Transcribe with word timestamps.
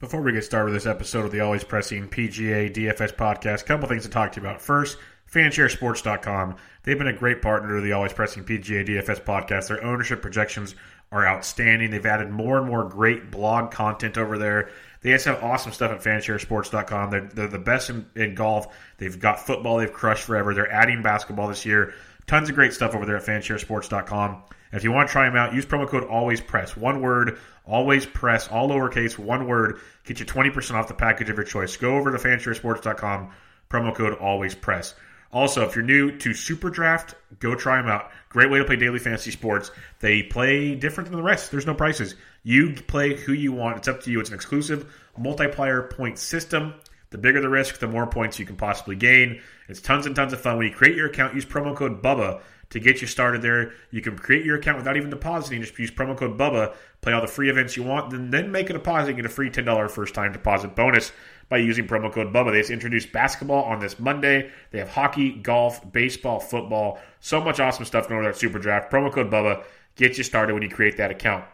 Before 0.00 0.22
we 0.22 0.32
get 0.32 0.44
started 0.44 0.72
with 0.72 0.82
this 0.82 0.90
episode 0.90 1.26
of 1.26 1.30
the 1.30 1.40
Always 1.40 1.62
Pressing 1.62 2.08
PGA 2.08 2.72
DFS 2.72 3.14
podcast, 3.14 3.60
a 3.60 3.64
couple 3.64 3.86
things 3.86 4.04
to 4.04 4.08
talk 4.08 4.32
to 4.32 4.40
you 4.40 4.46
about. 4.46 4.62
First, 4.62 4.96
fansharesports.com. 5.30 6.56
They've 6.82 6.96
been 6.96 7.06
a 7.06 7.12
great 7.12 7.42
partner 7.42 7.76
to 7.76 7.82
the 7.82 7.92
Always 7.92 8.14
Pressing 8.14 8.42
PGA 8.42 8.88
DFS 8.88 9.22
podcast. 9.22 9.68
Their 9.68 9.84
ownership 9.84 10.22
projections 10.22 10.74
are 11.12 11.26
outstanding. 11.26 11.90
They've 11.90 12.06
added 12.06 12.30
more 12.30 12.56
and 12.56 12.66
more 12.66 12.84
great 12.84 13.30
blog 13.30 13.72
content 13.72 14.16
over 14.16 14.38
there. 14.38 14.70
They 15.02 15.10
just 15.10 15.26
have 15.26 15.44
awesome 15.44 15.72
stuff 15.72 15.90
at 15.90 16.00
fansharesports.com. 16.02 17.10
They're, 17.10 17.28
they're 17.34 17.48
the 17.48 17.58
best 17.58 17.90
in, 17.90 18.06
in 18.16 18.34
golf. 18.34 18.74
They've 18.96 19.20
got 19.20 19.44
football 19.44 19.76
they've 19.76 19.92
crushed 19.92 20.24
forever. 20.24 20.54
They're 20.54 20.72
adding 20.72 21.02
basketball 21.02 21.48
this 21.48 21.66
year. 21.66 21.92
Tons 22.30 22.48
of 22.48 22.54
great 22.54 22.72
stuff 22.72 22.94
over 22.94 23.04
there 23.04 23.16
at 23.16 23.24
fansharesports.com. 23.24 24.44
If 24.72 24.84
you 24.84 24.92
want 24.92 25.08
to 25.08 25.12
try 25.12 25.24
them 25.24 25.34
out, 25.34 25.52
use 25.52 25.66
promo 25.66 25.88
code 25.88 26.04
Always 26.04 26.40
Press. 26.40 26.76
One 26.76 27.00
word, 27.00 27.40
Always 27.66 28.06
Press, 28.06 28.46
all 28.46 28.68
lowercase, 28.68 29.18
one 29.18 29.48
word. 29.48 29.80
Get 30.04 30.20
you 30.20 30.26
20% 30.26 30.76
off 30.76 30.86
the 30.86 30.94
package 30.94 31.28
of 31.28 31.36
your 31.36 31.44
choice. 31.44 31.76
Go 31.76 31.96
over 31.96 32.12
to 32.12 32.18
fansharesports.com, 32.18 33.32
promo 33.68 33.92
code 33.92 34.14
Always 34.18 34.54
Press. 34.54 34.94
Also, 35.32 35.66
if 35.66 35.74
you're 35.74 35.84
new 35.84 36.16
to 36.18 36.32
Super 36.32 36.70
Draft, 36.70 37.16
go 37.40 37.56
try 37.56 37.82
them 37.82 37.90
out. 37.90 38.12
Great 38.28 38.48
way 38.48 38.58
to 38.58 38.64
play 38.64 38.76
daily 38.76 39.00
fantasy 39.00 39.32
sports. 39.32 39.72
They 39.98 40.22
play 40.22 40.76
different 40.76 41.10
than 41.10 41.16
the 41.16 41.24
rest. 41.24 41.50
There's 41.50 41.66
no 41.66 41.74
prices. 41.74 42.14
You 42.44 42.74
play 42.74 43.16
who 43.16 43.32
you 43.32 43.50
want. 43.50 43.78
It's 43.78 43.88
up 43.88 44.04
to 44.04 44.10
you. 44.12 44.20
It's 44.20 44.30
an 44.30 44.36
exclusive 44.36 44.94
multiplier 45.18 45.82
point 45.82 46.16
system. 46.16 46.74
The 47.10 47.18
bigger 47.18 47.40
the 47.40 47.48
risk, 47.48 47.78
the 47.78 47.88
more 47.88 48.06
points 48.06 48.38
you 48.38 48.46
can 48.46 48.56
possibly 48.56 48.96
gain. 48.96 49.40
It's 49.68 49.80
tons 49.80 50.06
and 50.06 50.14
tons 50.14 50.32
of 50.32 50.40
fun. 50.40 50.56
When 50.56 50.66
you 50.68 50.72
create 50.72 50.96
your 50.96 51.08
account, 51.08 51.34
use 51.34 51.44
promo 51.44 51.74
code 51.74 52.02
BUBBA 52.02 52.40
to 52.70 52.78
get 52.78 53.00
you 53.00 53.06
started 53.08 53.42
there. 53.42 53.72
You 53.90 54.00
can 54.00 54.16
create 54.16 54.44
your 54.44 54.56
account 54.56 54.78
without 54.78 54.96
even 54.96 55.10
depositing. 55.10 55.60
Just 55.60 55.76
use 55.78 55.90
promo 55.90 56.16
code 56.16 56.38
BUBBA, 56.38 56.74
play 57.00 57.12
all 57.12 57.20
the 57.20 57.26
free 57.26 57.50
events 57.50 57.76
you 57.76 57.82
want, 57.82 58.10
then, 58.10 58.30
then 58.30 58.52
make 58.52 58.70
a 58.70 58.72
deposit 58.72 59.08
and 59.08 59.16
get 59.16 59.26
a 59.26 59.28
free 59.28 59.50
$10 59.50 59.90
first 59.90 60.14
time 60.14 60.32
deposit 60.32 60.76
bonus 60.76 61.10
by 61.48 61.58
using 61.58 61.88
promo 61.88 62.12
code 62.12 62.32
BUBBA. 62.32 62.52
They 62.52 62.60
just 62.60 62.70
introduced 62.70 63.10
basketball 63.10 63.64
on 63.64 63.80
this 63.80 63.98
Monday. 63.98 64.50
They 64.70 64.78
have 64.78 64.90
hockey, 64.90 65.32
golf, 65.32 65.92
baseball, 65.92 66.38
football. 66.38 67.00
So 67.18 67.40
much 67.40 67.58
awesome 67.58 67.84
stuff 67.84 68.08
going 68.08 68.20
on 68.20 68.30
at 68.30 68.36
Super 68.36 68.60
Draft. 68.60 68.90
Promo 68.90 69.12
code 69.12 69.30
BUBBA 69.30 69.64
gets 69.96 70.16
you 70.16 70.22
started 70.24 70.54
when 70.54 70.62
you 70.62 70.70
create 70.70 70.96
that 70.98 71.10
account. 71.10 71.44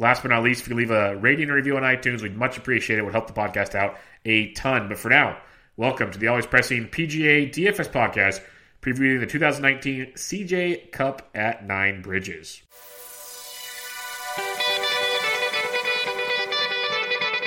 Last 0.00 0.22
but 0.22 0.28
not 0.28 0.44
least, 0.44 0.62
if 0.62 0.68
you 0.68 0.76
leave 0.76 0.92
a 0.92 1.16
rating 1.16 1.44
and 1.48 1.54
review 1.54 1.76
on 1.76 1.82
iTunes, 1.82 2.22
we'd 2.22 2.36
much 2.36 2.56
appreciate 2.56 2.96
it. 2.96 3.00
It 3.00 3.04
would 3.04 3.14
help 3.14 3.26
the 3.26 3.32
podcast 3.32 3.74
out 3.74 3.96
a 4.24 4.52
ton. 4.52 4.88
But 4.88 4.98
for 4.98 5.08
now, 5.08 5.38
welcome 5.76 6.12
to 6.12 6.18
the 6.18 6.28
Always 6.28 6.46
Pressing 6.46 6.86
PGA 6.86 7.52
DFS 7.52 7.90
podcast, 7.90 8.40
previewing 8.80 9.18
the 9.18 9.26
2019 9.26 10.12
CJ 10.14 10.92
Cup 10.92 11.28
at 11.34 11.66
Nine 11.66 12.00
Bridges. 12.00 12.62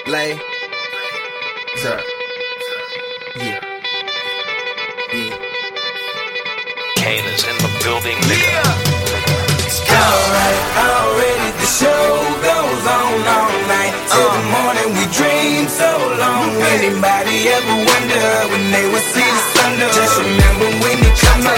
Lay. 0.08 0.38
Sir. 1.78 2.04
Yeah. 3.38 3.64
Yeah. 5.14 5.38
Kane 6.98 7.26
is 7.26 7.46
in 7.46 7.58
the 7.60 7.80
building, 7.82 8.18
nigga. 8.18 8.92
Alright, 9.90 10.78
already 10.78 11.58
the 11.58 11.66
show 11.66 12.31
so 15.82 15.98
long. 16.22 16.50
Anybody 16.78 17.38
ever 17.58 17.76
wonder 17.90 18.28
when 18.52 18.64
they 18.72 18.86
will 18.86 19.08
see 19.14 19.26
the? 19.26 19.88
Just 19.98 20.16
remember 20.20 20.68
when 20.84 20.98
you 21.02 21.12
come 21.18 21.42
up. 21.48 21.58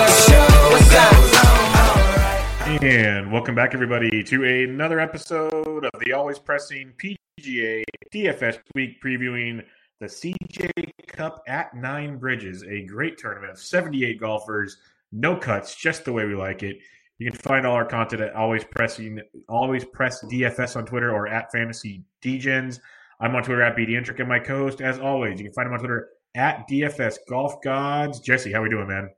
And 2.81 3.31
welcome 3.31 3.55
back, 3.55 3.73
everybody, 3.73 4.23
to 4.23 4.43
another 4.63 4.99
episode 4.99 5.85
of 5.85 5.99
the 5.99 6.13
Always 6.13 6.39
Pressing 6.39 6.93
PGA 6.97 7.83
DFS 8.13 8.59
Week 8.75 9.01
previewing 9.01 9.63
the 9.99 10.05
CJ 10.07 10.71
Cup 11.07 11.43
at 11.47 11.75
Nine 11.75 12.17
Bridges, 12.17 12.63
a 12.63 12.83
great 12.83 13.17
tournament 13.17 13.51
of 13.51 13.59
78 13.59 14.19
golfers, 14.19 14.77
no 15.11 15.35
cuts, 15.35 15.75
just 15.75 16.05
the 16.05 16.13
way 16.13 16.25
we 16.25 16.35
like 16.35 16.63
it. 16.63 16.77
You 17.19 17.29
can 17.29 17.39
find 17.39 17.65
all 17.65 17.75
our 17.75 17.85
content 17.85 18.21
at 18.21 18.35
Always 18.35 18.63
Pressing, 18.63 19.21
Always 19.49 19.85
Press 19.85 20.23
DFS 20.25 20.75
on 20.75 20.85
Twitter 20.85 21.11
or 21.11 21.27
at 21.27 21.51
Fantasy 21.51 22.03
Dgens. 22.21 22.79
I'm 23.23 23.33
on 23.37 23.41
Twitter 23.41 23.61
at 23.61 23.77
BDintric, 23.77 24.19
and 24.19 24.27
my 24.27 24.37
co-host, 24.37 24.81
as 24.81 24.99
always, 24.99 25.39
you 25.39 25.45
can 25.45 25.53
find 25.53 25.67
him 25.67 25.73
on 25.73 25.79
Twitter 25.79 26.09
at 26.35 26.67
DFS 26.67 27.19
Golf 27.29 27.61
Gods. 27.61 28.19
Jesse, 28.19 28.51
how 28.51 28.59
are 28.59 28.63
we 28.63 28.69
doing, 28.69 28.89
man? 28.89 29.11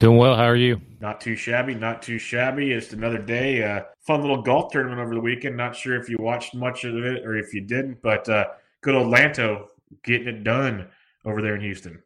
Doing 0.00 0.18
well. 0.18 0.36
How 0.36 0.44
are 0.44 0.54
you? 0.54 0.82
Not 1.00 1.22
too 1.22 1.34
shabby, 1.34 1.74
not 1.74 2.02
too 2.02 2.18
shabby. 2.18 2.72
It's 2.72 2.92
another 2.92 3.16
day. 3.16 3.64
Uh, 3.64 3.84
fun 4.06 4.20
little 4.20 4.42
golf 4.42 4.70
tournament 4.70 5.00
over 5.00 5.14
the 5.14 5.20
weekend. 5.22 5.56
Not 5.56 5.74
sure 5.74 5.98
if 5.98 6.10
you 6.10 6.18
watched 6.20 6.54
much 6.54 6.84
of 6.84 6.94
it 6.96 7.24
or 7.24 7.38
if 7.38 7.54
you 7.54 7.62
didn't, 7.62 8.02
but 8.02 8.28
uh, 8.28 8.48
good 8.82 8.94
old 8.94 9.10
Lanto 9.10 9.68
getting 10.04 10.28
it 10.28 10.44
done 10.44 10.86
over 11.24 11.40
there 11.40 11.54
in 11.54 11.62
Houston. 11.62 12.02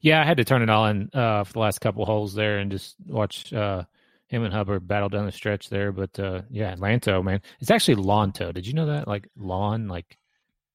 Yeah, 0.00 0.20
I 0.20 0.24
had 0.24 0.36
to 0.36 0.44
turn 0.44 0.62
it 0.62 0.70
on 0.70 1.10
uh, 1.12 1.42
for 1.42 1.54
the 1.54 1.58
last 1.58 1.80
couple 1.80 2.06
holes 2.06 2.34
there 2.34 2.58
and 2.58 2.70
just 2.70 2.94
watch 3.04 3.52
uh, 3.52 3.82
him 4.28 4.44
and 4.44 4.54
Hubbard 4.54 4.86
battle 4.86 5.08
down 5.08 5.26
the 5.26 5.32
stretch 5.32 5.70
there. 5.70 5.90
But 5.90 6.16
uh, 6.20 6.42
yeah, 6.50 6.76
Lanto, 6.76 7.22
man, 7.24 7.42
it's 7.58 7.72
actually 7.72 7.96
Lonto. 7.96 8.54
Did 8.54 8.64
you 8.64 8.74
know 8.74 8.86
that? 8.86 9.08
Like 9.08 9.28
lawn, 9.36 9.88
like 9.88 10.16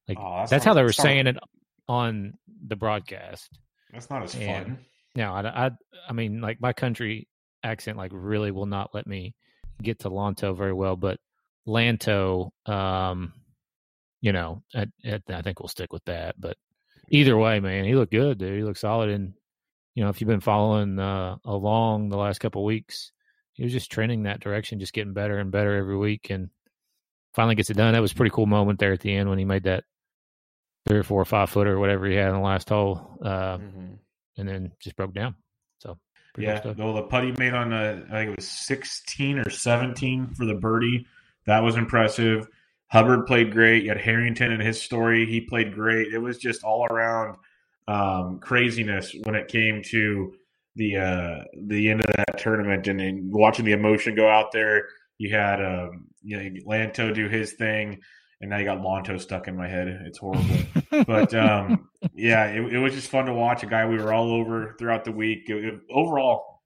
like 0.10 0.18
Oh, 0.20 0.40
that's 0.40 0.52
that's, 0.52 0.66
how 0.66 0.74
they 0.74 0.82
were 0.82 0.88
that's 0.90 0.98
not- 1.00 1.04
saying 1.04 1.28
it 1.28 1.38
on 1.88 2.34
the 2.68 2.76
broadcast. 2.76 3.50
That's 3.94 4.10
not 4.10 4.24
as 4.24 4.34
fun. 4.34 4.44
And 4.44 4.78
now, 5.16 5.34
I, 5.36 5.68
I, 5.68 5.72
I 6.10 6.14
mean, 6.14 6.42
like 6.42 6.60
my 6.62 6.74
country 6.74 7.28
accent, 7.64 7.98
like 7.98 8.12
really 8.14 8.52
will 8.52 8.66
not 8.68 8.94
let 8.94 9.08
me 9.08 9.34
get 9.82 10.00
to 10.00 10.10
Lonto 10.10 10.54
very 10.56 10.74
well, 10.74 10.96
but 10.96 11.20
Lanto, 11.68 12.52
um, 12.68 13.34
you 14.22 14.32
know, 14.34 14.62
I, 14.76 14.88
I, 15.06 15.20
I 15.30 15.42
think 15.42 15.60
we'll 15.60 15.68
stick 15.70 15.94
with 15.94 16.04
that. 16.06 16.36
But 16.40 16.58
either 17.10 17.38
way, 17.38 17.60
man, 17.60 17.86
he 17.86 17.96
looked 17.96 18.12
good, 18.12 18.38
dude. 18.38 18.58
He 18.58 18.64
looked 18.64 18.80
solid, 18.80 19.10
and 19.10 19.34
you 19.96 20.04
know, 20.04 20.10
if 20.10 20.20
you've 20.22 20.28
been 20.28 20.40
following 20.42 21.00
uh, 21.00 21.38
along 21.46 22.10
the 22.10 22.18
last 22.18 22.40
couple 22.40 22.62
of 22.62 22.66
weeks, 22.68 23.12
he 23.54 23.64
was 23.64 23.72
just 23.72 23.92
trending 23.92 24.24
that 24.24 24.40
direction, 24.42 24.80
just 24.80 24.94
getting 24.94 25.14
better 25.14 25.40
and 25.40 25.52
better 25.52 25.76
every 25.76 25.98
week, 25.98 26.30
and 26.30 26.50
finally 27.34 27.56
gets 27.56 27.70
it 27.70 27.78
done. 27.78 27.94
That 27.94 28.02
was 28.02 28.12
a 28.12 28.16
pretty 28.16 28.32
cool 28.34 28.46
moment 28.46 28.80
there 28.80 28.94
at 28.94 29.00
the 29.00 29.14
end 29.16 29.30
when 29.30 29.40
he 29.40 29.46
made 29.46 29.64
that 29.64 29.84
three 30.90 31.00
or 31.00 31.04
four 31.04 31.22
or 31.22 31.26
five 31.26 31.50
footer 31.50 31.76
or 31.76 31.80
whatever 31.80 32.08
he 32.08 32.16
had 32.16 32.30
in 32.30 32.34
the 32.36 32.42
last 32.42 32.68
hole. 32.68 33.18
Uh, 33.24 33.58
Mhm. 33.58 34.00
and 34.38 34.50
then 34.50 34.72
just 34.80 34.96
broke 34.96 35.14
down. 35.14 35.36
So 35.78 35.98
Yeah, 36.38 36.74
well, 36.78 36.94
the 36.94 37.04
putt 37.04 37.24
he 37.26 37.32
made 37.34 37.54
on, 37.54 37.72
uh, 37.74 38.06
I 38.08 38.12
think 38.12 38.30
it 38.32 38.36
was 38.38 38.48
16 38.48 39.40
or 39.40 39.50
17 39.50 40.28
for 40.34 40.46
the 40.46 40.56
birdie. 40.56 41.06
That 41.46 41.62
was 41.64 41.76
impressive. 41.76 42.48
Hubbard 42.88 43.28
played 43.28 43.52
great. 43.52 43.84
You 43.84 43.90
had 43.90 44.02
Harrington 44.02 44.52
and 44.52 44.62
his 44.62 44.82
story. 44.82 45.26
He 45.26 45.42
played 45.42 45.74
great. 45.74 46.12
It 46.14 46.18
was 46.18 46.38
just 46.38 46.64
all 46.64 46.86
around 46.86 47.38
um, 47.88 48.40
craziness 48.40 49.16
when 49.24 49.36
it 49.36 49.48
came 49.48 49.82
to 49.84 50.34
the 50.76 50.98
uh, 50.98 51.44
the 51.58 51.90
end 51.90 52.02
of 52.02 52.08
that 52.08 52.38
tournament 52.38 52.88
and, 52.88 53.00
then 53.00 53.32
watching 53.32 53.66
the 53.66 53.72
emotion 53.72 54.16
go 54.16 54.30
out 54.30 54.52
there. 54.52 54.88
You 55.18 55.36
had 55.36 55.60
um, 55.64 56.06
you 56.22 56.38
know 56.38 56.50
Lanto 56.68 57.14
do 57.14 57.28
his 57.28 57.54
thing, 57.54 58.02
and 58.42 58.50
now 58.50 58.58
you 58.58 58.66
got 58.66 58.80
Lonto 58.82 59.18
stuck 59.20 59.48
in 59.48 59.56
my 59.58 59.68
head. 59.68 59.88
It's 60.06 60.18
horrible 60.20 60.46
but 61.06 61.34
um, 61.36 61.90
yeah, 62.14 62.46
it, 62.46 62.74
it 62.74 62.78
was 62.80 62.94
just 62.94 63.10
fun 63.10 63.26
to 63.26 63.34
watch. 63.34 63.64
A 63.64 63.68
guy 63.68 63.86
we 63.86 63.98
were 63.98 64.14
all 64.14 64.32
over 64.32 64.76
throughout 64.80 65.06
the 65.06 65.12
week. 65.12 65.50
It- 65.50 65.66
it- 65.66 65.80
overall, 65.92 66.62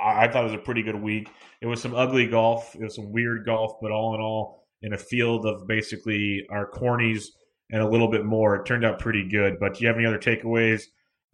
I, 0.00 0.24
I 0.24 0.28
thought 0.30 0.42
it 0.44 0.50
was 0.50 0.54
a 0.54 0.58
pretty 0.58 0.82
good 0.82 1.00
week. 1.00 1.28
It 1.60 1.66
was 1.66 1.80
some 1.80 1.94
ugly 1.94 2.26
golf. 2.26 2.74
It 2.74 2.82
was 2.82 2.94
some 2.96 3.12
weird 3.12 3.44
golf, 3.46 3.74
but 3.80 3.90
all 3.92 4.14
in 4.14 4.20
all, 4.20 4.66
in 4.82 4.92
a 4.94 4.98
field 4.98 5.46
of 5.46 5.66
basically 5.68 6.44
our 6.50 6.68
cornies 6.70 7.26
and 7.70 7.80
a 7.80 7.88
little 7.88 8.08
bit 8.08 8.24
more, 8.24 8.56
it 8.56 8.66
turned 8.66 8.84
out 8.84 8.98
pretty 8.98 9.28
good. 9.28 9.58
But 9.60 9.74
do 9.74 9.80
you 9.82 9.86
have 9.88 9.96
any 9.96 10.06
other 10.06 10.18
takeaways 10.18 10.82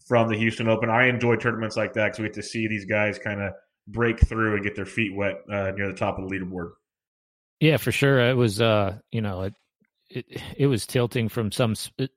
from 0.06 0.28
the 0.28 0.36
Houston 0.36 0.68
Open? 0.68 0.90
I 0.90 1.08
enjoy 1.08 1.36
tournaments 1.36 1.76
like 1.76 1.94
that 1.94 2.04
because 2.08 2.18
we 2.18 2.24
get 2.26 2.34
to 2.34 2.42
see 2.42 2.68
these 2.68 2.84
guys 2.84 3.18
kind 3.18 3.40
of 3.40 3.54
break 3.88 4.20
through 4.20 4.54
and 4.54 4.62
get 4.62 4.76
their 4.76 4.86
feet 4.86 5.14
wet 5.16 5.36
uh, 5.50 5.70
near 5.74 5.88
the 5.88 5.94
top 5.96 6.18
of 6.18 6.28
the 6.28 6.34
leaderboard. 6.36 6.72
Yeah, 7.60 7.78
for 7.78 7.90
sure. 7.90 8.20
It 8.20 8.36
was, 8.36 8.60
uh, 8.60 8.98
you 9.10 9.20
know, 9.22 9.42
it, 9.44 9.54
it 10.10 10.26
it 10.56 10.66
was 10.66 10.86
tilting 10.86 11.28
from 11.28 11.52
some. 11.52 11.74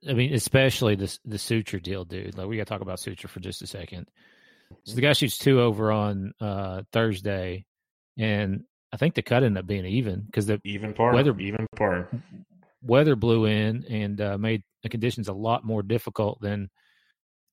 I 0.08 0.12
mean, 0.12 0.32
especially 0.34 0.94
the 0.96 1.16
the 1.24 1.36
Sucher 1.36 1.82
deal, 1.82 2.04
dude. 2.04 2.36
Like 2.36 2.46
we 2.48 2.56
got 2.56 2.66
to 2.66 2.68
talk 2.72 2.80
about 2.80 2.98
Sucher 2.98 3.28
for 3.28 3.40
just 3.40 3.62
a 3.62 3.66
second. 3.66 4.08
So 4.84 4.94
the 4.94 5.02
guy 5.02 5.12
shoots 5.12 5.36
two 5.38 5.60
over 5.60 5.92
on 5.92 6.32
uh, 6.40 6.82
Thursday, 6.92 7.66
and 8.18 8.64
I 8.92 8.96
think 8.96 9.14
the 9.14 9.22
cut 9.22 9.42
ended 9.44 9.58
up 9.60 9.66
being 9.66 9.84
even 9.84 10.20
because 10.20 10.46
the 10.46 10.60
Even 10.64 10.94
par, 10.94 11.12
Weather- 11.14 11.38
even 11.38 11.66
par. 11.76 12.08
weather 12.82 13.14
blew 13.16 13.44
in 13.44 13.84
and 13.90 14.20
uh, 14.20 14.38
made 14.38 14.62
the 14.82 14.88
conditions 14.88 15.28
a 15.28 15.32
lot 15.34 15.64
more 15.64 15.82
difficult 15.82 16.40
than 16.40 16.70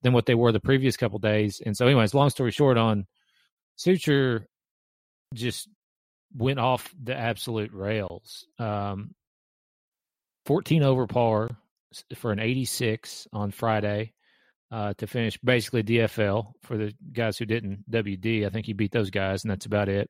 than 0.02 0.14
what 0.14 0.26
they 0.26 0.36
were 0.36 0.54
the 0.54 0.62
previous 0.62 0.96
couple 0.96 1.20
days. 1.20 1.62
And 1.66 1.76
so, 1.76 1.86
anyways, 1.86 2.14
long 2.14 2.30
story 2.30 2.52
short, 2.52 2.78
on 2.78 3.06
Sucher 3.78 4.46
just 5.34 5.68
went 6.36 6.60
off 6.60 6.94
the 7.02 7.16
absolute 7.16 7.74
rails. 7.74 8.46
Um, 8.58 9.14
Fourteen 10.50 10.82
over 10.82 11.06
par 11.06 11.52
for 12.16 12.32
an 12.32 12.40
eighty-six 12.40 13.28
on 13.32 13.52
Friday 13.52 14.14
uh, 14.72 14.96
to 14.98 15.06
finish 15.06 15.38
basically 15.44 15.84
DFL 15.84 16.54
for 16.64 16.76
the 16.76 16.92
guys 17.14 17.38
who 17.38 17.46
didn't 17.46 17.84
WD. 17.92 18.48
I 18.48 18.50
think 18.50 18.66
he 18.66 18.74
beat 18.74 18.92
those 18.92 19.12
guys, 19.12 19.44
and 19.44 19.52
that's 19.52 19.68
about 19.68 19.90
it. 19.90 20.10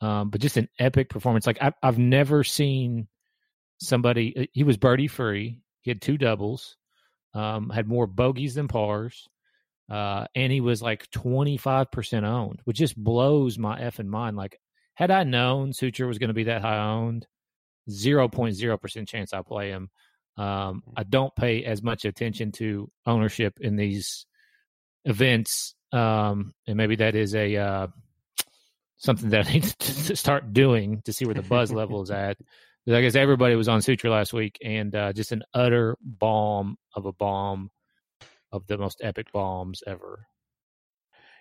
Um, 0.00 0.30
but 0.30 0.40
just 0.40 0.56
an 0.56 0.68
epic 0.80 1.08
performance. 1.08 1.46
Like 1.46 1.58
I've, 1.60 1.74
I've 1.84 1.98
never 1.98 2.42
seen 2.42 3.06
somebody. 3.78 4.36
uh, 4.36 4.46
He 4.54 4.64
was 4.64 4.76
birdie 4.76 5.06
free. 5.06 5.60
He 5.82 5.90
had 5.92 6.02
two 6.02 6.18
doubles, 6.18 6.76
um, 7.32 7.70
had 7.70 7.86
more 7.86 8.08
bogeys 8.08 8.56
than 8.56 8.66
pars, 8.66 9.28
uh, 9.88 10.26
and 10.34 10.50
he 10.52 10.62
was 10.62 10.82
like 10.82 11.08
25% 11.12 12.24
owned, 12.24 12.58
which 12.64 12.78
just 12.78 12.96
blows 12.96 13.56
my 13.56 13.78
effing 13.78 14.08
mind. 14.08 14.36
Like, 14.36 14.58
had 14.94 15.12
I 15.12 15.22
known 15.22 15.70
Sucher 15.70 16.08
was 16.08 16.18
going 16.18 16.26
to 16.26 16.34
be 16.34 16.44
that 16.44 16.62
high 16.62 16.78
owned, 16.78 17.28
0.0% 17.88 19.08
chance 19.08 19.32
I 19.32 19.42
play 19.42 19.70
him. 19.70 19.90
Um, 20.36 20.82
I 20.96 21.04
don't 21.04 21.34
pay 21.34 21.64
as 21.64 21.82
much 21.82 22.04
attention 22.04 22.52
to 22.52 22.90
ownership 23.06 23.58
in 23.60 23.76
these 23.76 24.26
events, 25.04 25.74
um, 25.92 26.54
and 26.66 26.76
maybe 26.76 26.96
that 26.96 27.14
is 27.14 27.34
a 27.34 27.56
uh, 27.56 27.86
something 28.96 29.30
that 29.30 29.46
I 29.46 29.52
need 29.52 29.62
to 29.78 30.16
start 30.16 30.52
doing 30.52 31.02
to 31.04 31.12
see 31.12 31.24
where 31.24 31.34
the 31.34 31.42
buzz 31.42 31.72
level 31.72 32.02
is 32.02 32.10
at. 32.10 32.36
I 32.86 33.00
guess 33.00 33.14
everybody 33.14 33.54
was 33.54 33.68
on 33.68 33.80
Sucher 33.80 34.10
last 34.10 34.32
week, 34.32 34.58
and 34.62 34.94
uh, 34.94 35.12
just 35.12 35.32
an 35.32 35.42
utter 35.54 35.96
bomb 36.02 36.76
of 36.94 37.06
a 37.06 37.12
bomb 37.12 37.70
of 38.52 38.66
the 38.66 38.76
most 38.76 39.00
epic 39.02 39.32
bombs 39.32 39.82
ever. 39.86 40.26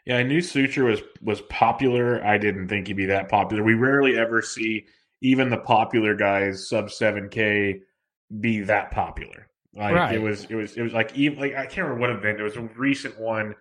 Yeah, 0.06 0.18
I 0.18 0.24
knew 0.24 0.40
Sucher 0.40 0.86
was 0.86 1.02
was 1.22 1.42
popular. 1.42 2.24
I 2.24 2.38
didn't 2.38 2.68
think 2.68 2.88
he'd 2.88 2.98
be 2.98 3.08
that 3.08 3.30
popular. 3.30 3.64
We 3.64 3.74
rarely 3.74 4.18
ever 4.18 4.42
see 4.42 4.86
even 5.24 5.50
the 5.50 5.58
popular 5.58 6.14
guys 6.16 6.70
sub 6.70 6.92
seven 6.92 7.30
K 7.30 7.82
be 8.40 8.62
that 8.62 8.92
popular. 8.92 9.48
Like 9.76 9.96
Right. 9.96 10.16
it 10.16 10.22
was 10.22 10.46
it 10.46 10.54
was 10.56 10.78
it 10.78 10.84
was 10.84 10.94
like 10.94 11.16
even 11.18 11.40
like 11.40 11.56
I 11.56 11.66
can't 11.66 11.88
remember 11.88 12.02
what 12.02 12.10
event. 12.12 12.40
It 12.40 12.44
was 12.44 12.56
a 12.58 12.62
recent 12.62 13.20
one. 13.20 13.56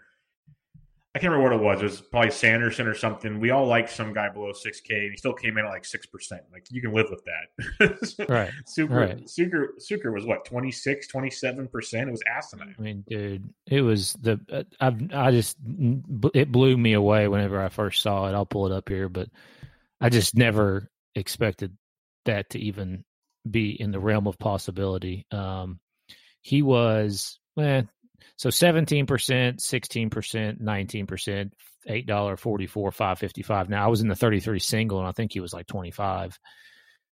I 1.14 1.18
can't 1.18 1.30
remember 1.30 1.50
what 1.50 1.60
it 1.60 1.64
was. 1.64 1.80
It 1.82 1.84
was 1.84 2.00
probably 2.00 2.30
Sanderson 2.30 2.86
or 2.86 2.94
something. 2.94 3.38
We 3.38 3.50
all 3.50 3.66
liked 3.66 3.90
some 3.90 4.14
guy 4.14 4.30
below 4.30 4.52
six 4.54 4.80
K 4.80 4.94
and 4.94 5.10
he 5.10 5.16
still 5.18 5.34
came 5.34 5.58
in 5.58 5.66
at 5.66 5.68
like 5.68 5.84
six 5.84 6.06
percent. 6.06 6.42
Like 6.52 6.66
you 6.70 6.80
can 6.82 6.92
live 6.94 7.08
with 7.10 7.22
that. 7.24 8.26
Right. 8.28 8.50
Sucher 8.66 8.90
Right. 8.90 9.18
Sucher 9.26 9.66
Sucher 9.78 10.12
was 10.12 10.24
what 10.26 10.44
26, 10.46 11.06
27 11.08 11.68
percent. 11.68 12.08
It 12.08 12.12
was 12.12 12.22
asinine. 12.26 12.74
I 12.78 12.82
mean, 12.82 13.04
dude, 13.08 13.48
it 13.66 13.82
was 13.82 14.14
the 14.14 14.40
uh, 14.50 14.64
I 14.80 15.26
I 15.28 15.30
just 15.32 15.56
it 16.34 16.50
blew 16.50 16.76
me 16.76 16.94
away 16.94 17.28
whenever 17.28 17.62
I 17.62 17.68
first 17.68 18.02
saw 18.02 18.28
it. 18.28 18.34
I'll 18.34 18.46
pull 18.46 18.66
it 18.66 18.72
up 18.72 18.88
here, 18.88 19.08
but 19.10 19.28
I 20.00 20.08
just 20.08 20.34
never 20.36 20.90
expected 21.14 21.76
that 22.24 22.50
to 22.50 22.58
even 22.58 23.04
be 23.48 23.70
in 23.70 23.90
the 23.90 24.00
realm 24.00 24.26
of 24.26 24.38
possibility. 24.38 25.26
Um, 25.30 25.80
he 26.40 26.62
was 26.62 27.38
eh, 27.58 27.82
so 28.36 28.50
seventeen 28.50 29.06
percent, 29.06 29.60
sixteen 29.60 30.10
percent, 30.10 30.60
nineteen 30.60 31.06
percent, 31.06 31.54
eight 31.86 32.06
dollar 32.06 32.36
forty 32.36 32.66
four, 32.66 32.90
five 32.92 33.18
fifty 33.18 33.42
five. 33.42 33.68
Now 33.68 33.84
I 33.84 33.88
was 33.88 34.00
in 34.00 34.08
the 34.08 34.14
thirty 34.16 34.40
three 34.40 34.58
single, 34.60 34.98
and 34.98 35.08
I 35.08 35.12
think 35.12 35.32
he 35.32 35.40
was 35.40 35.52
like 35.52 35.66
twenty 35.66 35.90
five 35.90 36.38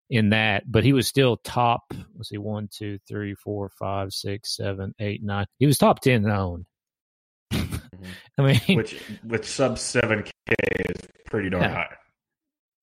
in 0.09 0.31
that, 0.31 0.65
but 0.67 0.83
he 0.85 0.93
was 0.93 1.07
still 1.07 1.37
top. 1.37 1.83
Let's 2.17 2.31
see, 2.31 2.39
one, 2.39 2.69
two, 2.73 2.99
three, 3.09 3.35
four, 3.35 3.71
five, 3.79 4.13
six, 4.13 4.57
seven, 4.57 4.93
eight, 4.99 5.23
nine. 5.23 5.47
He 5.59 5.67
was 5.67 5.79
top 5.79 6.01
ten 6.01 6.29
owned. 6.29 6.67
I 7.53 7.69
mean, 8.39 8.61
Which 8.77 9.01
with 9.25 9.47
sub 9.47 9.79
seven 9.79 10.23
K 10.25 10.55
is 10.89 11.09
pretty 11.27 11.51
darn 11.51 11.63
Yeah. 11.65 11.75
high. 11.75 11.95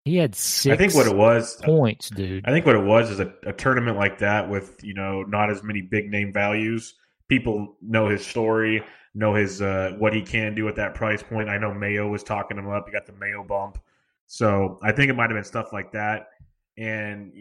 He 0.08 0.18
had 0.18 0.34
six. 0.34 0.74
I 0.74 0.78
think 0.78 0.96
what 0.96 1.06
it 1.06 1.16
was 1.16 1.58
points, 1.58 2.10
dude. 2.10 2.46
I 2.48 2.52
think 2.52 2.66
what 2.66 2.76
it 2.76 2.84
was 2.84 3.12
is 3.12 3.20
a, 3.20 3.34
a 3.46 3.54
tournament 3.54 3.98
like 3.98 4.18
that 4.20 4.50
with 4.50 4.84
you 4.84 4.94
know 4.94 5.24
not 5.24 5.50
as 5.50 5.64
many 5.64 5.82
big 5.82 6.10
name 6.10 6.32
values. 6.32 6.96
People 7.28 7.76
know 7.82 8.08
his 8.08 8.26
story, 8.26 8.84
know 9.14 9.36
his 9.36 9.62
uh, 9.62 9.96
what 9.98 10.14
he 10.14 10.22
can 10.22 10.56
do 10.56 10.68
at 10.70 10.76
that 10.78 10.96
price 10.96 11.22
point. 11.22 11.50
I 11.50 11.58
know 11.58 11.74
Mayo 11.74 12.08
was 12.08 12.24
talking 12.24 12.58
him 12.58 12.70
up. 12.70 12.86
He 12.88 12.94
got 12.94 13.06
the 13.06 13.14
Mayo 13.14 13.44
bump, 13.44 13.80
so 14.28 14.80
I 14.82 14.94
think 14.94 15.10
it 15.10 15.16
might 15.16 15.30
have 15.30 15.36
been 15.36 15.44
stuff 15.44 15.74
like 15.74 15.92
that. 15.92 16.30
And 16.78 17.34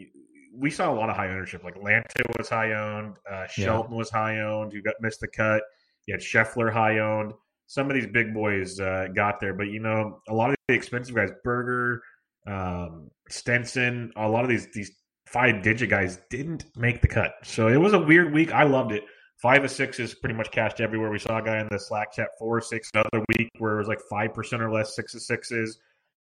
we 0.52 0.70
saw 0.70 0.92
a 0.92 0.94
lot 0.94 1.08
of 1.08 1.16
high 1.16 1.28
ownership. 1.28 1.62
Like 1.62 1.76
Lanta 1.76 2.36
was 2.36 2.48
high 2.48 2.72
owned, 2.72 3.16
uh, 3.30 3.46
Shelton 3.46 3.96
was 3.96 4.10
high 4.10 4.40
owned. 4.40 4.72
You 4.72 4.82
got 4.82 4.94
missed 5.00 5.20
the 5.20 5.28
cut. 5.28 5.62
You 6.06 6.14
had 6.14 6.20
Scheffler 6.20 6.72
high 6.72 6.98
owned. 6.98 7.32
Some 7.68 7.90
of 7.90 7.94
these 7.94 8.06
big 8.06 8.32
boys 8.32 8.80
uh, 8.80 9.08
got 9.14 9.40
there, 9.40 9.54
but 9.54 9.68
you 9.68 9.80
know 9.80 10.20
a 10.28 10.34
lot 10.34 10.50
of 10.50 10.56
the 10.68 10.74
expensive 10.74 11.14
guys, 11.14 11.30
Berger, 11.44 12.02
um, 12.46 13.10
Stenson, 13.28 14.12
a 14.16 14.28
lot 14.28 14.44
of 14.44 14.50
these 14.50 14.68
these 14.72 14.90
five 15.26 15.62
digit 15.62 15.90
guys 15.90 16.18
didn't 16.30 16.64
make 16.76 17.02
the 17.02 17.08
cut. 17.08 17.34
So 17.42 17.68
it 17.68 17.76
was 17.76 17.92
a 17.92 17.98
weird 17.98 18.32
week. 18.32 18.52
I 18.52 18.62
loved 18.62 18.92
it. 18.92 19.04
Five 19.42 19.64
of 19.64 19.70
six 19.70 19.98
is 20.00 20.14
pretty 20.14 20.34
much 20.34 20.50
cashed 20.50 20.80
everywhere. 20.80 21.10
We 21.10 21.18
saw 21.18 21.38
a 21.38 21.42
guy 21.42 21.60
in 21.60 21.68
the 21.70 21.78
Slack 21.78 22.12
chat 22.12 22.28
four 22.38 22.60
six 22.60 22.90
another 22.94 23.24
week 23.36 23.50
where 23.58 23.74
it 23.74 23.78
was 23.78 23.88
like 23.88 24.00
five 24.08 24.32
percent 24.32 24.62
or 24.62 24.70
less, 24.72 24.94
six 24.96 25.14
of 25.14 25.22
sixes. 25.22 25.78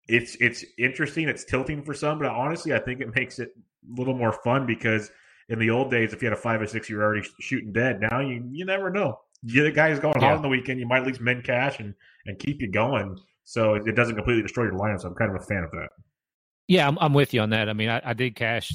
It's 0.08 0.36
it's 0.40 0.64
interesting. 0.78 1.28
It's 1.28 1.44
tilting 1.44 1.82
for 1.82 1.94
some, 1.94 2.18
but 2.18 2.28
honestly, 2.28 2.72
I 2.74 2.78
think 2.78 3.00
it 3.00 3.14
makes 3.14 3.38
it 3.38 3.50
a 3.56 3.98
little 4.00 4.14
more 4.14 4.32
fun 4.32 4.66
because 4.66 5.10
in 5.50 5.58
the 5.58 5.70
old 5.70 5.90
days, 5.90 6.12
if 6.12 6.22
you 6.22 6.26
had 6.28 6.36
a 6.36 6.40
five 6.40 6.60
or 6.60 6.66
six, 6.66 6.88
you 6.90 6.96
were 6.96 7.04
already 7.04 7.26
shooting 7.40 7.72
dead. 7.72 8.00
Now 8.00 8.20
you 8.20 8.42
you 8.50 8.64
never 8.64 8.90
know. 8.90 9.20
You 9.42 9.62
the 9.62 9.70
guy's 9.70 10.00
going 10.00 10.14
Yeah. 10.20 10.28
hot 10.28 10.36
on 10.36 10.42
the 10.42 10.48
weekend. 10.48 10.80
You 10.80 10.86
might 10.86 11.02
at 11.02 11.06
least 11.06 11.20
min 11.20 11.42
cash 11.42 11.78
and 11.78 11.94
and 12.26 12.38
keep 12.38 12.60
you 12.60 12.70
going. 12.70 13.16
So 13.48 13.76
it, 13.76 13.96
doesn't 13.96 14.14
completely 14.14 14.42
destroy 14.42 14.64
your 14.64 14.74
lineup. 14.74 15.00
So 15.00 15.08
I'm 15.08 15.14
kind 15.14 15.34
of 15.34 15.40
a 15.40 15.44
fan 15.46 15.64
of 15.64 15.70
that. 15.70 15.88
Yeah, 16.66 16.86
I'm, 16.86 16.98
I'm 17.00 17.14
with 17.14 17.32
you 17.32 17.40
on 17.40 17.48
that. 17.50 17.70
I 17.70 17.72
mean, 17.72 17.88
I, 17.88 18.02
I 18.04 18.12
did 18.12 18.36
cash. 18.36 18.70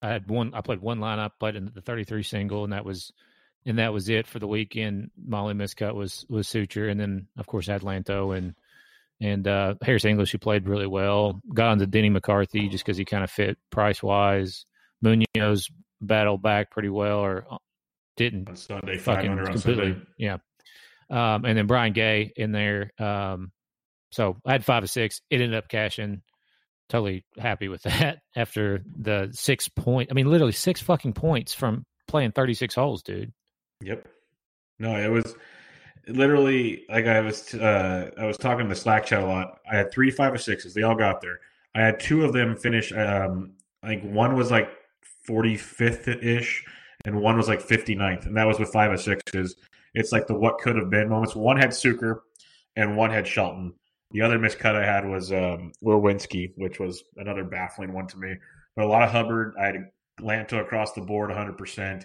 I 0.00 0.08
had 0.08 0.30
one. 0.30 0.54
I 0.54 0.62
played 0.62 0.80
one 0.80 1.00
lineup, 1.00 1.32
but 1.38 1.54
in 1.54 1.70
the 1.74 1.82
33 1.82 2.22
single, 2.22 2.64
and 2.64 2.72
that 2.72 2.86
was, 2.86 3.12
and 3.66 3.78
that 3.78 3.92
was 3.92 4.08
it 4.08 4.26
for 4.26 4.38
the 4.38 4.46
weekend. 4.46 5.10
Molly 5.22 5.52
miscut 5.52 5.94
was 5.94 6.24
was 6.30 6.48
Sucher, 6.48 6.90
and 6.90 6.98
then 6.98 7.26
of 7.36 7.46
course 7.46 7.68
I 7.68 7.74
had 7.74 7.82
Lanto 7.82 8.34
and 8.34 8.54
and 9.20 9.46
uh, 9.46 9.74
Harris 9.82 10.06
English 10.06 10.32
who 10.32 10.38
played 10.38 10.66
really 10.66 10.86
well. 10.86 11.42
Got 11.52 11.68
onto 11.68 11.84
Denny 11.84 12.08
McCarthy 12.08 12.70
just 12.70 12.86
because 12.86 12.96
he 12.96 13.04
kind 13.04 13.22
of 13.22 13.30
fit 13.30 13.58
price 13.68 14.02
wise. 14.02 14.64
Munoz 15.02 15.68
battled 16.00 16.40
back 16.40 16.70
pretty 16.70 16.88
well, 16.88 17.18
or 17.18 17.44
uh, 17.50 17.58
didn't 18.16 18.48
On 18.48 18.56
Sunday, 18.56 18.96
fucking 18.96 19.44
completely, 19.44 19.92
Sunday. 19.92 20.06
yeah. 20.16 20.38
Um, 21.10 21.44
and 21.44 21.58
then 21.58 21.66
Brian 21.66 21.92
Gay 21.92 22.32
in 22.34 22.52
there. 22.52 22.92
Um, 22.98 23.52
so 24.16 24.38
I 24.46 24.52
had 24.52 24.64
five 24.64 24.82
or 24.82 24.86
six. 24.86 25.20
It 25.28 25.42
ended 25.42 25.58
up 25.58 25.68
cashing. 25.68 26.22
Totally 26.88 27.26
happy 27.38 27.68
with 27.68 27.82
that 27.82 28.20
after 28.34 28.82
the 28.98 29.28
six 29.32 29.68
point. 29.68 30.08
I 30.10 30.14
mean, 30.14 30.30
literally 30.30 30.52
six 30.52 30.80
fucking 30.80 31.12
points 31.12 31.52
from 31.52 31.84
playing 32.08 32.32
thirty 32.32 32.54
six 32.54 32.74
holes, 32.74 33.02
dude. 33.02 33.34
Yep. 33.82 34.08
No, 34.78 34.96
it 34.96 35.10
was 35.10 35.34
literally 36.08 36.86
like 36.88 37.04
I 37.04 37.20
was 37.20 37.52
uh 37.52 38.10
I 38.16 38.24
was 38.24 38.38
talking 38.38 38.64
to 38.64 38.70
the 38.70 38.80
Slack 38.80 39.04
chat 39.04 39.22
a 39.22 39.26
lot. 39.26 39.58
I 39.70 39.76
had 39.76 39.92
three 39.92 40.10
five 40.10 40.32
or 40.32 40.38
sixes. 40.38 40.72
They 40.72 40.82
all 40.82 40.96
got 40.96 41.20
there. 41.20 41.40
I 41.74 41.82
had 41.82 42.00
two 42.00 42.24
of 42.24 42.32
them 42.32 42.56
finish 42.56 42.92
um 42.92 43.52
I 43.82 43.88
think 43.88 44.04
one 44.04 44.34
was 44.34 44.50
like 44.50 44.70
45th 45.28 46.24
ish 46.24 46.64
and 47.04 47.20
one 47.20 47.36
was 47.36 47.48
like 47.48 47.60
59th 47.60 48.24
and 48.24 48.36
that 48.38 48.46
was 48.46 48.58
with 48.58 48.72
five 48.72 48.90
or 48.90 48.96
sixes. 48.96 49.56
It's 49.92 50.10
like 50.10 50.26
the 50.26 50.34
what 50.34 50.56
could 50.58 50.76
have 50.76 50.88
been 50.88 51.10
moments. 51.10 51.36
One 51.36 51.58
had 51.58 51.70
Sucher 51.70 52.20
and 52.76 52.96
one 52.96 53.10
had 53.10 53.26
Shelton. 53.26 53.74
The 54.12 54.22
other 54.22 54.38
miscut 54.38 54.76
I 54.76 54.84
had 54.84 55.08
was 55.08 55.32
um 55.32 55.72
Lewinsky, 55.82 56.52
which 56.56 56.78
was 56.78 57.04
another 57.16 57.44
baffling 57.44 57.92
one 57.92 58.06
to 58.08 58.18
me. 58.18 58.34
But 58.74 58.84
a 58.84 58.88
lot 58.88 59.02
of 59.02 59.10
Hubbard. 59.10 59.54
I 59.58 59.66
had 59.66 59.90
Lanto 60.20 60.60
across 60.60 60.92
the 60.92 61.00
board 61.02 61.30
100% 61.30 62.04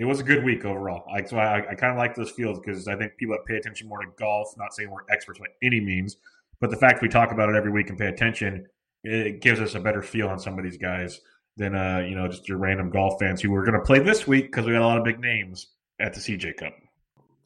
it 0.00 0.06
was 0.06 0.18
a 0.18 0.24
good 0.24 0.42
week 0.42 0.64
overall. 0.64 1.04
Like 1.12 1.28
so, 1.28 1.36
I, 1.36 1.58
I 1.58 1.74
kind 1.74 1.92
of 1.92 1.98
like 1.98 2.14
those 2.14 2.30
fields 2.30 2.58
because 2.58 2.88
I 2.88 2.96
think 2.96 3.18
people 3.18 3.34
that 3.34 3.44
pay 3.44 3.56
attention 3.56 3.86
more 3.86 4.00
to 4.00 4.08
golf. 4.18 4.54
Not 4.56 4.72
saying 4.72 4.90
we're 4.90 5.04
experts 5.10 5.38
by 5.38 5.44
any 5.62 5.78
means, 5.78 6.16
but 6.58 6.70
the 6.70 6.76
fact 6.76 7.02
we 7.02 7.08
talk 7.08 7.32
about 7.32 7.50
it 7.50 7.54
every 7.54 7.70
week 7.70 7.90
and 7.90 7.98
pay 7.98 8.06
attention, 8.06 8.66
it 9.04 9.42
gives 9.42 9.60
us 9.60 9.74
a 9.74 9.80
better 9.80 10.00
feel 10.00 10.28
on 10.28 10.38
some 10.38 10.58
of 10.58 10.64
these 10.64 10.78
guys 10.78 11.20
than 11.58 11.74
uh, 11.74 11.98
you 11.98 12.14
know 12.14 12.26
just 12.28 12.48
your 12.48 12.56
random 12.56 12.88
golf 12.88 13.20
fans 13.20 13.42
who 13.42 13.50
were 13.50 13.62
going 13.62 13.78
to 13.78 13.84
play 13.84 13.98
this 13.98 14.26
week 14.26 14.46
because 14.46 14.64
we 14.64 14.72
got 14.72 14.80
a 14.80 14.86
lot 14.86 14.96
of 14.96 15.04
big 15.04 15.20
names 15.20 15.66
at 16.00 16.14
the 16.14 16.20
CJ 16.20 16.56
Cup. 16.56 16.72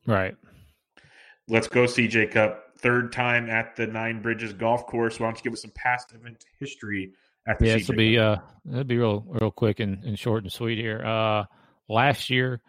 Right. 0.06 0.36
Let's 1.48 1.66
go 1.66 1.86
CJ 1.86 2.30
Cup. 2.30 2.63
Third 2.84 3.12
time 3.12 3.48
at 3.48 3.76
the 3.76 3.86
Nine 3.86 4.20
Bridges 4.20 4.52
Golf 4.52 4.86
Course. 4.86 5.18
Why 5.18 5.28
don't 5.28 5.38
you 5.38 5.42
give 5.42 5.54
us 5.54 5.62
some 5.62 5.72
past 5.74 6.12
event 6.12 6.44
history 6.60 7.12
at 7.48 7.58
the 7.58 7.66
Yeah, 7.66 7.78
this 7.78 7.88
will 7.88 7.96
be 7.96 8.18
uh, 8.18 8.36
it'll 8.70 8.84
be 8.84 8.98
real, 8.98 9.24
real 9.26 9.50
quick 9.50 9.80
and, 9.80 10.04
and 10.04 10.18
short 10.18 10.42
and 10.42 10.52
sweet 10.52 10.76
here. 10.76 11.02
Uh, 11.02 11.44
last 11.88 12.28
year, 12.28 12.60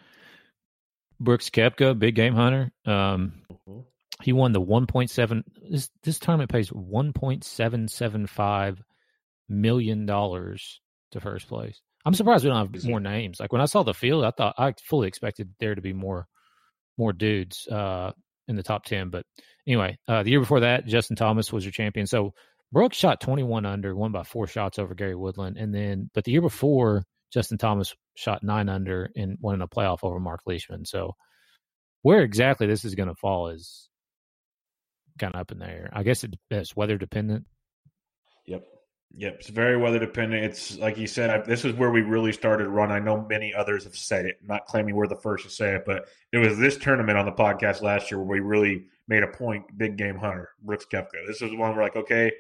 Brooks 1.20 1.50
Koepka, 1.50 2.00
big 2.00 2.16
game 2.16 2.34
hunter, 2.34 2.72
um, 2.86 3.34
he 4.24 4.32
won 4.32 4.54
the 4.54 4.62
1.7 4.62 5.44
this 5.70 5.90
this 6.04 6.18
tournament 6.18 6.50
pays 6.50 6.70
1.775 6.70 8.78
million 9.50 10.06
dollars 10.06 10.80
to 11.12 11.20
first 11.20 11.50
place. 11.50 11.82
I'm 12.06 12.14
surprised 12.14 12.46
we 12.46 12.52
don't 12.52 12.74
have 12.74 12.86
more 12.86 13.02
names. 13.02 13.42
Like 13.42 13.52
when 13.52 13.62
i 13.62 13.66
saw 13.66 13.84
the 13.84 13.94
field 13.94 14.24
i 14.24 14.32
thought 14.32 14.56
i 14.58 14.74
fully 14.82 15.10
expected 15.10 15.50
there 15.60 15.76
to 15.76 15.82
be 15.82 15.92
more 15.92 16.26
more 16.98 17.12
dudes 17.12 17.68
uh 17.68 18.14
in 18.48 18.56
the 18.56 18.64
top 18.64 18.86
10 18.86 19.10
but 19.10 19.26
anyway 19.68 19.98
uh 20.08 20.24
the 20.24 20.32
year 20.32 20.40
before 20.40 20.62
that 20.62 20.86
justin 20.86 21.16
thomas 21.16 21.52
was 21.52 21.64
your 21.64 21.72
champion 21.72 22.08
so 22.08 22.34
brooks 22.72 22.98
shot 22.98 23.22
21 23.22 23.66
under 23.66 23.96
won 23.96 24.12
by 24.12 24.24
four 24.24 24.48
shots 24.48 24.80
over 24.80 24.96
gary 24.96 25.16
woodland 25.16 25.58
and 25.58 25.74
then 25.74 26.10
but 26.14 26.24
the 26.24 26.32
year 26.32 26.42
before 26.42 27.04
justin 27.34 27.58
thomas 27.58 27.94
shot 28.16 28.44
nine 28.44 28.70
under 28.70 29.12
and 29.16 29.38
won 29.42 29.56
in 29.56 29.62
a 29.62 29.68
playoff 29.68 30.00
over 30.04 30.20
mark 30.20 30.42
leishman 30.46 30.86
so 30.86 31.16
where 32.06 32.22
exactly 32.22 32.68
this 32.68 32.86
is 32.86 32.94
going 32.94 33.10
to 33.10 33.16
fall 33.16 33.48
is 33.48 33.90
kind 35.18 35.34
of 35.34 35.42
up 35.42 35.52
in 35.52 35.58
the 35.58 35.68
air. 35.68 35.90
I 35.92 36.04
guess 36.04 36.24
it, 36.24 36.36
it's 36.52 36.76
weather 36.76 37.00
dependent. 37.00 37.46
Yep. 38.46 38.64
Yep, 39.18 39.36
it's 39.40 39.50
very 39.50 39.76
weather 39.76 39.98
dependent. 39.98 40.44
It's 40.44 40.78
like 40.78 41.00
you 41.00 41.08
said. 41.08 41.30
I, 41.32 41.38
this 41.40 41.66
is 41.66 41.74
where 41.74 41.90
we 41.90 42.02
really 42.02 42.32
started 42.32 42.68
run. 42.68 42.92
I 42.92 43.00
know 43.00 43.26
many 43.28 43.56
others 43.56 43.86
have 43.86 43.96
said 43.96 44.26
it. 44.26 44.38
I'm 44.42 44.48
not 44.48 44.66
claiming 44.66 44.94
we're 44.94 45.08
the 45.08 45.16
first 45.16 45.46
to 45.46 45.50
say 45.50 45.74
it, 45.74 45.84
but 45.86 46.08
it 46.32 46.38
was 46.38 46.60
this 46.60 46.78
tournament 46.78 47.18
on 47.18 47.26
the 47.26 47.32
podcast 47.32 47.82
last 47.82 48.12
year 48.12 48.20
where 48.20 48.40
we 48.40 48.40
really 48.40 48.86
made 49.08 49.24
a 49.24 49.28
point. 49.28 49.66
Big 49.78 49.98
game 49.98 50.18
hunter 50.18 50.50
Brooks 50.62 50.86
Koepka. 50.92 51.26
This 51.28 51.42
is 51.42 51.54
one 51.54 51.76
we're 51.76 51.84
like, 51.84 51.96
okay, 51.96 52.32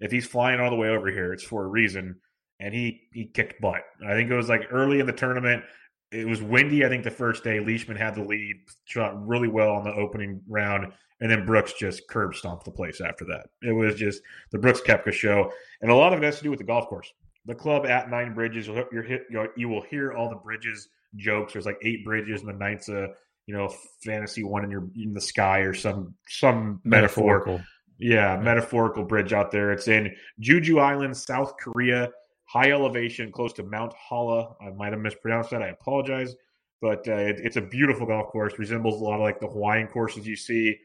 if 0.00 0.10
he's 0.10 0.26
flying 0.26 0.60
all 0.60 0.70
the 0.70 0.76
way 0.76 0.88
over 0.88 1.08
here, 1.08 1.32
it's 1.32 1.44
for 1.44 1.64
a 1.64 1.68
reason. 1.68 2.16
And 2.60 2.74
he 2.74 3.02
he 3.12 3.26
kicked 3.26 3.60
butt. 3.60 3.82
I 4.06 4.14
think 4.14 4.30
it 4.30 4.36
was 4.36 4.48
like 4.48 4.66
early 4.70 5.00
in 5.00 5.06
the 5.06 5.12
tournament. 5.12 5.62
It 6.10 6.26
was 6.26 6.42
windy. 6.42 6.84
I 6.84 6.88
think 6.88 7.04
the 7.04 7.10
first 7.10 7.44
day 7.44 7.60
Leishman 7.60 7.96
had 7.96 8.14
the 8.14 8.24
lead, 8.24 8.56
shot 8.86 9.26
really 9.26 9.48
well 9.48 9.70
on 9.70 9.84
the 9.84 9.92
opening 9.92 10.40
round, 10.48 10.92
and 11.20 11.30
then 11.30 11.44
Brooks 11.44 11.74
just 11.74 12.08
curb 12.08 12.34
stomped 12.34 12.64
the 12.64 12.70
place 12.70 13.00
after 13.00 13.24
that. 13.26 13.46
It 13.62 13.72
was 13.72 13.94
just 13.94 14.22
the 14.50 14.58
Brooks 14.58 14.80
Koepka 14.80 15.12
show, 15.12 15.52
and 15.82 15.90
a 15.90 15.94
lot 15.94 16.12
of 16.12 16.22
it 16.22 16.24
has 16.24 16.38
to 16.38 16.44
do 16.44 16.50
with 16.50 16.58
the 16.58 16.64
golf 16.64 16.88
course. 16.88 17.12
The 17.44 17.54
club 17.54 17.86
at 17.86 18.10
Nine 18.10 18.34
Bridges, 18.34 18.66
you're 18.66 19.02
hit, 19.02 19.26
you 19.56 19.68
will 19.68 19.82
hear 19.82 20.12
all 20.12 20.28
the 20.28 20.36
bridges 20.36 20.88
jokes. 21.16 21.52
There's 21.52 21.66
like 21.66 21.78
eight 21.82 22.04
bridges, 22.04 22.40
and 22.40 22.48
the 22.48 22.54
ninth's 22.54 22.88
a 22.88 23.08
you 23.48 23.56
know 23.56 23.74
fantasy 24.04 24.44
one 24.44 24.62
in 24.62 24.70
your 24.70 24.86
in 24.94 25.14
the 25.14 25.20
sky 25.20 25.60
or 25.60 25.72
some 25.72 26.14
some 26.28 26.80
metaphor. 26.84 27.38
Metaphorical. 27.38 27.60
Yeah, 27.98 28.36
metaphorical 28.36 29.04
bridge 29.04 29.32
out 29.32 29.50
there. 29.50 29.72
It's 29.72 29.88
in 29.88 30.14
Jeju 30.40 30.80
Island, 30.80 31.16
South 31.16 31.54
Korea, 31.56 32.10
high 32.44 32.70
elevation, 32.70 33.32
close 33.32 33.54
to 33.54 33.64
Mount 33.64 33.92
Halla. 33.94 34.54
I 34.60 34.70
might 34.70 34.92
have 34.92 35.00
mispronounced 35.00 35.50
that. 35.50 35.62
I 35.62 35.68
apologize, 35.68 36.36
but 36.82 37.08
uh, 37.08 37.14
it, 37.14 37.40
it's 37.42 37.56
a 37.56 37.62
beautiful 37.62 38.06
golf 38.06 38.28
course. 38.28 38.58
Resembles 38.58 39.00
a 39.00 39.04
lot 39.04 39.14
of 39.14 39.22
like 39.22 39.40
the 39.40 39.48
Hawaiian 39.48 39.88
courses 39.88 40.26
you 40.26 40.36
see. 40.36 40.76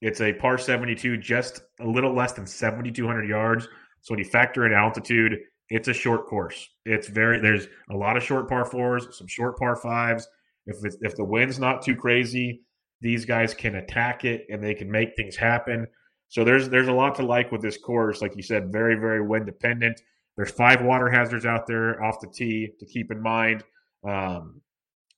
It's 0.00 0.20
a 0.20 0.32
par 0.32 0.58
72, 0.58 1.16
just 1.18 1.60
a 1.80 1.86
little 1.86 2.14
less 2.14 2.32
than 2.32 2.46
7,200 2.46 3.28
yards. 3.28 3.68
So 4.00 4.14
when 4.14 4.20
you 4.20 4.24
factor 4.24 4.64
in 4.64 4.72
altitude, 4.72 5.40
it's 5.68 5.88
a 5.88 5.92
short 5.92 6.28
course. 6.28 6.68
It's 6.86 7.08
very 7.08 7.40
there's 7.40 7.66
a 7.90 7.96
lot 7.96 8.16
of 8.16 8.22
short 8.22 8.48
par 8.48 8.64
fours, 8.64 9.08
some 9.18 9.26
short 9.26 9.58
par 9.58 9.74
fives. 9.74 10.28
If 10.66 10.76
if 11.00 11.16
the 11.16 11.24
wind's 11.24 11.58
not 11.58 11.82
too 11.82 11.96
crazy, 11.96 12.62
these 13.00 13.24
guys 13.24 13.54
can 13.54 13.74
attack 13.74 14.24
it 14.24 14.46
and 14.48 14.62
they 14.62 14.74
can 14.74 14.90
make 14.90 15.16
things 15.16 15.36
happen. 15.36 15.86
So 16.28 16.44
there's 16.44 16.68
there's 16.68 16.88
a 16.88 16.92
lot 16.92 17.16
to 17.16 17.22
like 17.22 17.52
with 17.52 17.62
this 17.62 17.78
course. 17.78 18.22
Like 18.22 18.36
you 18.36 18.42
said, 18.42 18.72
very 18.72 18.94
very 18.94 19.20
wind 19.20 19.46
dependent. 19.46 20.00
There's 20.36 20.50
five 20.50 20.82
water 20.82 21.10
hazards 21.10 21.44
out 21.44 21.66
there 21.66 22.02
off 22.02 22.20
the 22.20 22.28
tee 22.28 22.70
to 22.78 22.86
keep 22.86 23.10
in 23.10 23.20
mind. 23.20 23.64
Um, 24.02 24.62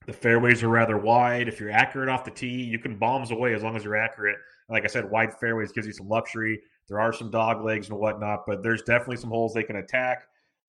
the 0.06 0.12
fairways 0.12 0.62
are 0.62 0.68
rather 0.68 0.98
wide. 0.98 1.48
If 1.48 1.60
you're 1.60 1.70
accurate 1.70 2.08
off 2.08 2.24
the 2.24 2.30
tee, 2.30 2.62
you 2.62 2.78
can 2.78 2.98
bombs 2.98 3.30
away 3.30 3.54
as 3.54 3.62
long 3.62 3.76
as 3.76 3.84
you're 3.84 3.96
accurate. 3.96 4.36
Like 4.68 4.84
I 4.84 4.88
said, 4.88 5.10
wide 5.10 5.38
fairways 5.38 5.72
gives 5.72 5.86
you 5.86 5.92
some 5.92 6.08
luxury. 6.08 6.60
There 6.88 7.00
are 7.00 7.12
some 7.12 7.30
dog 7.30 7.64
legs 7.64 7.88
and 7.88 7.98
whatnot, 7.98 8.40
but 8.46 8.62
there's 8.62 8.82
definitely 8.82 9.16
some 9.16 9.30
holes 9.30 9.54
they 9.54 9.62
can 9.62 9.76
attack. 9.76 10.26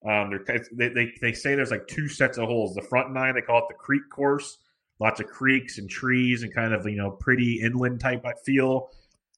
Um, 0.08 0.40
they, 0.46 0.90
they, 0.90 1.12
they 1.22 1.34
say 1.34 1.56
there's 1.56 1.72
like 1.72 1.88
two 1.88 2.08
sets 2.08 2.38
of 2.38 2.48
holes. 2.48 2.76
The 2.76 2.82
front 2.82 3.12
nine, 3.12 3.36
they 3.36 3.42
call 3.42 3.60
it 3.60 3.66
the 3.68 3.74
creek 3.74 4.04
course. 4.10 4.58
Lots 5.00 5.20
of 5.20 5.28
creeks 5.28 5.78
and 5.78 5.90
trees 5.90 6.44
and 6.44 6.54
kind 6.54 6.74
of, 6.74 6.86
you 6.88 6.96
know, 6.96 7.12
pretty 7.12 7.62
inland 7.62 8.00
type 8.00 8.24
feel. 8.46 8.90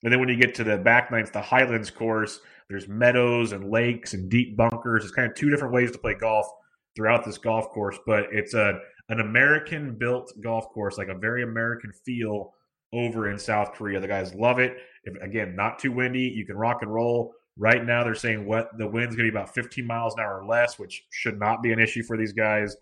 And 0.03 0.13
then 0.13 0.19
when 0.19 0.29
you 0.29 0.35
get 0.35 0.53
to 0.55 0.63
the 0.63 0.77
back 0.77 1.11
nine, 1.11 1.27
the 1.33 1.41
Highlands 1.41 1.89
course. 1.89 2.39
There's 2.69 2.87
meadows 2.87 3.53
and 3.53 3.71
lakes 3.71 4.13
and 4.13 4.29
deep 4.29 4.57
bunkers. 4.57 5.03
It's 5.03 5.13
kind 5.13 5.29
of 5.29 5.35
two 5.35 5.49
different 5.49 5.73
ways 5.73 5.91
to 5.91 5.97
play 5.97 6.13
golf 6.13 6.47
throughout 6.95 7.23
this 7.23 7.37
golf 7.37 7.69
course, 7.69 7.97
but 8.05 8.25
it's 8.31 8.53
a 8.53 8.79
an 9.09 9.21
American 9.21 9.95
built 9.95 10.33
golf 10.41 10.67
course, 10.69 10.97
like 10.97 11.07
a 11.07 11.17
very 11.17 11.43
American 11.43 11.93
feel 12.05 12.53
over 12.93 13.31
in 13.31 13.39
South 13.39 13.71
Korea. 13.73 13.99
The 13.99 14.07
guys 14.07 14.33
love 14.33 14.59
it. 14.59 14.77
If, 15.05 15.15
again, 15.21 15.55
not 15.55 15.79
too 15.79 15.91
windy, 15.91 16.33
you 16.35 16.45
can 16.45 16.57
rock 16.57 16.81
and 16.81 16.93
roll. 16.93 17.33
Right 17.57 17.85
now, 17.85 18.03
they're 18.03 18.15
saying 18.15 18.45
what 18.45 18.77
the 18.77 18.87
wind's 18.87 19.15
going 19.15 19.27
to 19.27 19.31
be 19.31 19.37
about 19.37 19.53
15 19.53 19.85
miles 19.85 20.13
an 20.15 20.19
hour 20.19 20.41
or 20.41 20.45
less, 20.45 20.77
which 20.77 21.05
should 21.09 21.39
not 21.39 21.63
be 21.63 21.71
an 21.71 21.79
issue 21.79 22.03
for 22.03 22.17
these 22.17 22.33
guys. 22.33 22.75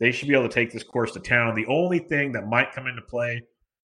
They 0.00 0.10
should 0.12 0.28
be 0.28 0.34
able 0.34 0.48
to 0.48 0.54
take 0.54 0.72
this 0.72 0.82
course 0.82 1.12
to 1.12 1.20
town. 1.20 1.54
The 1.54 1.66
only 1.66 1.98
thing 1.98 2.32
that 2.32 2.48
might 2.48 2.72
come 2.72 2.86
into 2.86 3.02
play, 3.02 3.42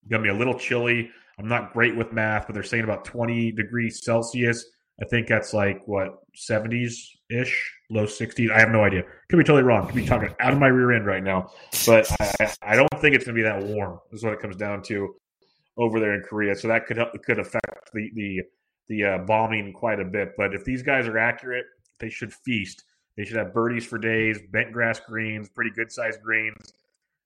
going 0.09 0.23
to 0.23 0.29
be 0.29 0.35
a 0.35 0.37
little 0.37 0.57
chilly. 0.57 1.09
I'm 1.39 1.47
not 1.47 1.73
great 1.73 1.95
with 1.95 2.11
math, 2.11 2.47
but 2.47 2.53
they're 2.53 2.63
saying 2.63 2.83
about 2.83 3.05
20 3.05 3.51
degrees 3.51 4.03
Celsius. 4.03 4.65
I 4.99 5.05
think 5.05 5.27
that's 5.27 5.53
like 5.53 5.87
what 5.87 6.15
70s 6.35 6.95
ish, 7.29 7.71
low 7.91 8.05
60s. 8.05 8.51
I 8.51 8.59
have 8.59 8.71
no 8.71 8.83
idea. 8.83 9.03
Could 9.29 9.37
be 9.37 9.43
totally 9.43 9.61
wrong. 9.61 9.85
Could 9.85 9.95
be 9.95 10.05
talking 10.05 10.33
out 10.39 10.53
of 10.53 10.59
my 10.59 10.67
rear 10.67 10.91
end 10.91 11.05
right 11.05 11.23
now, 11.23 11.51
but 11.85 12.09
I, 12.19 12.51
I 12.63 12.75
don't 12.75 12.89
think 12.99 13.15
it's 13.15 13.25
going 13.25 13.35
to 13.35 13.39
be 13.39 13.43
that 13.43 13.63
warm. 13.63 13.99
Is 14.11 14.23
what 14.23 14.33
it 14.33 14.39
comes 14.39 14.55
down 14.55 14.81
to 14.83 15.13
over 15.77 15.99
there 15.99 16.15
in 16.15 16.23
Korea. 16.23 16.55
So 16.55 16.67
that 16.69 16.87
could 16.87 16.97
could 17.23 17.37
affect 17.37 17.91
the 17.93 18.09
the 18.15 18.41
the 18.87 19.03
uh, 19.03 19.17
bombing 19.19 19.71
quite 19.73 19.99
a 19.99 20.05
bit. 20.05 20.29
But 20.35 20.55
if 20.55 20.65
these 20.65 20.81
guys 20.81 21.07
are 21.07 21.19
accurate, 21.19 21.65
they 21.99 22.09
should 22.09 22.33
feast. 22.33 22.83
They 23.17 23.25
should 23.25 23.37
have 23.37 23.53
birdies 23.53 23.85
for 23.85 23.97
days, 23.97 24.39
bent 24.51 24.71
grass 24.71 24.99
greens, 24.99 25.49
pretty 25.49 25.71
good 25.71 25.91
sized 25.91 26.21
greens, 26.21 26.73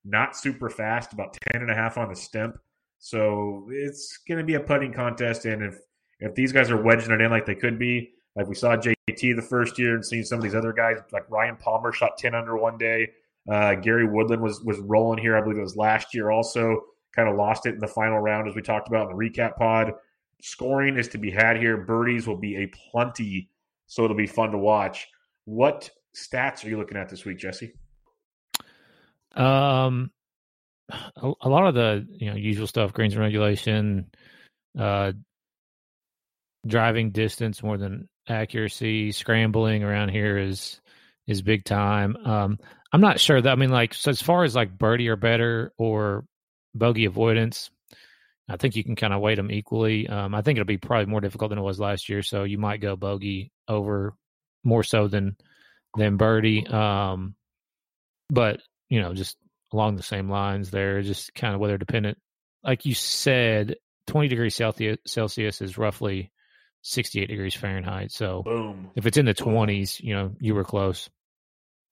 not 0.05 0.35
super 0.35 0.69
fast, 0.69 1.13
about 1.13 1.37
10 1.51 1.61
and 1.61 1.69
a 1.69 1.75
half 1.75 1.97
on 1.97 2.09
the 2.09 2.15
Stimp. 2.15 2.57
So 2.99 3.67
it's 3.69 4.17
going 4.27 4.37
to 4.37 4.43
be 4.43 4.53
a 4.53 4.59
putting 4.59 4.93
contest. 4.93 5.45
And 5.45 5.61
if, 5.61 5.79
if 6.19 6.33
these 6.33 6.51
guys 6.51 6.71
are 6.71 6.81
wedging 6.81 7.11
it 7.11 7.19
in 7.19 7.29
like 7.29 7.45
they 7.45 7.55
could 7.55 7.77
be, 7.77 8.11
like 8.35 8.47
we 8.47 8.55
saw 8.55 8.77
JT 8.77 9.35
the 9.35 9.41
first 9.41 9.77
year 9.77 9.95
and 9.95 10.05
seeing 10.05 10.23
some 10.23 10.37
of 10.37 10.43
these 10.43 10.55
other 10.55 10.71
guys, 10.71 10.97
like 11.11 11.29
Ryan 11.29 11.57
Palmer 11.57 11.91
shot 11.91 12.17
10 12.17 12.33
under 12.33 12.55
one 12.55 12.77
day. 12.77 13.09
Uh, 13.49 13.75
Gary 13.75 14.07
Woodland 14.07 14.41
was, 14.41 14.61
was 14.61 14.79
rolling 14.79 15.19
here. 15.19 15.35
I 15.35 15.41
believe 15.41 15.57
it 15.57 15.61
was 15.61 15.75
last 15.75 16.13
year 16.13 16.31
also. 16.31 16.83
Kind 17.13 17.27
of 17.27 17.35
lost 17.35 17.65
it 17.65 17.73
in 17.73 17.79
the 17.79 17.87
final 17.87 18.19
round, 18.19 18.47
as 18.47 18.55
we 18.55 18.61
talked 18.61 18.87
about 18.87 19.09
in 19.09 19.17
the 19.17 19.29
recap 19.29 19.57
pod. 19.57 19.93
Scoring 20.41 20.97
is 20.97 21.09
to 21.09 21.17
be 21.17 21.29
had 21.29 21.57
here. 21.57 21.75
Birdies 21.75 22.27
will 22.27 22.37
be 22.37 22.63
a 22.63 22.67
plenty, 22.67 23.49
so 23.87 24.05
it'll 24.05 24.15
be 24.15 24.27
fun 24.27 24.51
to 24.51 24.57
watch. 24.57 25.07
What 25.45 25.89
stats 26.15 26.65
are 26.65 26.69
you 26.69 26.77
looking 26.77 26.97
at 26.97 27.09
this 27.09 27.25
week, 27.25 27.39
Jesse? 27.39 27.73
Um, 29.35 30.11
a, 30.89 31.31
a 31.41 31.49
lot 31.49 31.67
of 31.67 31.75
the 31.75 32.05
you 32.09 32.29
know 32.29 32.35
usual 32.35 32.67
stuff, 32.67 32.93
greens 32.93 33.13
and 33.13 33.21
regulation, 33.21 34.11
uh, 34.77 35.13
driving 36.65 37.11
distance 37.11 37.63
more 37.63 37.77
than 37.77 38.09
accuracy, 38.27 39.11
scrambling 39.11 39.83
around 39.83 40.09
here 40.09 40.37
is 40.37 40.79
is 41.27 41.41
big 41.41 41.65
time. 41.65 42.15
Um, 42.17 42.59
I'm 42.91 43.01
not 43.01 43.19
sure 43.19 43.41
that 43.41 43.51
I 43.51 43.55
mean 43.55 43.69
like 43.69 43.93
so 43.93 44.11
as 44.11 44.21
far 44.21 44.43
as 44.43 44.55
like 44.55 44.77
birdie 44.77 45.09
or 45.09 45.15
better 45.15 45.71
or 45.77 46.25
bogey 46.75 47.05
avoidance, 47.05 47.69
I 48.49 48.57
think 48.57 48.75
you 48.75 48.83
can 48.83 48.95
kind 48.95 49.13
of 49.13 49.21
weight 49.21 49.35
them 49.35 49.51
equally. 49.51 50.07
Um, 50.07 50.35
I 50.35 50.41
think 50.41 50.57
it'll 50.57 50.65
be 50.65 50.77
probably 50.77 51.05
more 51.05 51.21
difficult 51.21 51.49
than 51.49 51.59
it 51.59 51.63
was 51.63 51.79
last 51.79 52.09
year, 52.09 52.21
so 52.21 52.43
you 52.43 52.57
might 52.57 52.81
go 52.81 52.95
bogey 52.95 53.51
over 53.67 54.13
more 54.63 54.83
so 54.83 55.07
than 55.07 55.35
than 55.97 56.17
birdie. 56.17 56.65
Um, 56.67 57.35
but 58.29 58.61
you 58.89 59.01
know, 59.01 59.13
just 59.13 59.37
along 59.73 59.95
the 59.95 60.03
same 60.03 60.29
lines, 60.29 60.71
there, 60.71 61.01
just 61.01 61.33
kind 61.33 61.53
of 61.53 61.59
weather 61.59 61.77
dependent. 61.77 62.17
Like 62.63 62.85
you 62.85 62.93
said, 62.93 63.75
20 64.07 64.27
degrees 64.27 64.55
Celsius, 64.55 64.97
Celsius 65.05 65.61
is 65.61 65.77
roughly 65.77 66.31
68 66.83 67.27
degrees 67.27 67.55
Fahrenheit. 67.55 68.11
So 68.11 68.43
Boom. 68.43 68.91
if 68.95 69.05
it's 69.05 69.17
in 69.17 69.25
the 69.25 69.33
20s, 69.33 69.99
you 70.01 70.13
know, 70.13 70.33
you 70.39 70.53
were 70.53 70.63
close. 70.63 71.09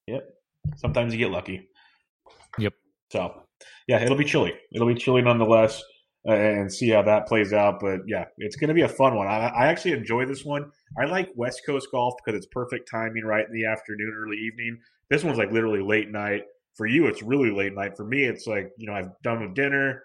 Yep. 0.08 0.28
Sometimes 0.76 1.14
you 1.14 1.20
get 1.20 1.32
lucky. 1.32 1.70
Yep. 2.58 2.74
So, 3.12 3.44
yeah, 3.88 4.04
it'll 4.04 4.18
be 4.18 4.26
chilly. 4.26 4.54
It'll 4.72 4.88
be 4.88 4.96
chilly 4.96 5.22
nonetheless, 5.22 5.82
and 6.26 6.72
see 6.72 6.90
how 6.90 7.02
that 7.02 7.28
plays 7.28 7.54
out. 7.54 7.80
But 7.80 8.02
yeah, 8.08 8.26
it's 8.38 8.56
going 8.56 8.68
to 8.68 8.74
be 8.74 8.82
a 8.82 8.90
fun 8.90 9.16
one. 9.16 9.28
I, 9.28 9.48
I 9.48 9.68
actually 9.68 9.94
enjoy 9.94 10.26
this 10.26 10.44
one. 10.44 10.72
I 11.00 11.06
like 11.06 11.30
West 11.36 11.62
Coast 11.66 11.88
golf 11.92 12.16
because 12.18 12.38
it's 12.38 12.48
perfect 12.52 12.90
timing, 12.90 13.24
right 13.24 13.46
in 13.46 13.54
the 13.54 13.66
afternoon, 13.66 14.14
early 14.18 14.38
evening. 14.38 14.80
This 15.10 15.24
one's 15.24 15.38
like 15.38 15.52
literally 15.52 15.82
late 15.82 16.10
night. 16.10 16.44
For 16.76 16.86
you, 16.86 17.08
it's 17.08 17.22
really 17.22 17.52
late 17.52 17.74
night. 17.74 17.98
For 17.98 18.06
me, 18.06 18.24
it's 18.24 18.48
like 18.48 18.72
you 18.78 18.88
know 18.88 18.94
I've 18.94 19.12
done 19.22 19.42
with 19.42 19.54
dinner, 19.54 20.04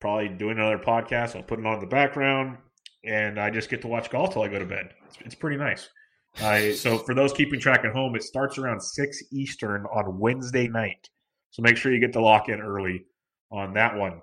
probably 0.00 0.28
doing 0.28 0.58
another 0.58 0.78
podcast. 0.78 1.34
I'll 1.34 1.42
put 1.42 1.58
it 1.58 1.66
on 1.66 1.80
the 1.80 1.86
background, 1.86 2.58
and 3.04 3.40
I 3.40 3.50
just 3.50 3.70
get 3.70 3.82
to 3.82 3.88
watch 3.88 4.10
golf 4.10 4.32
till 4.32 4.42
I 4.42 4.48
go 4.48 4.58
to 4.58 4.66
bed. 4.66 4.90
It's, 5.06 5.16
it's 5.24 5.34
pretty 5.34 5.56
nice. 5.56 5.88
So 6.80 6.98
for 6.98 7.14
those 7.14 7.32
keeping 7.32 7.60
track 7.60 7.84
at 7.84 7.92
home, 7.92 8.14
it 8.14 8.22
starts 8.22 8.56
around 8.56 8.80
six 8.80 9.22
Eastern 9.32 9.84
on 9.86 10.18
Wednesday 10.18 10.68
night. 10.68 11.08
So 11.50 11.62
make 11.62 11.76
sure 11.76 11.92
you 11.92 12.00
get 12.00 12.12
to 12.14 12.22
lock 12.22 12.48
in 12.48 12.60
early 12.60 13.04
on 13.50 13.74
that 13.74 13.96
one. 13.96 14.22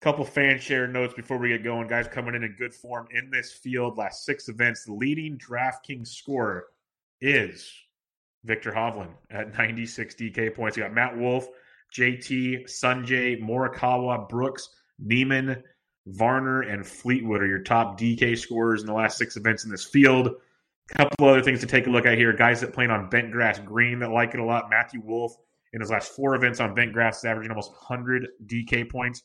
Couple 0.00 0.24
fan 0.24 0.58
share 0.58 0.88
notes 0.88 1.12
before 1.12 1.36
we 1.36 1.50
get 1.50 1.62
going. 1.62 1.86
Guys 1.86 2.08
coming 2.08 2.34
in 2.34 2.42
in 2.42 2.54
good 2.56 2.72
form 2.72 3.06
in 3.10 3.30
this 3.30 3.52
field. 3.52 3.98
Last 3.98 4.24
six 4.24 4.48
events, 4.48 4.86
the 4.86 4.94
leading 4.94 5.36
DraftKings 5.36 6.08
scorer 6.08 6.68
is 7.20 7.70
Viktor 8.44 8.72
Hovland 8.72 9.10
at 9.30 9.52
96 9.58 10.14
DK 10.14 10.54
points. 10.54 10.78
You 10.78 10.84
got 10.84 10.94
Matt 10.94 11.18
Wolff, 11.18 11.46
JT, 11.94 12.64
Sungjae, 12.64 13.42
Morikawa, 13.42 14.26
Brooks, 14.26 14.70
Niemann, 14.98 15.62
Varner, 16.06 16.62
and 16.62 16.86
Fleetwood 16.86 17.42
are 17.42 17.46
your 17.46 17.62
top 17.62 18.00
DK 18.00 18.38
scorers 18.38 18.80
in 18.80 18.86
the 18.86 18.94
last 18.94 19.18
six 19.18 19.36
events 19.36 19.64
in 19.64 19.70
this 19.70 19.84
field. 19.84 20.28
A 20.28 20.94
couple 20.94 21.28
other 21.28 21.42
things 21.42 21.60
to 21.60 21.66
take 21.66 21.86
a 21.86 21.90
look 21.90 22.06
at 22.06 22.16
here. 22.16 22.32
Guys 22.32 22.62
that 22.62 22.72
played 22.72 22.90
on 22.90 23.10
bent 23.10 23.32
grass 23.32 23.58
green 23.58 23.98
that 23.98 24.10
like 24.10 24.32
it 24.32 24.40
a 24.40 24.44
lot. 24.44 24.70
Matthew 24.70 25.02
Wolff 25.04 25.36
in 25.74 25.80
his 25.80 25.90
last 25.90 26.12
four 26.12 26.34
events 26.34 26.58
on 26.58 26.74
bent 26.74 26.94
grass 26.94 27.18
is 27.18 27.24
averaging 27.26 27.50
almost 27.50 27.72
100 27.72 28.28
DK 28.46 28.88
points. 28.90 29.24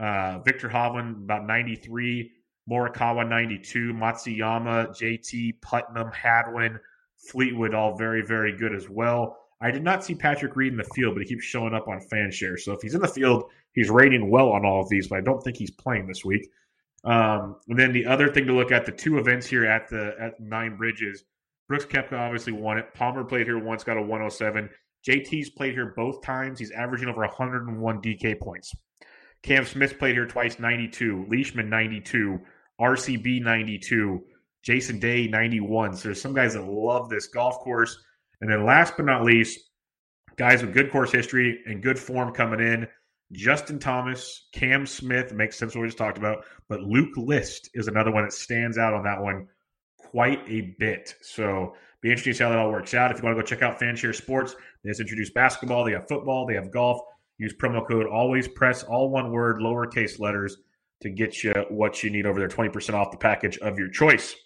Uh, 0.00 0.38
Viktor 0.38 0.68
Hovland 0.68 1.24
about 1.24 1.46
93, 1.46 2.32
Morikawa 2.70 3.28
92, 3.28 3.92
Matsuyama, 3.92 4.88
JT, 4.88 5.60
Putnam, 5.60 6.10
Hadwin, 6.10 6.78
Fleetwood, 7.18 7.74
all 7.74 7.96
very, 7.96 8.22
very 8.22 8.56
good 8.56 8.74
as 8.74 8.88
well. 8.88 9.36
I 9.60 9.70
did 9.70 9.84
not 9.84 10.02
see 10.02 10.14
Patrick 10.14 10.56
Reed 10.56 10.72
in 10.72 10.78
the 10.78 10.84
field, 10.84 11.14
but 11.14 11.22
he 11.22 11.28
keeps 11.28 11.44
showing 11.44 11.74
up 11.74 11.86
on 11.86 12.00
fan 12.00 12.30
Fanshare. 12.30 12.58
So 12.58 12.72
if 12.72 12.80
he's 12.80 12.94
in 12.94 13.02
the 13.02 13.08
field, 13.08 13.44
he's 13.74 13.90
rating 13.90 14.30
well 14.30 14.50
on 14.52 14.64
all 14.64 14.80
of 14.80 14.88
these, 14.88 15.08
but 15.08 15.18
I 15.18 15.20
don't 15.20 15.42
think 15.42 15.58
he's 15.58 15.70
playing 15.70 16.06
this 16.06 16.24
week. 16.24 16.48
Um, 17.04 17.56
and 17.68 17.78
then 17.78 17.92
the 17.92 18.06
other 18.06 18.30
thing 18.30 18.46
to 18.46 18.54
look 18.54 18.72
at 18.72 18.86
the 18.86 18.92
two 18.92 19.18
events 19.18 19.46
here 19.46 19.66
at 19.66 19.88
the 19.88 20.14
at 20.18 20.40
Nine 20.40 20.76
Bridges. 20.76 21.24
Brooks 21.68 21.84
Koepka 21.84 22.12
obviously 22.18 22.52
won 22.52 22.78
it. 22.78 22.92
Palmer 22.94 23.24
played 23.24 23.46
here 23.46 23.58
once, 23.58 23.84
got 23.84 23.96
a 23.96 24.02
107. 24.02 24.68
JT's 25.06 25.50
played 25.50 25.74
here 25.74 25.92
both 25.94 26.22
times. 26.22 26.58
He's 26.58 26.70
averaging 26.72 27.08
over 27.08 27.20
101 27.20 28.02
DK 28.02 28.40
points. 28.40 28.74
Cam 29.42 29.64
Smith 29.64 29.98
played 29.98 30.14
here 30.14 30.26
twice, 30.26 30.58
92. 30.58 31.26
Leishman, 31.28 31.70
92. 31.70 32.40
RCB, 32.80 33.42
92. 33.42 34.22
Jason 34.62 34.98
Day, 34.98 35.26
91. 35.26 35.94
So 35.94 36.08
there's 36.08 36.20
some 36.20 36.34
guys 36.34 36.54
that 36.54 36.64
love 36.64 37.08
this 37.08 37.28
golf 37.28 37.58
course. 37.60 37.98
And 38.40 38.50
then 38.50 38.64
last 38.64 38.94
but 38.96 39.06
not 39.06 39.24
least, 39.24 39.58
guys 40.36 40.62
with 40.62 40.74
good 40.74 40.90
course 40.90 41.12
history 41.12 41.60
and 41.66 41.82
good 41.82 41.98
form 41.98 42.32
coming 42.32 42.60
in. 42.60 42.86
Justin 43.32 43.78
Thomas, 43.78 44.48
Cam 44.52 44.86
Smith 44.86 45.32
makes 45.32 45.56
sense 45.56 45.74
what 45.74 45.82
we 45.82 45.88
just 45.88 45.98
talked 45.98 46.18
about, 46.18 46.44
but 46.68 46.80
Luke 46.80 47.16
List 47.16 47.70
is 47.74 47.86
another 47.86 48.10
one 48.10 48.24
that 48.24 48.32
stands 48.32 48.76
out 48.76 48.92
on 48.92 49.04
that 49.04 49.22
one 49.22 49.46
quite 49.96 50.42
a 50.48 50.74
bit. 50.78 51.14
So 51.22 51.74
be 52.00 52.08
interesting 52.08 52.32
to 52.32 52.38
see 52.38 52.44
how 52.44 52.50
that 52.50 52.58
all 52.58 52.72
works 52.72 52.94
out. 52.94 53.12
If 53.12 53.18
you 53.18 53.24
want 53.24 53.36
to 53.36 53.42
go 53.42 53.46
check 53.46 53.62
out 53.62 53.78
Fanshare 53.78 54.14
Sports, 54.14 54.56
they 54.82 54.90
just 54.90 55.00
introduced 55.00 55.32
basketball, 55.32 55.84
they 55.84 55.92
have 55.92 56.08
football, 56.08 56.46
they 56.46 56.54
have 56.54 56.72
golf. 56.72 57.00
Use 57.40 57.54
promo 57.54 57.88
code 57.88 58.06
always 58.06 58.46
press 58.46 58.82
all 58.82 59.08
one 59.08 59.32
word, 59.32 59.60
lowercase 59.60 60.20
letters 60.20 60.58
to 61.00 61.08
get 61.08 61.42
you 61.42 61.54
what 61.70 62.02
you 62.02 62.10
need 62.10 62.26
over 62.26 62.38
there. 62.38 62.50
20% 62.50 62.92
off 62.92 63.10
the 63.10 63.16
package 63.16 63.56
of 63.58 63.78
your 63.78 63.88
choice. 63.88 64.36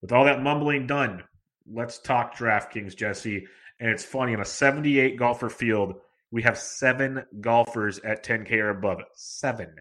With 0.00 0.10
all 0.10 0.24
that 0.24 0.42
mumbling 0.42 0.86
done, 0.86 1.22
let's 1.70 1.98
talk 1.98 2.34
DraftKings, 2.34 2.96
Jesse. 2.96 3.46
And 3.78 3.90
it's 3.90 4.06
funny, 4.06 4.32
in 4.32 4.40
a 4.40 4.44
78 4.46 5.18
golfer 5.18 5.50
field, 5.50 5.96
we 6.30 6.40
have 6.44 6.56
seven 6.56 7.26
golfers 7.42 7.98
at 7.98 8.24
10K 8.24 8.52
or 8.52 8.70
above. 8.70 9.02
Seven. 9.12 9.74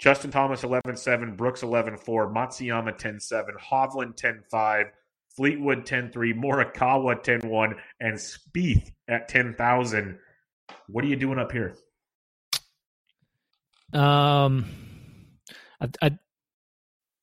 Justin 0.00 0.32
Thomas 0.32 0.64
11 0.64 0.96
7, 0.96 1.36
Brooks 1.36 1.62
11 1.62 1.98
4, 1.98 2.34
Matsuyama 2.34 2.98
10 2.98 3.20
7, 3.20 3.54
Hovland 3.70 4.16
10 4.16 4.42
5, 4.50 4.86
Fleetwood 5.36 5.86
10 5.86 6.10
3, 6.10 6.34
Morikawa 6.34 7.22
10 7.22 7.42
1, 7.48 7.74
and 8.00 8.16
Spieth 8.16 8.90
at 9.06 9.28
10,000. 9.28 10.18
What 10.88 11.04
are 11.04 11.08
you 11.08 11.16
doing 11.16 11.38
up 11.38 11.52
here? 11.52 11.74
Um, 13.92 14.66
I, 15.80 15.88
I, 16.02 16.18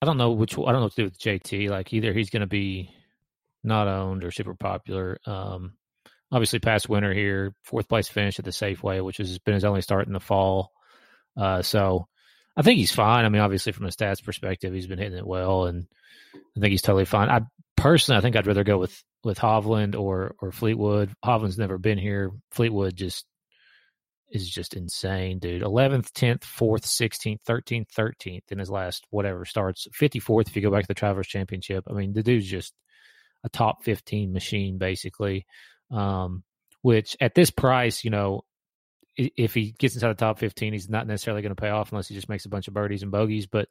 I 0.01 0.05
don't 0.05 0.17
know 0.17 0.31
which. 0.31 0.53
I 0.53 0.71
don't 0.71 0.73
know 0.73 0.81
what 0.83 0.95
to 0.95 1.01
do 1.01 1.05
with 1.05 1.19
JT. 1.19 1.69
Like 1.69 1.93
either 1.93 2.13
he's 2.13 2.29
going 2.29 2.41
to 2.41 2.47
be 2.47 2.91
not 3.63 3.87
owned 3.87 4.23
or 4.23 4.31
super 4.31 4.55
popular. 4.55 5.19
Um, 5.25 5.73
obviously 6.31 6.59
past 6.59 6.89
winter 6.89 7.13
here, 7.13 7.53
fourth 7.63 7.87
place 7.87 8.07
finish 8.07 8.39
at 8.39 8.45
the 8.45 8.51
Safeway, 8.51 9.03
which 9.03 9.17
has 9.17 9.39
been 9.39 9.53
his 9.53 9.65
only 9.65 9.81
start 9.81 10.07
in 10.07 10.13
the 10.13 10.19
fall. 10.19 10.71
Uh, 11.35 11.61
so 11.61 12.07
I 12.55 12.61
think 12.61 12.77
he's 12.79 12.91
fine. 12.91 13.25
I 13.25 13.29
mean, 13.29 13.41
obviously 13.41 13.71
from 13.71 13.85
a 13.85 13.89
stats 13.89 14.23
perspective, 14.23 14.73
he's 14.73 14.87
been 14.87 14.99
hitting 14.99 15.17
it 15.17 15.27
well, 15.27 15.65
and 15.65 15.87
I 16.35 16.59
think 16.59 16.71
he's 16.71 16.81
totally 16.81 17.05
fine. 17.05 17.29
I 17.29 17.41
personally, 17.75 18.17
I 18.17 18.21
think 18.21 18.35
I'd 18.35 18.47
rather 18.47 18.63
go 18.63 18.77
with 18.77 19.03
with 19.23 19.37
Hovland 19.37 19.99
or 19.99 20.35
or 20.41 20.51
Fleetwood. 20.51 21.13
Hovland's 21.23 21.57
never 21.57 21.77
been 21.77 21.97
here. 21.97 22.31
Fleetwood 22.51 22.95
just 22.95 23.25
is 24.31 24.49
just 24.49 24.75
insane, 24.75 25.39
dude. 25.39 25.61
Eleventh, 25.61 26.13
tenth, 26.13 26.43
fourth, 26.43 26.85
sixteenth, 26.85 27.41
thirteenth, 27.45 27.89
thirteenth 27.91 28.51
in 28.51 28.59
his 28.59 28.69
last 28.69 29.05
whatever 29.09 29.45
starts. 29.45 29.87
Fifty 29.93 30.19
fourth 30.19 30.47
if 30.47 30.55
you 30.55 30.61
go 30.61 30.71
back 30.71 30.83
to 30.83 30.87
the 30.87 30.93
Travelers 30.93 31.27
Championship. 31.27 31.85
I 31.89 31.93
mean, 31.93 32.13
the 32.13 32.23
dude's 32.23 32.47
just 32.47 32.73
a 33.43 33.49
top 33.49 33.83
fifteen 33.83 34.33
machine, 34.33 34.77
basically. 34.77 35.45
Um, 35.91 36.43
which 36.81 37.17
at 37.19 37.35
this 37.35 37.51
price, 37.51 38.03
you 38.03 38.11
know, 38.11 38.41
if 39.17 39.53
he 39.53 39.71
gets 39.71 39.95
inside 39.95 40.09
the 40.09 40.13
top 40.13 40.37
15, 40.37 40.73
he's 40.73 40.89
not 40.89 41.07
necessarily 41.07 41.41
going 41.41 41.55
to 41.55 41.61
pay 41.61 41.69
off 41.69 41.91
unless 41.91 42.07
he 42.07 42.15
just 42.15 42.29
makes 42.29 42.45
a 42.45 42.49
bunch 42.49 42.67
of 42.67 42.73
birdies 42.73 43.01
and 43.01 43.11
bogeys. 43.11 43.47
But 43.47 43.67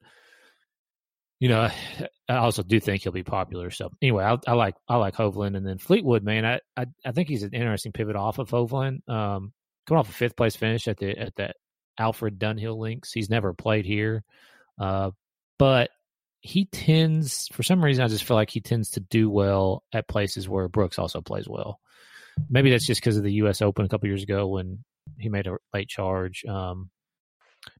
you 1.38 1.48
know, 1.48 1.68
I 2.28 2.36
also 2.36 2.62
do 2.62 2.80
think 2.80 3.02
he'll 3.02 3.12
be 3.12 3.22
popular. 3.22 3.70
So 3.70 3.90
anyway, 4.02 4.24
I, 4.24 4.36
I 4.46 4.54
like 4.54 4.74
I 4.88 4.96
like 4.96 5.14
Hovland, 5.14 5.56
and 5.56 5.66
then 5.66 5.78
Fleetwood, 5.78 6.24
man, 6.24 6.44
I, 6.44 6.60
I, 6.76 6.86
I 7.04 7.12
think 7.12 7.28
he's 7.28 7.42
an 7.42 7.54
interesting 7.54 7.92
pivot 7.92 8.16
off 8.16 8.38
of 8.38 8.50
Hovland. 8.50 9.08
Um, 9.08 9.52
coming 9.86 10.00
off 10.00 10.08
a 10.08 10.12
fifth 10.12 10.36
place 10.36 10.56
finish 10.56 10.88
at 10.88 10.98
the 10.98 11.16
at 11.18 11.34
the 11.36 11.52
Alfred 11.98 12.38
Dunhill 12.38 12.78
Links, 12.78 13.12
he's 13.12 13.30
never 13.30 13.54
played 13.54 13.86
here, 13.86 14.24
uh, 14.78 15.10
but 15.58 15.90
he 16.40 16.66
tends, 16.66 17.48
for 17.48 17.62
some 17.62 17.84
reason, 17.84 18.04
I 18.04 18.08
just 18.08 18.24
feel 18.24 18.36
like 18.36 18.50
he 18.50 18.60
tends 18.60 18.90
to 18.92 19.00
do 19.00 19.28
well 19.28 19.82
at 19.92 20.06
places 20.06 20.48
where 20.48 20.68
Brooks 20.68 20.98
also 20.98 21.20
plays 21.20 21.48
well. 21.48 21.80
Maybe 22.48 22.70
that's 22.70 22.86
just 22.86 23.00
because 23.00 23.16
of 23.16 23.24
the 23.24 23.32
U.S. 23.34 23.62
Open 23.62 23.84
a 23.84 23.88
couple 23.88 24.08
years 24.08 24.22
ago 24.22 24.46
when 24.46 24.84
he 25.18 25.28
made 25.28 25.46
a 25.46 25.56
late 25.74 25.88
charge. 25.88 26.44
Um, 26.44 26.90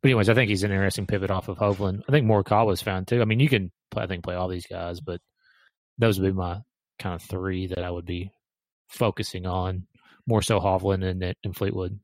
but 0.03 0.09
anyways, 0.09 0.29
I 0.29 0.35
think 0.35 0.49
he's 0.49 0.65
an 0.65 0.73
interesting 0.73 1.07
pivot 1.07 1.31
off 1.31 1.49
of 1.49 1.59
Hovland. 1.59 2.03
I 2.09 2.13
think 2.13 2.27
Morikawa 2.27 2.67
was 2.67 2.83
found 2.83 3.07
too. 3.07 3.21
I 3.21 3.25
mean, 3.25 3.39
you 3.39 3.49
can 3.49 3.71
play, 3.91 4.03
I 4.03 4.07
think 4.07 4.25
play 4.25 4.35
all 4.35 4.49
these 4.49 4.67
guys, 4.67 5.01
but 5.01 5.21
those 5.99 6.19
would 6.19 6.27
be 6.27 6.37
my 6.37 6.61
kind 6.99 7.15
of 7.15 7.23
three 7.23 7.69
that 7.69 7.85
I 7.85 7.91
would 7.91 8.07
be 8.07 8.33
focusing 8.89 9.47
on 9.47 9.87
more 10.27 10.43
so 10.43 10.61
Hovland 10.61 11.05
and, 11.05 11.35
and 11.45 11.57
Fleetwood. 11.57 11.99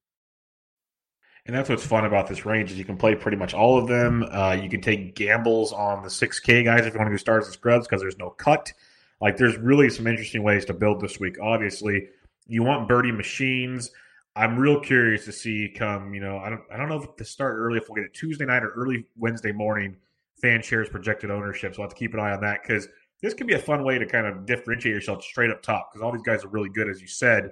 And 1.44 1.56
that's 1.56 1.68
what's 1.68 1.85
fun 1.85 2.04
about 2.04 2.28
this 2.28 2.46
range 2.46 2.70
is 2.70 2.78
you 2.78 2.85
can 2.85 2.96
play 2.96 3.16
pretty 3.16 3.37
much 3.37 3.52
all 3.52 3.76
of 3.76 3.88
them. 3.88 4.24
Uh, 4.30 4.52
you 4.61 4.68
can 4.68 4.80
take 4.80 5.16
gambles 5.16 5.72
on 5.72 6.02
the 6.02 6.08
6K 6.08 6.64
guys 6.64 6.87
if 6.87 6.92
you 6.92 6.98
want 6.98 7.08
to 7.08 7.14
do 7.14 7.18
stars 7.18 7.46
and 7.46 7.52
scrubs 7.52 7.87
because 7.87 8.00
there's 8.00 8.18
no 8.18 8.30
cut. 8.30 8.72
Like 9.20 9.37
there's 9.37 9.56
really 9.56 9.90
some 9.90 10.06
interesting 10.06 10.44
ways 10.44 10.64
to 10.66 10.74
build 10.74 11.00
this 11.00 11.18
week. 11.18 11.38
Obviously, 11.40 12.08
you 12.46 12.62
want 12.62 12.88
birdie 12.88 13.12
machines. 13.12 13.90
I'm 14.35 14.56
real 14.56 14.80
curious 14.80 15.24
to 15.26 15.32
see 15.32 15.68
come, 15.68 16.14
you 16.14 16.20
know, 16.20 16.38
I 16.38 16.48
don't 16.48 16.62
I 16.72 16.76
don't 16.76 16.88
know 16.88 17.02
if 17.02 17.16
to 17.16 17.24
start 17.24 17.56
early 17.56 17.78
if 17.78 17.88
we'll 17.88 17.96
get 17.96 18.04
it 18.04 18.14
Tuesday 18.14 18.44
night 18.44 18.62
or 18.62 18.70
early 18.70 19.04
Wednesday 19.16 19.52
morning 19.52 19.96
fan 20.40 20.62
shares 20.62 20.88
projected 20.88 21.30
ownership. 21.30 21.74
So 21.74 21.82
I'll 21.82 21.88
have 21.88 21.94
to 21.94 21.98
keep 21.98 22.14
an 22.14 22.20
eye 22.20 22.32
on 22.32 22.40
that 22.40 22.62
because 22.62 22.88
this 23.20 23.35
could 23.35 23.46
be 23.46 23.54
a 23.54 23.58
fun 23.58 23.85
way 23.85 23.98
to 23.98 24.06
kind 24.06 24.26
of 24.26 24.46
differentiate 24.46 24.94
yourself 24.94 25.22
straight 25.22 25.50
up 25.50 25.62
top 25.62 25.90
because 25.90 26.02
all 26.02 26.12
these 26.12 26.22
guys 26.22 26.44
are 26.44 26.48
really 26.48 26.68
good, 26.70 26.88
as 26.88 27.00
you 27.00 27.06
said. 27.06 27.50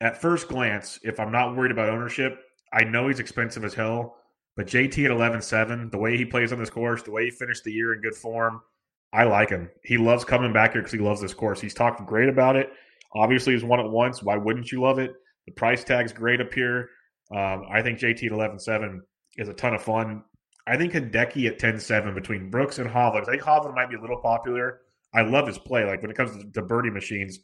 At 0.00 0.20
first 0.20 0.48
glance, 0.48 1.00
if 1.02 1.18
I'm 1.18 1.32
not 1.32 1.56
worried 1.56 1.72
about 1.72 1.88
ownership, 1.88 2.40
I 2.72 2.84
know 2.84 3.08
he's 3.08 3.20
expensive 3.20 3.64
as 3.64 3.74
hell, 3.74 4.16
but 4.56 4.66
JT 4.66 5.04
at 5.04 5.10
11 5.10 5.42
7, 5.42 5.90
the 5.90 5.98
way 5.98 6.16
he 6.16 6.24
plays 6.24 6.52
on 6.52 6.58
this 6.58 6.70
course, 6.70 7.02
the 7.02 7.10
way 7.10 7.24
he 7.24 7.30
finished 7.30 7.64
the 7.64 7.72
year 7.72 7.94
in 7.94 8.00
good 8.00 8.14
form, 8.14 8.60
I 9.12 9.24
like 9.24 9.50
him. 9.50 9.70
He 9.82 9.96
loves 9.96 10.24
coming 10.24 10.52
back 10.52 10.72
here 10.72 10.82
because 10.82 10.92
he 10.92 10.98
loves 10.98 11.20
this 11.20 11.34
course. 11.34 11.60
He's 11.60 11.74
talked 11.74 12.04
great 12.06 12.28
about 12.28 12.56
it. 12.56 12.70
Obviously, 13.14 13.54
he's 13.54 13.64
won 13.64 13.80
it 13.80 13.90
once. 13.90 14.22
Why 14.22 14.36
wouldn't 14.36 14.70
you 14.70 14.82
love 14.82 14.98
it? 14.98 15.14
The 15.46 15.52
price 15.52 15.82
tag's 15.82 16.12
great 16.12 16.40
up 16.40 16.52
here. 16.52 16.90
Um, 17.34 17.64
I 17.70 17.82
think 17.82 17.98
JT 17.98 18.26
at 18.26 18.32
11 18.32 18.58
7 18.58 19.02
is 19.36 19.48
a 19.48 19.54
ton 19.54 19.74
of 19.74 19.82
fun. 19.82 20.22
I 20.66 20.76
think 20.76 20.92
Hideki 20.92 21.48
at 21.48 21.58
10 21.58 21.80
7 21.80 22.14
between 22.14 22.50
Brooks 22.50 22.78
and 22.78 22.88
Hovland. 22.88 23.22
I 23.22 23.30
think 23.30 23.42
Hovland 23.42 23.74
might 23.74 23.88
be 23.88 23.96
a 23.96 24.00
little 24.00 24.20
popular. 24.20 24.80
I 25.14 25.22
love 25.22 25.46
his 25.46 25.58
play. 25.58 25.84
Like 25.84 26.02
when 26.02 26.10
it 26.10 26.16
comes 26.16 26.36
to, 26.36 26.50
to 26.52 26.62
birdie 26.62 26.90
machines, 26.90 27.40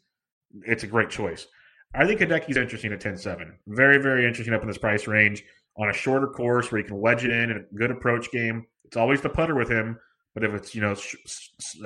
it's 0.66 0.82
a 0.82 0.86
great 0.86 1.08
choice. 1.08 1.46
I 1.94 2.06
think 2.06 2.20
Hideki's 2.20 2.56
interesting 2.56 2.92
at 2.92 3.00
10 3.00 3.16
7. 3.16 3.54
Very, 3.68 3.98
very 3.98 4.26
interesting 4.26 4.54
up 4.54 4.62
in 4.62 4.68
this 4.68 4.78
price 4.78 5.06
range 5.06 5.44
on 5.76 5.90
a 5.90 5.92
shorter 5.92 6.26
course 6.26 6.70
where 6.70 6.80
you 6.80 6.86
can 6.86 7.00
wedge 7.00 7.24
it 7.24 7.30
in 7.30 7.50
and 7.50 7.60
a 7.60 7.74
good 7.74 7.90
approach 7.90 8.30
game. 8.30 8.66
It's 8.84 8.96
always 8.96 9.20
the 9.20 9.28
putter 9.28 9.54
with 9.54 9.70
him, 9.70 9.98
but 10.34 10.44
if 10.44 10.52
it's, 10.52 10.74
you 10.74 10.80
know, 10.80 10.94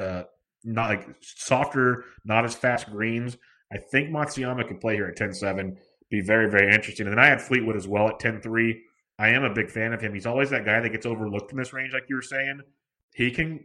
uh, 0.00 0.24
not 0.64 0.90
like 0.90 1.08
softer, 1.20 2.04
not 2.24 2.44
as 2.44 2.54
fast 2.54 2.90
greens, 2.90 3.36
I 3.72 3.78
think 3.78 4.10
Matsuyama 4.10 4.66
could 4.66 4.80
play 4.80 4.94
here 4.94 5.06
at 5.06 5.16
10 5.16 5.34
7 5.34 5.76
be 6.10 6.20
very, 6.22 6.50
very 6.50 6.72
interesting. 6.74 7.06
And 7.06 7.16
then 7.16 7.22
I 7.22 7.28
had 7.28 7.42
Fleetwood 7.42 7.76
as 7.76 7.86
well 7.86 8.08
at 8.08 8.18
10 8.18 8.40
3. 8.40 8.82
I 9.18 9.28
am 9.28 9.44
a 9.44 9.52
big 9.52 9.70
fan 9.70 9.92
of 9.92 10.00
him. 10.00 10.14
He's 10.14 10.26
always 10.26 10.50
that 10.50 10.64
guy 10.64 10.80
that 10.80 10.90
gets 10.90 11.06
overlooked 11.06 11.52
in 11.52 11.58
this 11.58 11.72
range, 11.72 11.92
like 11.92 12.04
you 12.08 12.16
were 12.16 12.22
saying. 12.22 12.60
He 13.14 13.30
can 13.30 13.64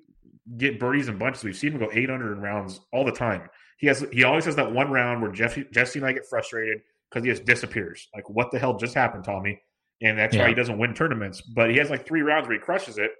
get 0.57 0.79
birdies 0.79 1.07
and 1.07 1.19
bunches. 1.19 1.43
We've 1.43 1.55
seen 1.55 1.73
him 1.73 1.79
go 1.79 1.89
800 1.91 2.33
in 2.33 2.41
rounds 2.41 2.81
all 2.91 3.05
the 3.05 3.11
time. 3.11 3.49
He 3.77 3.87
has 3.87 4.05
he 4.11 4.23
always 4.23 4.45
has 4.45 4.55
that 4.55 4.71
one 4.71 4.91
round 4.91 5.21
where 5.21 5.31
Jesse, 5.31 5.65
Jesse 5.71 5.99
and 5.99 6.07
I 6.07 6.13
get 6.13 6.25
frustrated 6.25 6.81
because 7.09 7.25
he 7.25 7.31
just 7.31 7.45
disappears. 7.45 8.07
Like, 8.15 8.29
what 8.29 8.51
the 8.51 8.59
hell 8.59 8.77
just 8.77 8.93
happened, 8.93 9.23
Tommy? 9.23 9.61
And 10.01 10.17
that's 10.17 10.35
yeah. 10.35 10.43
why 10.43 10.49
he 10.49 10.55
doesn't 10.55 10.77
win 10.77 10.93
tournaments. 10.93 11.41
But 11.41 11.69
he 11.69 11.77
has 11.77 11.89
like 11.89 12.05
three 12.05 12.21
rounds 12.21 12.47
where 12.47 12.57
he 12.57 12.63
crushes 12.63 12.97
it. 12.97 13.11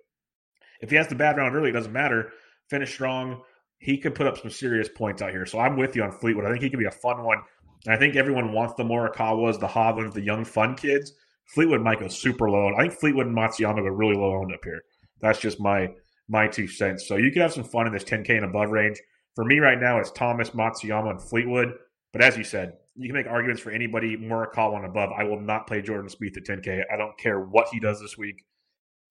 If 0.82 0.90
he 0.90 0.96
has 0.98 1.08
the 1.08 1.16
bad 1.16 1.38
round 1.38 1.56
early, 1.56 1.70
it 1.70 1.74
doesn't 1.74 1.94
matter. 1.94 2.32
Finish 2.70 2.94
strong. 2.94 3.42
He 3.78 3.98
could 3.98 4.16
put 4.16 4.28
up 4.28 4.38
some 4.38 4.50
serious 4.50 4.90
points 4.90 5.22
out 5.22 5.32
here. 5.32 5.46
So 5.46 5.60
I'm 5.60 5.78
with 5.78 5.96
you 5.96 6.04
on 6.04 6.12
Fleetwood. 6.12 6.46
I 6.46 6.50
think 6.50 6.64
he 6.64 6.70
could 6.70 6.80
be 6.80 6.86
a 6.86 6.92
fun 6.92 7.24
one. 7.24 7.40
I 7.88 7.98
think 7.98 8.16
everyone 8.16 8.54
wants 8.54 8.76
the 8.76 8.84
Morikawas, 8.84 9.60
the 9.60 9.68
Hovlands, 9.68 10.14
the 10.14 10.22
young 10.22 10.46
fun 10.46 10.76
kids. 10.76 11.14
Fleetwood 11.46 11.82
might 11.82 12.00
go 12.00 12.08
super 12.08 12.50
low. 12.50 12.74
I 12.76 12.84
think 12.84 12.94
Fleetwood 12.94 13.28
and 13.28 13.36
Matsuyama 13.36 13.78
go 13.78 13.90
really 13.90 14.16
low 14.16 14.36
owned 14.36 14.54
up 14.54 14.64
here. 14.64 14.84
That's 15.22 15.40
just 15.40 15.60
my 15.60 15.90
my 16.30 16.48
two 16.48 16.68
cents. 16.68 17.08
So 17.08 17.18
you 17.18 17.32
could 17.32 17.42
have 17.42 17.54
some 17.54 17.66
fun 17.66 17.86
in 17.86 17.94
this 17.94 18.06
10K 18.06 18.30
and 18.38 18.46
above 18.46 18.70
range. 18.70 19.00
For 19.36 19.44
me 19.44 19.60
right 19.60 19.80
now, 19.80 20.00
it's 20.00 20.12
Thomas, 20.12 20.52
Matsuyama, 20.52 21.12
and 21.12 21.22
Fleetwood. 21.22 21.74
But 22.12 22.22
as 22.22 22.38
you 22.38 22.44
said, 22.44 22.74
you 22.96 23.08
can 23.08 23.16
make 23.16 23.28
arguments 23.28 23.62
for 23.62 23.72
anybody 23.72 24.16
Morikawa 24.16 24.78
and 24.78 24.86
above. 24.86 25.10
I 25.18 25.24
will 25.24 25.40
not 25.40 25.66
play 25.66 25.82
Jordan 25.82 26.10
Spieth 26.10 26.38
at 26.38 26.44
10K. 26.44 26.84
I 26.92 26.98
don't 26.98 27.18
care 27.18 27.40
what 27.40 27.70
he 27.70 27.80
does 27.80 28.00
this 28.00 28.18
week. 28.18 28.44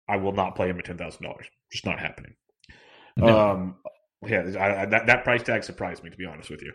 I 0.08 0.16
will 0.16 0.32
not 0.32 0.54
play 0.54 0.68
him 0.68 0.78
at 0.78 0.84
ten 0.84 0.98
thousand 0.98 1.22
dollars. 1.24 1.46
Just 1.70 1.86
not 1.86 1.98
happening. 1.98 2.34
No. 3.16 3.50
Um, 3.50 3.76
yeah, 4.26 4.42
I, 4.58 4.82
I, 4.82 4.86
that 4.86 5.06
that 5.06 5.24
price 5.24 5.42
tag 5.42 5.64
surprised 5.64 6.02
me 6.02 6.10
to 6.10 6.16
be 6.16 6.26
honest 6.26 6.50
with 6.50 6.62
you. 6.62 6.72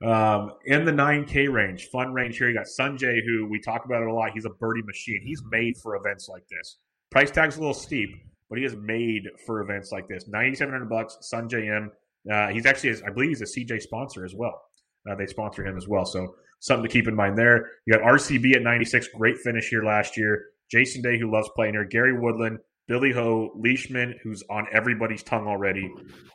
Um, 0.00 0.52
in 0.64 0.84
the 0.84 0.92
9K 0.92 1.52
range, 1.52 1.88
fun 1.90 2.12
range 2.12 2.38
here, 2.38 2.48
you 2.48 2.54
got 2.54 2.66
Sungjae, 2.66 3.18
who 3.26 3.48
we 3.50 3.60
talk 3.60 3.84
about 3.84 4.02
it 4.02 4.08
a 4.08 4.14
lot. 4.14 4.30
He's 4.32 4.44
a 4.44 4.50
birdie 4.50 4.82
machine. 4.82 5.20
He's 5.24 5.42
made 5.50 5.76
for 5.76 5.96
events 5.96 6.28
like 6.28 6.44
this. 6.48 6.78
Price 7.10 7.32
tag's 7.32 7.56
a 7.56 7.60
little 7.60 7.74
steep, 7.74 8.10
but 8.48 8.58
he 8.58 8.64
is 8.64 8.76
made 8.76 9.24
for 9.44 9.60
events 9.60 9.90
like 9.90 10.06
this. 10.08 10.28
9700 10.28 10.88
bucks, 10.88 11.18
Sungjae 11.32 11.76
Im. 11.76 11.90
Uh, 12.30 12.48
he's 12.48 12.66
actually, 12.66 12.94
I 13.06 13.10
believe 13.10 13.30
he's 13.30 13.40
a 13.40 13.44
CJ 13.44 13.82
sponsor 13.82 14.24
as 14.24 14.34
well. 14.34 14.60
Uh, 15.08 15.14
they 15.14 15.26
sponsor 15.26 15.64
him 15.64 15.76
as 15.76 15.88
well. 15.88 16.04
So 16.04 16.34
something 16.60 16.88
to 16.88 16.92
keep 16.92 17.08
in 17.08 17.14
mind 17.14 17.38
there. 17.38 17.70
You 17.86 17.94
got 17.94 18.02
RCB 18.02 18.56
at 18.56 18.62
96, 18.62 19.08
great 19.14 19.38
finish 19.38 19.68
here 19.68 19.84
last 19.84 20.16
year. 20.16 20.46
Jason 20.70 21.02
Day, 21.02 21.18
who 21.18 21.32
loves 21.32 21.48
playing 21.56 21.74
here. 21.74 21.84
Gary 21.84 22.18
Woodland, 22.18 22.58
Billy 22.88 23.12
Ho, 23.12 23.52
Leishman, 23.56 24.18
who's 24.22 24.42
on 24.50 24.66
everybody's 24.72 25.22
tongue 25.22 25.46
already. 25.46 25.90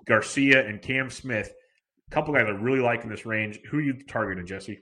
Garcia 0.06 0.68
and 0.68 0.82
Cam 0.82 1.10
Smith. 1.10 1.52
A 2.08 2.12
couple 2.12 2.34
guys 2.34 2.46
I 2.48 2.52
really 2.52 2.80
like 2.80 3.04
in 3.04 3.10
this 3.10 3.26
range. 3.26 3.60
Who 3.70 3.78
are 3.78 3.82
you 3.82 3.94
targeting, 4.08 4.46
Jesse? 4.46 4.80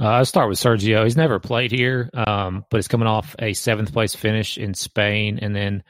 Uh, 0.00 0.06
I'll 0.06 0.24
start 0.24 0.48
with 0.48 0.58
Sergio. 0.58 1.04
He's 1.04 1.16
never 1.16 1.40
played 1.40 1.72
here, 1.72 2.08
um, 2.14 2.64
but 2.70 2.78
he's 2.78 2.88
coming 2.88 3.08
off 3.08 3.34
a 3.40 3.52
seventh 3.52 3.92
place 3.92 4.14
finish 4.14 4.56
in 4.56 4.74
Spain, 4.74 5.38
and 5.42 5.54
then 5.54 5.82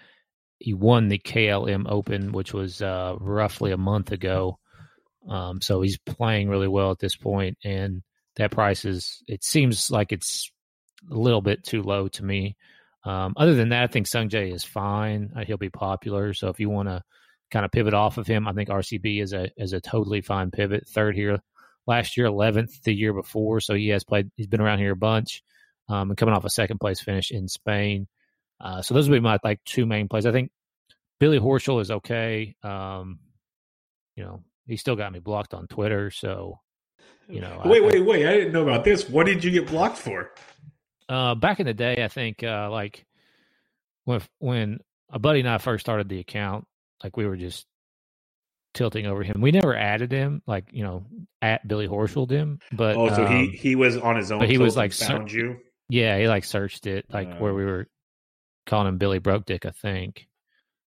he 0.59 0.75
won 0.75 1.09
the 1.09 1.19
KLM 1.19 1.87
Open, 1.89 2.33
which 2.33 2.53
was 2.53 2.83
uh, 2.83 3.15
roughly 3.19 3.73
a 3.73 3.77
month 3.77 4.13
ago. 4.13 4.59
Um, 5.29 5.61
so 5.61 5.83
he's 5.83 5.99
playing 5.99 6.49
really 6.49 6.69
well 6.69 6.91
at 6.91 6.99
this 6.99 7.17
point, 7.17 7.59
and 7.65 8.03
that 8.37 8.51
price 8.51 8.85
is. 8.85 9.23
It 9.29 9.45
seems 9.45 9.91
like 9.91 10.13
it's 10.13 10.51
a 11.11 11.15
little 11.15 11.43
bit 11.43 11.65
too 11.65 11.83
low 11.83 12.09
to 12.09 12.25
me. 12.25 12.57
Um, 13.05 13.35
other 13.37 13.55
than 13.55 13.71
that, 13.71 13.85
I 13.85 13.87
think 13.87 14.07
Sungjae 14.07 14.53
is 14.53 14.65
fine. 14.65 15.31
Uh, 15.37 15.45
he'll 15.45 15.57
be 15.57 15.71
popular. 15.71 16.35
So 16.35 16.49
if 16.49 16.61
you 16.61 16.69
want 16.69 16.89
to 16.89 17.03
kind 17.51 17.65
of 17.65 17.71
pivot 17.73 17.95
off 17.95 18.19
of 18.19 18.27
him, 18.27 18.49
I 18.49 18.53
think 18.53 18.69
RCB 18.69 19.23
is 19.23 19.33
a 19.33 19.51
is 19.57 19.73
a 19.73 19.81
totally 19.81 20.21
fine 20.21 20.51
pivot. 20.51 20.89
Third 20.89 21.15
here 21.15 21.41
last 21.87 22.17
year, 22.17 22.27
eleventh 22.27 22.83
the 22.83 22.95
year 22.95 23.13
before. 23.13 23.61
So 23.61 23.75
he 23.75 23.89
has 23.89 24.05
played. 24.05 24.31
He's 24.37 24.47
been 24.47 24.61
around 24.61 24.79
here 24.79 24.93
a 24.93 24.97
bunch, 24.97 25.43
um, 25.89 26.11
and 26.11 26.17
coming 26.17 26.35
off 26.35 26.45
a 26.45 26.51
second 26.51 26.79
place 26.79 27.01
finish 27.01 27.31
in 27.31 27.49
Spain. 27.49 28.09
Uh, 28.61 28.83
so 28.83 28.95
those 28.95 29.09
would 29.09 29.17
be 29.17 29.21
my 29.21 29.39
like 29.45 29.63
two 29.65 29.87
main 29.87 30.09
plays. 30.09 30.27
I 30.27 30.33
think 30.33 30.51
Billy 31.21 31.39
Horschel 31.39 31.81
is 31.81 31.91
okay. 31.91 32.55
Um, 32.63 33.19
you 34.17 34.25
know, 34.25 34.43
he 34.67 34.77
still 34.77 34.97
got 34.97 35.13
me 35.13 35.19
blocked 35.21 35.55
on 35.55 35.67
Twitter. 35.69 36.11
So 36.11 36.61
you 37.29 37.41
know, 37.41 37.63
wait, 37.65 37.83
I, 37.83 37.87
wait, 37.87 38.01
wait! 38.05 38.27
I 38.27 38.33
didn't 38.33 38.53
know 38.53 38.63
about 38.63 38.85
this. 38.85 39.09
What 39.09 39.27
did 39.27 39.45
you 39.45 39.51
get 39.51 39.67
blocked 39.69 39.99
for? 39.99 40.31
Uh, 41.09 41.35
back 41.35 41.61
in 41.61 41.67
the 41.67 41.75
day, 41.75 42.03
I 42.03 42.09
think 42.09 42.43
uh, 42.43 42.71
like 42.71 43.05
when 44.05 44.21
when 44.39 44.79
a 45.11 45.19
buddy 45.19 45.41
and 45.41 45.49
I 45.49 45.59
first 45.59 45.85
started 45.85 46.09
the 46.09 46.21
account, 46.21 46.67
like 47.05 47.17
we 47.17 47.27
were 47.27 47.37
just 47.37 47.67
tilting 48.75 49.07
over 49.07 49.23
him. 49.23 49.41
We 49.41 49.51
never 49.53 49.75
added 49.77 50.11
him, 50.13 50.43
like 50.47 50.67
you 50.73 50.83
know, 50.85 51.05
at 51.43 51.67
Billy 51.67 51.87
Horschel 51.89 52.31
him. 52.31 52.59
But 52.73 52.97
oh, 52.97 53.09
so 53.15 53.27
um, 53.27 53.33
he 53.33 53.49
he 53.57 53.77
was 53.77 53.97
on 53.97 54.17
his 54.17 54.31
own. 54.33 54.39
but 54.41 54.49
he 54.51 54.59
was, 54.59 54.77
like, 54.77 54.93
ser- 54.93 55.07
found 55.07 55.31
you. 55.33 55.59
yeah, 55.89 56.19
he 56.19 56.29
like 56.29 56.45
searched 56.45 56.87
it, 56.87 57.07
like 57.11 57.39
where 57.39 57.53
Oh. 57.53 57.57
we 57.57 57.65
were 57.65 57.89
calling 58.69 58.87
him 58.87 58.99
Billy 58.99 59.19
Broke 59.19 59.45
Dick, 59.47 59.67
I 59.67 59.71
think. 59.71 60.29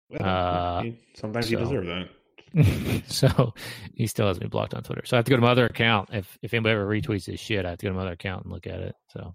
Well, 0.10 0.24
Uh, 0.24 0.84
he- 0.84 1.00
sometimes 1.16 1.52
you 1.52 1.58
deserve 1.58 1.86
that. 1.88 2.08
so 3.08 3.54
he 3.96 4.08
still 4.08 4.28
has 4.28 4.40
me 4.40 4.48
blocked 4.48 4.74
on 4.74 4.84
Twitter. 4.84 5.04
So 5.06 5.16
I 5.16 5.20
have 5.20 5.26
to 5.26 5.30
go 5.30 5.38
to 5.38 5.42
my 5.42 5.52
other 5.52 5.66
account. 5.66 6.10
If 6.12 6.38
if 6.42 6.54
anybody 6.54 6.74
ever 6.74 6.86
retweets 6.88 7.26
his 7.26 7.40
shit, 7.40 7.66
I 7.66 7.70
have 7.72 7.80
to 7.80 7.86
go 7.86 7.92
to 7.92 7.96
my 7.96 8.02
other 8.02 8.12
account 8.12 8.44
and 8.44 8.52
look 8.54 8.68
at 8.68 8.80
it. 8.82 8.96
So 9.10 9.34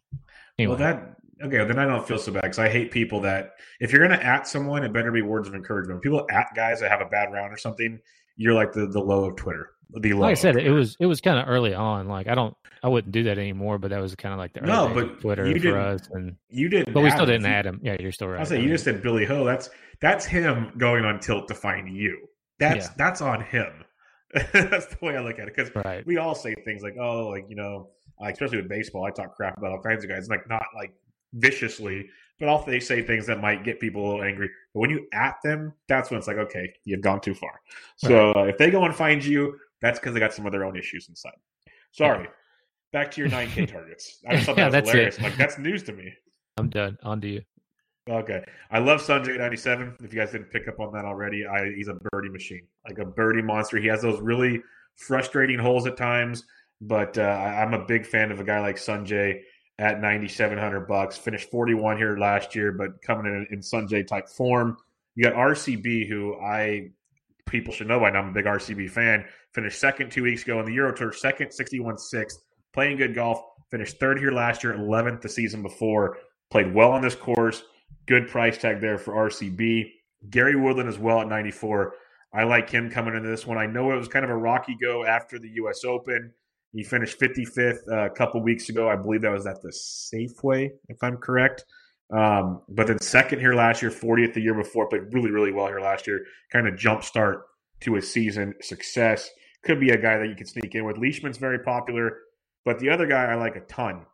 anyway, 0.58 0.70
Well, 0.76 0.78
that 0.78 1.16
okay. 1.42 1.64
Then 1.64 1.78
I 1.78 1.86
don't 1.86 2.06
feel 2.06 2.18
so 2.18 2.32
bad 2.32 2.42
because 2.42 2.58
I 2.58 2.68
hate 2.68 2.90
people 2.90 3.20
that 3.22 3.52
if 3.80 3.90
you're 3.90 4.06
gonna 4.06 4.22
at 4.22 4.46
someone, 4.46 4.84
it 4.84 4.92
better 4.92 5.12
be 5.12 5.22
words 5.22 5.48
of 5.48 5.54
encouragement. 5.54 5.96
When 5.96 6.02
people 6.02 6.26
at 6.30 6.48
guys 6.54 6.80
that 6.80 6.90
have 6.90 7.00
a 7.00 7.06
bad 7.06 7.32
round 7.32 7.54
or 7.54 7.56
something, 7.56 7.98
you're 8.36 8.52
like 8.54 8.72
the 8.72 8.86
the 8.86 9.00
low 9.00 9.24
of 9.24 9.36
Twitter. 9.36 9.70
The 9.90 10.12
like 10.14 10.32
I 10.32 10.34
said, 10.34 10.56
it 10.56 10.70
was 10.70 10.96
it 10.98 11.06
was 11.06 11.20
kind 11.20 11.38
of 11.38 11.48
early 11.48 11.72
on. 11.74 12.08
Like 12.08 12.26
I 12.26 12.34
don't, 12.34 12.56
I 12.82 12.88
wouldn't 12.88 13.12
do 13.12 13.22
that 13.24 13.38
anymore. 13.38 13.78
But 13.78 13.90
that 13.90 14.00
was 14.00 14.14
kind 14.16 14.32
of 14.32 14.38
like 14.38 14.52
the 14.52 14.60
early 14.60 14.72
No, 14.72 14.88
but 14.92 15.20
Twitter 15.20 15.48
you 15.48 15.60
for 15.60 15.78
us, 15.78 16.08
and 16.12 16.36
you 16.48 16.68
didn't. 16.68 16.92
but 16.92 17.02
we 17.02 17.10
still 17.10 17.26
didn't 17.26 17.46
add 17.46 17.66
him. 17.66 17.80
Yeah, 17.82 17.96
you're 18.00 18.12
still 18.12 18.28
right. 18.28 18.40
I 18.40 18.44
say 18.44 18.60
you 18.60 18.68
just 18.68 18.84
said 18.84 19.02
Billy 19.02 19.24
Ho. 19.24 19.44
That's 19.44 19.70
that's 20.00 20.26
him 20.26 20.72
going 20.76 21.04
on 21.04 21.20
tilt 21.20 21.48
to 21.48 21.54
find 21.54 21.88
you. 21.88 22.28
That's 22.58 22.86
Yeah. 22.86 22.92
that's 22.98 23.20
on 23.20 23.42
him. 23.42 23.72
that's 24.52 24.86
the 24.86 24.98
way 25.02 25.16
I 25.16 25.20
look 25.22 25.38
at 25.38 25.46
it 25.48 25.54
because 25.54 25.72
right. 25.84 26.04
we 26.04 26.16
all 26.18 26.34
say 26.34 26.54
things 26.64 26.82
like, 26.82 26.96
"Oh, 27.00 27.28
like 27.28 27.46
you 27.48 27.56
know," 27.56 27.90
especially 28.20 28.56
with 28.58 28.68
baseball, 28.68 29.04
I 29.04 29.10
talk 29.10 29.36
crap 29.36 29.56
about 29.56 29.70
all 29.70 29.80
kinds 29.80 30.02
of 30.02 30.10
guys, 30.10 30.28
like 30.28 30.48
not 30.48 30.64
like 30.74 30.92
viciously, 31.32 32.08
but 32.40 32.48
also 32.48 32.70
they 32.70 32.80
say 32.80 33.02
things 33.02 33.26
that 33.26 33.40
might 33.40 33.64
get 33.64 33.80
people 33.80 34.04
a 34.04 34.06
little 34.08 34.24
angry. 34.24 34.50
But 34.74 34.80
when 34.80 34.90
you 34.90 35.06
at 35.12 35.36
them, 35.44 35.72
that's 35.88 36.10
when 36.10 36.18
it's 36.18 36.26
like, 36.26 36.38
okay, 36.38 36.72
you've 36.84 37.00
gone 37.02 37.20
too 37.20 37.34
far. 37.34 37.60
So 37.96 38.32
uh, 38.32 38.44
if 38.44 38.58
they 38.58 38.70
go 38.70 38.84
and 38.84 38.94
find 38.94 39.24
you, 39.24 39.56
that's 39.80 39.98
because 39.98 40.14
they 40.14 40.20
got 40.20 40.32
some 40.32 40.46
of 40.46 40.52
their 40.52 40.64
own 40.64 40.76
issues 40.76 41.08
inside. 41.08 41.34
Sorry. 41.92 42.28
Back 42.92 43.10
to 43.12 43.20
your 43.20 43.30
9K 43.30 43.68
targets. 43.72 44.18
I 44.28 44.34
just 44.36 44.46
thought 44.46 44.56
Yeah, 44.58 44.68
that 44.68 44.84
was 44.84 44.92
that's 44.92 44.92
hilarious. 44.92 45.18
it. 45.18 45.22
Like 45.22 45.36
that's 45.36 45.58
news 45.58 45.82
to 45.84 45.92
me. 45.92 46.12
I'm 46.56 46.68
done. 46.70 46.96
On 47.02 47.20
to 47.20 47.28
you. 47.28 47.42
Okay. 48.08 48.44
I 48.70 48.78
love 48.78 49.00
Sungjae 49.02 49.36
97. 49.38 49.96
If 50.02 50.14
you 50.14 50.20
guys 50.20 50.30
didn't 50.30 50.50
pick 50.50 50.68
up 50.68 50.78
on 50.80 50.92
that 50.92 51.04
already, 51.04 51.44
I, 51.46 51.72
he's 51.74 51.88
a 51.88 51.94
birdie 52.12 52.28
machine, 52.30 52.62
like 52.86 52.98
a 52.98 53.04
birdie 53.04 53.42
monster. 53.42 53.78
He 53.78 53.88
has 53.88 54.00
those 54.00 54.20
really 54.20 54.62
frustrating 54.96 55.58
holes 55.58 55.86
at 55.86 55.96
times, 55.96 56.44
but 56.80 57.18
uh, 57.18 57.22
I- 57.22 57.62
I'm 57.62 57.74
a 57.74 57.84
big 57.84 58.06
fan 58.06 58.30
of 58.30 58.38
a 58.40 58.44
guy 58.44 58.60
like 58.60 58.76
Sungjae 58.76 59.40
at 59.78 60.00
9,700 60.00 60.86
bucks. 60.86 61.18
Finished 61.18 61.50
41 61.50 61.96
here 61.98 62.16
last 62.16 62.54
year, 62.54 62.72
but 62.72 63.02
coming 63.02 63.26
in 63.26 63.46
in 63.50 63.60
Sungjae 63.60 64.06
type 64.06 64.28
form. 64.28 64.76
You 65.16 65.24
got 65.24 65.34
RCB, 65.34 66.08
who 66.08 66.36
I 66.40 66.90
people 67.46 67.72
should 67.74 67.88
know 67.88 67.98
by 68.00 68.10
now. 68.10 68.20
I'm 68.20 68.28
a 68.28 68.32
big 68.32 68.44
RCB 68.44 68.88
fan. 68.90 69.24
Finished 69.56 69.80
second 69.80 70.12
two 70.12 70.22
weeks 70.22 70.42
ago 70.42 70.60
in 70.60 70.66
the 70.66 70.74
Euro 70.74 70.92
Tour, 70.92 71.14
second, 71.14 71.50
61 71.50 71.96
sixth. 71.96 72.40
Playing 72.74 72.98
good 72.98 73.14
golf. 73.14 73.40
Finished 73.70 73.98
third 73.98 74.18
here 74.18 74.30
last 74.30 74.62
year, 74.62 74.74
11th 74.74 75.22
the 75.22 75.30
season 75.30 75.62
before. 75.62 76.18
Played 76.50 76.74
well 76.74 76.92
on 76.92 77.00
this 77.00 77.14
course. 77.14 77.62
Good 78.04 78.28
price 78.28 78.58
tag 78.58 78.82
there 78.82 78.98
for 78.98 79.14
RCB. 79.14 79.90
Gary 80.28 80.56
Woodland 80.56 80.90
as 80.90 80.98
well 80.98 81.22
at 81.22 81.28
94. 81.28 81.94
I 82.34 82.44
like 82.44 82.68
him 82.68 82.90
coming 82.90 83.14
into 83.14 83.30
this 83.30 83.46
one. 83.46 83.56
I 83.56 83.64
know 83.64 83.92
it 83.92 83.96
was 83.96 84.08
kind 84.08 84.26
of 84.26 84.30
a 84.30 84.36
rocky 84.36 84.76
go 84.78 85.06
after 85.06 85.38
the 85.38 85.48
U.S. 85.54 85.84
Open. 85.86 86.32
He 86.74 86.84
finished 86.84 87.18
55th 87.18 87.78
uh, 87.90 88.04
a 88.04 88.10
couple 88.10 88.42
weeks 88.42 88.68
ago. 88.68 88.90
I 88.90 88.96
believe 88.96 89.22
that 89.22 89.32
was 89.32 89.46
at 89.46 89.62
the 89.62 89.70
Safeway, 89.70 90.68
if 90.90 91.02
I'm 91.02 91.16
correct. 91.16 91.64
Um, 92.14 92.60
but 92.68 92.88
then 92.88 93.00
second 93.00 93.38
here 93.38 93.54
last 93.54 93.80
year, 93.80 93.90
40th 93.90 94.34
the 94.34 94.42
year 94.42 94.54
before, 94.54 94.86
played 94.86 95.14
really, 95.14 95.30
really 95.30 95.52
well 95.52 95.66
here 95.66 95.80
last 95.80 96.06
year. 96.06 96.26
Kind 96.52 96.68
of 96.68 96.76
jump 96.76 97.04
start 97.04 97.44
to 97.80 97.96
a 97.96 98.02
season 98.02 98.52
success. 98.60 99.30
Could 99.64 99.80
be 99.80 99.90
a 99.90 99.96
guy 99.96 100.18
that 100.18 100.28
you 100.28 100.34
could 100.34 100.48
sneak 100.48 100.74
in 100.74 100.84
with. 100.84 100.98
Leishman's 100.98 101.38
very 101.38 101.58
popular, 101.58 102.18
but 102.64 102.78
the 102.78 102.90
other 102.90 103.06
guy 103.06 103.24
I 103.24 103.34
like 103.34 103.56
a 103.56 103.60
ton 103.60 104.06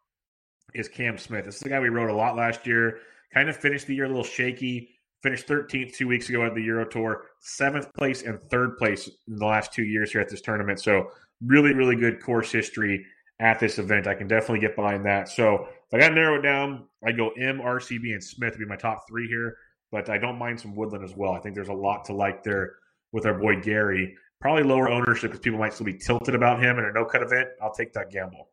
is 0.74 0.88
Cam 0.88 1.18
Smith. 1.18 1.44
This 1.44 1.56
is 1.56 1.60
the 1.60 1.68
guy 1.68 1.80
we 1.80 1.88
wrote 1.88 2.10
a 2.10 2.14
lot 2.14 2.36
last 2.36 2.66
year. 2.66 3.00
Kind 3.34 3.48
of 3.48 3.56
finished 3.56 3.86
the 3.86 3.94
year 3.94 4.04
a 4.04 4.08
little 4.08 4.24
shaky. 4.24 4.88
Finished 5.22 5.46
13th 5.46 5.94
two 5.94 6.08
weeks 6.08 6.28
ago 6.28 6.44
at 6.44 6.52
the 6.52 6.62
Euro 6.62 6.84
Tour, 6.84 7.26
seventh 7.38 7.94
place 7.94 8.22
and 8.22 8.40
third 8.50 8.76
place 8.76 9.08
in 9.28 9.36
the 9.36 9.46
last 9.46 9.72
two 9.72 9.84
years 9.84 10.10
here 10.10 10.20
at 10.20 10.28
this 10.28 10.40
tournament. 10.40 10.80
So 10.80 11.10
really, 11.46 11.72
really 11.74 11.94
good 11.94 12.20
course 12.20 12.50
history 12.50 13.04
at 13.38 13.60
this 13.60 13.78
event. 13.78 14.08
I 14.08 14.14
can 14.14 14.26
definitely 14.26 14.60
get 14.60 14.74
behind 14.74 15.06
that. 15.06 15.28
So 15.28 15.66
if 15.66 15.94
I 15.94 15.98
got 15.98 16.08
to 16.08 16.14
narrow 16.14 16.38
it 16.38 16.42
down, 16.42 16.86
I 17.06 17.12
go 17.12 17.32
Im, 17.36 17.60
RCB, 17.60 18.12
and 18.12 18.22
Smith 18.22 18.54
to 18.54 18.58
be 18.58 18.66
my 18.66 18.76
top 18.76 19.04
three 19.08 19.28
here. 19.28 19.56
But 19.92 20.08
I 20.08 20.18
don't 20.18 20.38
mind 20.38 20.58
some 20.58 20.74
Woodland 20.74 21.04
as 21.04 21.14
well. 21.16 21.32
I 21.32 21.38
think 21.38 21.54
there's 21.54 21.68
a 21.68 21.72
lot 21.72 22.04
to 22.06 22.14
like 22.14 22.42
there 22.42 22.76
with 23.12 23.26
our 23.26 23.34
boy 23.34 23.60
Gary. 23.60 24.16
Probably 24.42 24.64
lower 24.64 24.90
ownership 24.90 25.30
because 25.30 25.38
people 25.38 25.60
might 25.60 25.72
still 25.72 25.86
be 25.86 25.94
tilted 25.94 26.34
about 26.34 26.60
him 26.60 26.76
in 26.80 26.84
a 26.84 26.92
no 26.92 27.04
cut 27.04 27.22
event. 27.22 27.50
I'll 27.62 27.72
take 27.72 27.92
that 27.92 28.10
gamble. 28.10 28.48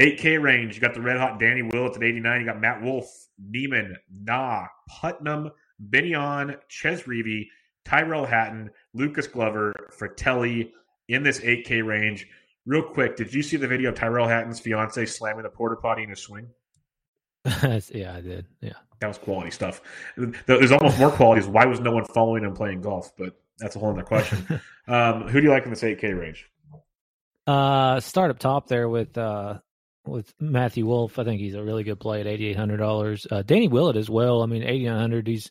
8K 0.00 0.42
range. 0.42 0.74
You 0.74 0.80
got 0.80 0.92
the 0.92 1.00
red 1.00 1.18
hot 1.18 1.38
Danny 1.38 1.62
Willett 1.62 1.94
at 1.94 2.02
89. 2.02 2.40
You 2.40 2.46
got 2.46 2.60
Matt 2.60 2.82
Wolff, 2.82 3.06
Niemann, 3.38 3.96
Na, 4.10 4.66
Putnam, 4.88 5.52
Binion, 5.90 6.58
Chez 6.66 7.04
Reavie, 7.04 7.46
Tyrrell 7.84 8.26
Hatton, 8.26 8.70
Lucas 8.92 9.28
Glover, 9.28 9.72
Fratelli 9.92 10.72
in 11.08 11.22
this 11.22 11.38
8K 11.38 11.86
range. 11.86 12.26
Real 12.66 12.82
quick, 12.82 13.14
did 13.14 13.32
you 13.32 13.44
see 13.44 13.56
the 13.56 13.68
video 13.68 13.90
of 13.90 13.94
Tyrrell 13.94 14.26
Hatton's 14.26 14.58
fiance 14.58 15.06
slamming 15.06 15.44
the 15.44 15.48
porta 15.48 15.76
potty 15.76 16.02
in 16.02 16.10
his 16.10 16.18
swing? 16.18 16.48
yeah, 17.44 18.16
I 18.16 18.20
did. 18.20 18.46
Yeah. 18.60 18.72
That 18.98 19.06
was 19.06 19.18
quality 19.18 19.52
stuff. 19.52 19.80
There's 20.46 20.72
almost 20.72 20.98
more 20.98 21.10
quality. 21.10 21.40
Is 21.40 21.46
why 21.46 21.66
was 21.66 21.78
no 21.78 21.92
one 21.92 22.04
following 22.04 22.42
him 22.42 22.54
playing 22.54 22.80
golf? 22.80 23.12
But 23.16 23.36
that's 23.58 23.76
a 23.76 23.78
whole 23.78 23.90
other 23.90 24.02
question. 24.02 24.60
um, 24.88 25.28
who 25.28 25.40
do 25.40 25.46
you 25.46 25.50
like 25.50 25.64
in 25.64 25.70
this 25.70 25.82
8K 25.82 26.18
range? 26.18 26.48
Uh, 27.46 28.00
start 28.00 28.30
up 28.30 28.38
top 28.38 28.68
there 28.68 28.88
with 28.88 29.18
uh 29.18 29.58
with 30.06 30.32
Matthew 30.40 30.86
Wolff. 30.86 31.18
I 31.18 31.24
think 31.24 31.40
he's 31.40 31.54
a 31.54 31.62
really 31.62 31.84
good 31.84 32.00
play 32.00 32.20
at 32.20 32.26
eighty 32.26 32.46
eight 32.46 32.56
hundred 32.56 32.78
dollars. 32.78 33.26
Uh, 33.30 33.42
Danny 33.42 33.68
Willett 33.68 33.96
as 33.96 34.10
well. 34.10 34.42
I 34.42 34.46
mean, 34.46 34.62
eighty 34.62 34.84
nine 34.84 35.00
hundred. 35.00 35.26
He's 35.26 35.50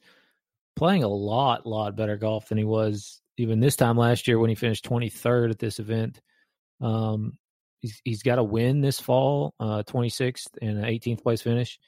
playing 0.76 1.04
a 1.04 1.08
lot, 1.08 1.66
lot 1.66 1.96
better 1.96 2.18
golf 2.18 2.48
than 2.50 2.58
he 2.58 2.64
was 2.64 3.22
even 3.38 3.60
this 3.60 3.76
time 3.76 3.98
last 3.98 4.28
year 4.28 4.40
when 4.40 4.50
he 4.50 4.56
finished 4.56 4.86
twenty 4.86 5.10
third 5.10 5.52
at 5.52 5.60
this 5.60 5.80
event. 5.80 6.22
Um, 6.80 7.38
he's 7.80 8.02
he's 8.04 8.24
got 8.24 8.40
a 8.40 8.44
win 8.44 8.82
this 8.82 9.00
fall, 9.00 9.54
uh, 9.60 9.84
twenty 9.84 10.10
sixth 10.10 10.50
and 10.62 10.78
an 10.78 10.86
eighteenth 10.86 11.24
place 11.24 11.42
finish, 11.42 11.80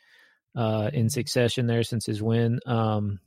uh, 0.55 0.89
in 0.93 1.09
succession 1.09 1.67
there 1.67 1.83
since 1.83 2.05
his 2.05 2.21
win. 2.21 2.59
Um, 2.65 3.19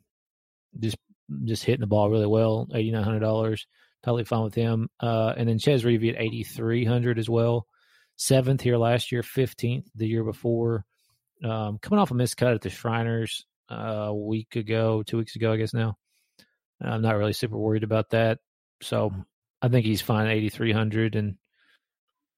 just 0.79 0.97
just 1.45 1.65
hitting 1.65 1.81
the 1.81 1.87
ball 1.87 2.11
really 2.11 2.27
well. 2.27 2.69
Eighty 2.75 2.91
nine 2.91 3.05
hundred 3.05 3.21
dollars. 3.21 3.67
totally 4.03 4.25
fine 4.25 4.45
with 4.45 4.55
him. 4.55 4.89
Uh, 5.01 5.35
and 5.37 5.49
then 5.49 5.59
Chez 5.59 5.83
Reavie 5.83 6.11
at 6.11 6.21
8,300 6.21 7.19
as 7.19 7.29
well. 7.29 7.67
Seventh 8.17 8.61
here 8.61 8.77
last 8.77 9.13
year, 9.13 9.23
15th 9.23 9.87
the 9.95 10.07
year 10.07 10.25
before. 10.25 10.85
Um, 11.45 11.79
coming 11.79 11.99
off 11.99 12.11
a 12.11 12.15
miscut 12.15 12.55
at 12.55 12.63
the 12.63 12.71
Shriners 12.71 13.45
uh, 13.71 14.07
a 14.09 14.15
week 14.15 14.57
ago, 14.57 15.03
two 15.03 15.19
weeks 15.19 15.37
ago, 15.37 15.53
I 15.53 15.57
guess 15.57 15.75
now. 15.75 15.97
I'm 16.81 17.03
not 17.03 17.17
really 17.17 17.33
super 17.33 17.57
worried 17.59 17.83
about 17.85 18.11
that. 18.11 18.39
So 18.83 19.13
I 19.61 19.69
think 19.69 19.87
he's 19.87 20.03
fine 20.03 20.29
8,300 20.29 21.17
and 21.17 21.37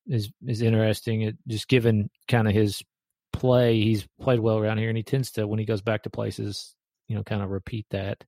is 0.07 0.31
is 0.47 0.63
interesting. 0.63 1.23
It, 1.23 1.37
just 1.47 1.69
given 1.69 2.11
kind 2.27 2.49
of 2.49 2.55
his 2.55 2.83
play, 3.33 3.81
he's 3.81 4.07
played 4.21 4.41
well 4.41 4.59
around 4.59 4.79
here, 4.79 4.89
and 4.89 4.97
he 4.97 5.03
tends 5.03 5.33
to 5.33 5.47
when 5.47 5.59
he 5.59 5.65
goes 5.65 5.83
back 5.83 6.05
to 6.05 6.11
places, 6.11 6.75
you 7.09 7.17
know, 7.17 7.23
kind 7.23 7.43
of 7.43 7.51
repeat 7.51 7.87
that. 7.91 8.25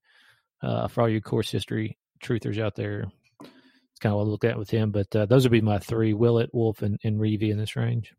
Uh, 0.62 0.88
for 0.88 1.02
all 1.02 1.08
you 1.08 1.20
course 1.20 1.50
history 1.50 1.96
truthers 2.22 2.60
out 2.60 2.74
there, 2.74 3.06
it's 3.40 4.00
kind 4.00 4.12
of 4.12 4.18
what 4.18 4.24
I 4.24 4.28
look 4.28 4.44
at 4.44 4.58
with 4.58 4.70
him. 4.70 4.90
But 4.90 5.14
uh, 5.14 5.26
those 5.26 5.44
would 5.44 5.52
be 5.52 5.60
my 5.60 5.78
three: 5.78 6.14
Willett, 6.14 6.50
Wolff, 6.52 6.82
and, 6.82 6.98
and 7.04 7.18
Reavie 7.18 7.50
in 7.50 7.58
this 7.58 7.76
range. 7.76 8.14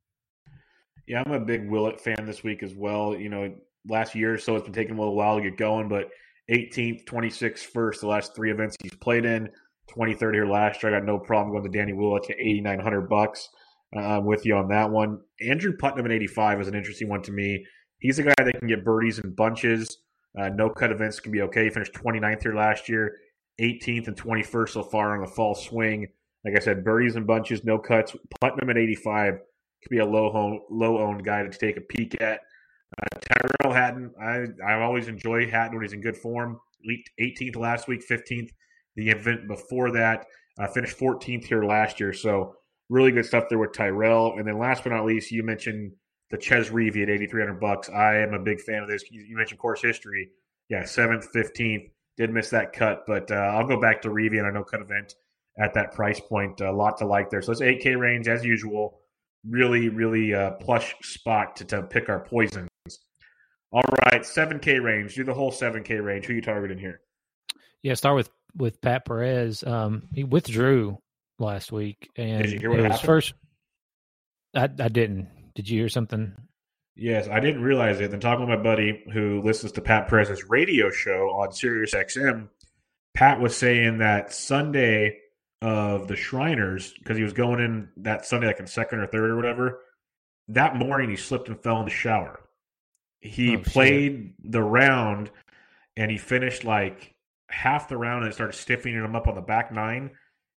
Yeah, 1.08 1.24
I'm 1.26 1.32
a 1.32 1.40
big 1.40 1.70
Willett 1.70 2.00
fan 2.00 2.26
this 2.26 2.44
week 2.44 2.64
as 2.64 2.74
well. 2.74 3.16
You 3.16 3.30
know, 3.30 3.54
last 3.88 4.16
year 4.16 4.34
or 4.34 4.38
so 4.38 4.56
it's 4.56 4.64
been 4.64 4.74
taking 4.74 4.96
a 4.96 5.00
little 5.00 5.16
while 5.16 5.38
to 5.38 5.42
get 5.42 5.58
going, 5.58 5.90
but 5.90 6.10
18th, 6.50 7.06
26th, 7.06 7.60
first, 7.60 8.02
the 8.02 8.08
last 8.08 8.36
three 8.36 8.52
events 8.52 8.76
he's 8.82 8.96
played 8.96 9.26
in. 9.26 9.50
23rd 9.96 10.34
here 10.34 10.46
last 10.46 10.82
year. 10.82 10.96
I 10.96 11.00
got 11.00 11.06
no 11.06 11.20
problem 11.20 11.54
going 11.54 11.70
to 11.70 11.78
Danny 11.78 11.94
Willett 11.94 12.24
to 12.24 12.34
8,900 12.34 13.10
bucks. 13.10 13.50
Uh, 13.94 14.22
with 14.24 14.46
you 14.46 14.56
on 14.56 14.70
that 14.70 14.90
one. 14.90 15.20
Andrew 15.46 15.76
Putnam 15.76 16.06
at 16.06 16.14
85 16.14 16.62
is 16.62 16.68
an 16.70 16.76
interesting 16.76 17.10
one 17.10 17.22
to 17.24 17.32
me. 17.34 17.66
He's 18.00 18.20
a 18.20 18.24
guy 18.24 18.34
that 18.38 18.58
can 18.58 18.70
get 18.70 18.86
birdies 18.86 19.20
in 19.20 19.32
bunches. 19.32 19.98
Uh, 20.40 20.50
no 20.50 20.70
cut 20.70 20.92
events 20.92 21.20
can 21.20 21.32
be 21.32 21.42
okay. 21.42 21.66
He 21.66 21.70
finished 21.70 21.94
29th 21.94 22.44
here 22.44 22.56
last 22.56 22.88
year, 22.88 23.18
18th 23.60 24.08
and 24.08 24.16
21st 24.16 24.70
so 24.70 24.84
far 24.84 25.16
on 25.16 25.22
the 25.22 25.28
fall 25.28 25.56
swing. 25.56 26.08
Like 26.46 26.56
I 26.56 26.60
said, 26.60 26.84
birdies 26.84 27.16
and 27.16 27.28
bunches, 27.28 27.64
no 27.64 27.78
cuts. 27.78 28.16
Putnam 28.40 28.70
at 28.70 28.78
85 28.78 29.34
could 29.34 29.90
be 29.90 30.00
a 30.00 30.06
low 30.06 30.32
home, 30.32 30.62
low 30.70 31.00
owned 31.00 31.24
guy 31.24 31.44
to 31.44 31.50
take 31.50 31.78
a 31.78 31.82
peek 31.82 32.20
at. 32.22 32.40
Uh, 32.98 33.20
Tyrrell 33.20 33.74
Hatton, 33.74 34.12
I 34.22 34.46
I 34.66 34.82
always 34.82 35.08
enjoy 35.08 35.50
Hatton 35.50 35.76
when 35.76 35.84
he's 35.84 35.94
in 35.94 36.02
good 36.02 36.18
form. 36.18 36.60
18th 37.20 37.56
last 37.56 37.88
week, 37.88 38.02
15th 38.10 38.50
the 38.96 39.10
event 39.10 39.48
before 39.48 39.92
that. 39.92 40.26
Uh, 40.60 40.68
finished 40.68 40.98
14th 40.98 41.46
here 41.46 41.64
last 41.64 42.00
year, 42.00 42.12
so 42.14 42.56
really 42.90 43.12
good 43.12 43.26
stuff 43.26 43.46
there 43.50 43.58
with 43.58 43.74
Tyrrell. 43.74 44.38
And 44.38 44.46
then 44.46 44.60
last 44.60 44.84
but 44.84 44.92
not 44.92 45.06
least, 45.06 45.32
you 45.32 45.44
mentioned 45.44 45.94
the 46.32 46.40
Chez 46.42 46.70
Reavie 46.70 47.04
at 47.04 47.10
8,300 47.10 47.60
bucks. 47.60 47.90
I 47.90 48.18
am 48.18 48.34
a 48.34 48.40
big 48.40 48.62
fan 48.62 48.82
of 48.82 48.90
this. 48.90 49.04
You, 49.12 49.36
mentioned 49.38 49.60
course 49.60 49.82
history. 49.82 50.30
Yeah, 50.70 50.86
seventh, 50.86 51.32
15th. 51.34 51.92
Did 52.18 52.32
miss 52.32 52.50
that 52.50 52.74
cut, 52.74 53.04
but 53.08 53.30
uh, 53.32 53.36
I'll 53.36 53.68
go 53.68 53.80
back 53.80 54.02
to 54.02 54.10
Reavie 54.10 54.38
and 54.38 54.48
a 54.48 54.52
no 54.52 54.64
cut 54.64 54.82
event 54.82 55.16
at 55.58 55.74
that 55.74 55.94
price 55.94 56.20
point. 56.20 56.62
A 56.62 56.72
lot 56.72 56.98
to 56.98 57.06
like 57.06 57.30
there. 57.30 57.42
So 57.42 57.52
it's 57.52 57.62
8K 57.62 57.98
range 58.00 58.28
as 58.28 58.44
usual. 58.44 59.00
Really, 59.48 59.90
really 59.90 60.34
uh, 60.34 60.52
plush 60.52 60.96
spot 61.02 61.56
to, 61.58 61.66
to 61.66 61.84
pick 61.84 62.10
our 62.10 62.20
poisons. 62.20 62.70
All 63.72 63.84
right, 64.06 64.22
7K 64.22 64.84
range. 64.84 65.16
Do 65.16 65.24
the 65.24 65.34
whole 65.34 65.52
7K 65.52 66.04
range. 66.04 66.26
Who 66.26 66.34
you 66.34 66.42
targeting 66.42 66.78
here? 66.78 67.02
Yeah, 67.82 67.94
start 67.96 68.16
with 68.16 68.30
with 68.56 68.82
Pat 68.82 69.06
Perez. 69.06 69.64
Um, 69.64 70.04
he 70.14 70.24
withdrew 70.24 70.98
last 71.40 71.72
week, 71.72 72.10
and 72.18 72.44
Did 72.44 72.52
you 72.52 72.60
hear 72.60 72.70
what 72.70 72.80
it 72.80 72.84
was 72.84 72.92
happened? 72.92 73.06
first. 73.08 73.34
I 74.54 74.64
I 74.64 74.90
didn't. 74.90 75.30
Did 75.56 75.70
you 75.70 75.80
hear 75.80 75.90
something? 75.90 76.34
Yes, 76.96 77.28
I 77.28 77.40
didn't 77.40 77.62
realize 77.64 78.00
it. 78.00 78.12
Then 78.12 78.20
talking 78.20 78.48
with 78.48 78.58
my 78.58 78.62
buddy 78.64 79.04
who 79.14 79.42
listens 79.42 79.72
to 79.74 79.82
Pat 79.82 80.08
Perez's 80.08 80.50
radio 80.50 80.90
show 80.92 81.30
on 81.32 81.52
Sirius 81.52 81.94
XM, 81.94 82.50
Pat 83.14 83.40
was 83.40 83.56
saying 83.56 84.00
that 84.00 84.34
Sunday 84.34 85.18
of 85.62 86.08
the 86.08 86.16
Shriners, 86.16 86.94
because 86.98 87.18
he 87.18 87.24
was 87.24 87.34
going 87.34 87.60
in 87.60 87.90
that 87.98 88.26
Sunday 88.26 88.48
like 88.48 88.60
in 88.60 88.68
second 88.68 89.00
or 89.00 89.08
third 89.08 89.30
or 89.32 89.36
whatever, 89.36 89.80
that 90.50 90.76
morning 90.76 91.10
he 91.10 91.16
slipped 91.16 91.48
and 91.48 91.62
fell 91.62 91.80
in 91.80 91.86
the 91.86 91.92
shower. 91.92 92.40
He 93.20 93.52
Oh, 93.56 93.58
shit. 93.58 93.66
played 93.66 94.34
the 94.44 94.64
round 94.64 95.30
and 95.96 96.10
he 96.10 96.18
finished 96.18 96.64
like 96.64 97.14
half 97.50 97.88
the 97.88 97.98
round 97.98 98.24
and 98.24 98.32
it 98.32 98.34
started 98.36 98.54
stiffening 98.58 98.96
him 98.96 99.16
up 99.16 99.28
on 99.28 99.36
the 99.36 99.42
back 99.42 99.72
nine. 99.72 100.12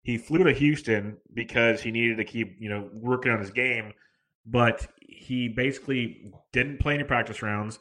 He 0.03 0.17
flew 0.17 0.43
to 0.45 0.53
Houston 0.53 1.17
because 1.33 1.81
he 1.81 1.91
needed 1.91 2.17
to 2.17 2.23
keep, 2.25 2.55
you 2.59 2.69
know, 2.69 2.89
working 2.93 3.31
on 3.31 3.39
his 3.39 3.51
game 3.51 3.93
but 4.45 4.87
he 4.99 5.47
basically 5.47 6.31
didn't 6.51 6.79
play 6.79 6.95
any 6.95 7.03
practice 7.03 7.41
rounds, 7.41 7.79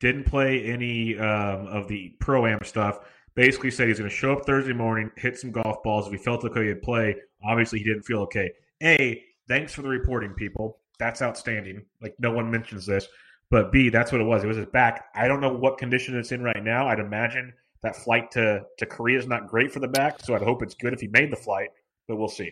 didn't 0.00 0.24
play 0.24 0.64
any 0.64 1.18
um, 1.18 1.66
of 1.66 1.88
the 1.88 2.14
pro 2.20 2.46
am 2.46 2.58
stuff. 2.64 3.00
Basically 3.34 3.70
said 3.70 3.88
he's 3.88 3.98
going 3.98 4.10
to 4.10 4.16
show 4.16 4.32
up 4.32 4.44
Thursday 4.44 4.72
morning, 4.72 5.10
hit 5.16 5.38
some 5.38 5.52
golf 5.52 5.82
balls. 5.82 6.06
If 6.06 6.12
he 6.12 6.18
felt 6.18 6.44
okay, 6.44 6.66
he'd 6.66 6.82
play. 6.82 7.16
Obviously, 7.44 7.78
he 7.78 7.84
didn't 7.84 8.02
feel 8.02 8.20
okay. 8.22 8.50
A, 8.82 9.22
thanks 9.48 9.72
for 9.72 9.82
the 9.82 9.88
reporting, 9.88 10.32
people. 10.32 10.78
That's 10.98 11.22
outstanding. 11.22 11.82
Like 12.02 12.14
no 12.18 12.32
one 12.32 12.50
mentions 12.50 12.86
this, 12.86 13.06
but 13.50 13.72
B, 13.72 13.88
that's 13.88 14.10
what 14.12 14.20
it 14.20 14.24
was. 14.24 14.42
It 14.42 14.48
was 14.48 14.56
his 14.56 14.66
back. 14.66 15.06
I 15.14 15.28
don't 15.28 15.40
know 15.40 15.52
what 15.52 15.78
condition 15.78 16.18
it's 16.18 16.32
in 16.32 16.42
right 16.42 16.62
now. 16.62 16.88
I'd 16.88 16.98
imagine 16.98 17.52
that 17.82 17.96
flight 17.96 18.30
to 18.32 18.62
to 18.78 18.86
Korea 18.86 19.18
is 19.18 19.26
not 19.26 19.46
great 19.46 19.72
for 19.72 19.80
the 19.80 19.88
back, 19.88 20.20
so 20.20 20.34
I'd 20.34 20.42
hope 20.42 20.62
it's 20.62 20.74
good 20.74 20.92
if 20.92 21.00
he 21.00 21.08
made 21.08 21.30
the 21.30 21.36
flight, 21.36 21.70
but 22.08 22.16
we'll 22.16 22.28
see. 22.28 22.50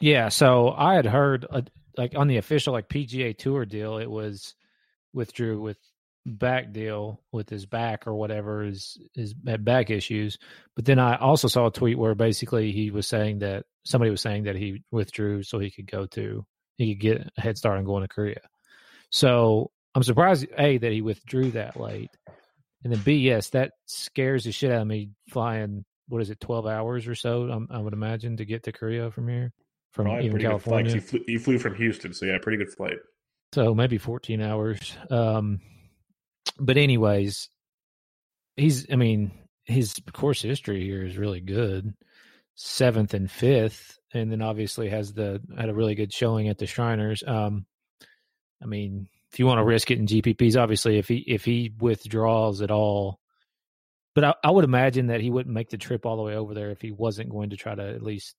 Yeah, 0.00 0.28
so 0.28 0.74
I 0.76 0.94
had 0.94 1.06
heard 1.06 1.46
like 1.96 2.14
on 2.16 2.28
the 2.28 2.38
official 2.38 2.72
like 2.72 2.88
PGA 2.88 3.36
Tour 3.36 3.64
deal, 3.64 3.98
it 3.98 4.10
was 4.10 4.54
withdrew 5.12 5.60
with 5.60 5.78
back 6.26 6.72
deal 6.72 7.20
with 7.32 7.50
his 7.50 7.66
back 7.66 8.06
or 8.06 8.14
whatever 8.14 8.62
his 8.62 8.98
his 9.14 9.34
back 9.34 9.90
issues. 9.90 10.38
But 10.74 10.84
then 10.84 10.98
I 10.98 11.16
also 11.16 11.48
saw 11.48 11.66
a 11.66 11.72
tweet 11.72 11.98
where 11.98 12.14
basically 12.14 12.72
he 12.72 12.90
was 12.90 13.06
saying 13.06 13.40
that 13.40 13.64
somebody 13.84 14.10
was 14.10 14.22
saying 14.22 14.44
that 14.44 14.56
he 14.56 14.82
withdrew 14.90 15.42
so 15.42 15.58
he 15.58 15.70
could 15.70 15.90
go 15.90 16.06
to 16.06 16.44
he 16.76 16.94
could 16.94 17.00
get 17.00 17.30
a 17.36 17.40
head 17.40 17.58
start 17.58 17.78
on 17.78 17.84
going 17.84 18.02
to 18.02 18.08
Korea. 18.08 18.40
So 19.10 19.70
I'm 19.94 20.02
surprised 20.02 20.46
a 20.58 20.78
that 20.78 20.92
he 20.92 21.02
withdrew 21.02 21.52
that 21.52 21.78
late, 21.78 22.10
and 22.82 22.92
then 22.92 23.00
b 23.00 23.14
yes 23.14 23.50
that 23.50 23.72
scares 23.86 24.44
the 24.44 24.52
shit 24.52 24.72
out 24.72 24.82
of 24.82 24.88
me 24.88 25.10
flying. 25.30 25.84
What 26.08 26.20
is 26.20 26.30
it, 26.30 26.40
twelve 26.40 26.66
hours 26.66 27.06
or 27.06 27.14
so? 27.14 27.44
I'm, 27.44 27.68
I 27.70 27.78
would 27.78 27.94
imagine 27.94 28.36
to 28.38 28.44
get 28.44 28.64
to 28.64 28.72
Korea 28.72 29.10
from 29.10 29.28
here, 29.28 29.52
from 29.94 30.06
Probably 30.06 30.26
even 30.26 30.32
pretty 30.32 30.44
good 30.46 30.60
flight. 30.62 30.84
'cause 30.84 30.92
California. 30.92 30.92
He 30.94 31.00
flew, 31.00 31.24
he 31.26 31.38
flew 31.38 31.58
from 31.58 31.74
Houston, 31.76 32.12
so 32.12 32.26
yeah, 32.26 32.38
pretty 32.42 32.58
good 32.58 32.72
flight. 32.72 32.98
So 33.54 33.74
maybe 33.74 33.96
14 33.98 34.40
hours. 34.40 34.96
Um, 35.08 35.60
but 36.58 36.76
anyways, 36.76 37.48
he's, 38.56 38.90
I 38.92 38.96
mean, 38.96 39.30
his 39.64 39.94
course 40.12 40.42
history 40.42 40.84
here 40.84 41.04
is 41.06 41.16
really 41.16 41.40
good. 41.40 41.94
Seventh 42.56 43.14
and 43.14 43.30
fifth, 43.30 43.98
and 44.12 44.30
then 44.30 44.42
obviously 44.42 44.88
has 44.88 45.12
the 45.12 45.40
had 45.56 45.68
a 45.68 45.74
really 45.74 45.94
good 45.94 46.12
showing 46.12 46.48
at 46.48 46.58
the 46.58 46.66
Shriners. 46.66 47.22
Um, 47.26 47.66
I 48.62 48.66
mean, 48.66 49.08
if 49.32 49.38
you 49.40 49.46
want 49.46 49.58
to 49.58 49.64
risk 49.64 49.90
it 49.90 49.98
in 49.98 50.06
GPPs, 50.06 50.56
obviously, 50.60 50.98
if 50.98 51.08
he 51.08 51.24
if 51.26 51.44
he 51.44 51.72
withdraws 51.80 52.62
at 52.62 52.70
all, 52.70 53.18
but 54.14 54.22
I, 54.24 54.34
I 54.44 54.50
would 54.52 54.64
imagine 54.64 55.08
that 55.08 55.20
he 55.20 55.30
wouldn't 55.30 55.52
make 55.54 55.70
the 55.70 55.78
trip 55.78 56.06
all 56.06 56.16
the 56.16 56.22
way 56.22 56.36
over 56.36 56.54
there 56.54 56.70
if 56.70 56.80
he 56.80 56.92
wasn't 56.92 57.30
going 57.30 57.50
to 57.50 57.56
try 57.56 57.74
to 57.74 57.82
at 57.82 58.02
least 58.02 58.36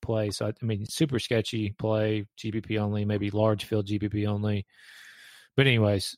play. 0.00 0.30
So 0.30 0.46
I, 0.46 0.52
mean, 0.64 0.86
super 0.86 1.18
sketchy 1.18 1.74
play, 1.78 2.26
GPP 2.38 2.78
only, 2.78 3.04
maybe 3.04 3.30
large 3.30 3.64
field 3.64 3.86
GPP 3.86 4.26
only. 4.26 4.66
But 5.56 5.66
anyways, 5.66 6.16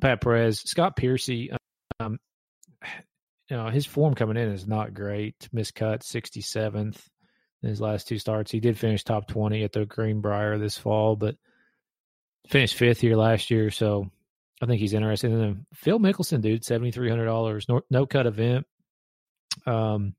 Pat 0.00 0.20
Perez, 0.20 0.60
Scott 0.60 0.96
Piercy, 0.96 1.50
um, 2.00 2.18
you 3.50 3.56
know, 3.56 3.68
his 3.68 3.86
form 3.86 4.14
coming 4.14 4.36
in 4.36 4.50
is 4.50 4.66
not 4.66 4.92
great. 4.92 5.34
Miscut, 5.54 6.02
67th 6.02 6.98
in 7.62 7.68
his 7.68 7.80
last 7.80 8.06
two 8.06 8.18
starts. 8.18 8.50
He 8.50 8.60
did 8.60 8.78
finish 8.78 9.04
top 9.04 9.26
20 9.28 9.64
at 9.64 9.72
the 9.72 9.86
Greenbrier 9.86 10.58
this 10.58 10.76
fall, 10.76 11.16
but 11.16 11.36
finished 12.48 12.74
fifth 12.74 13.00
here 13.00 13.16
last 13.16 13.50
year. 13.50 13.70
So 13.70 14.10
I 14.60 14.66
think 14.66 14.80
he's 14.80 14.92
interested. 14.94 15.30
And 15.30 15.40
then 15.40 15.66
Phil 15.74 15.98
Mickelson, 15.98 16.40
dude, 16.40 16.62
$7,300, 16.62 17.68
no, 17.68 17.80
no 17.90 18.06
cut 18.06 18.26
event. 18.26 18.66
Um, 19.66 20.14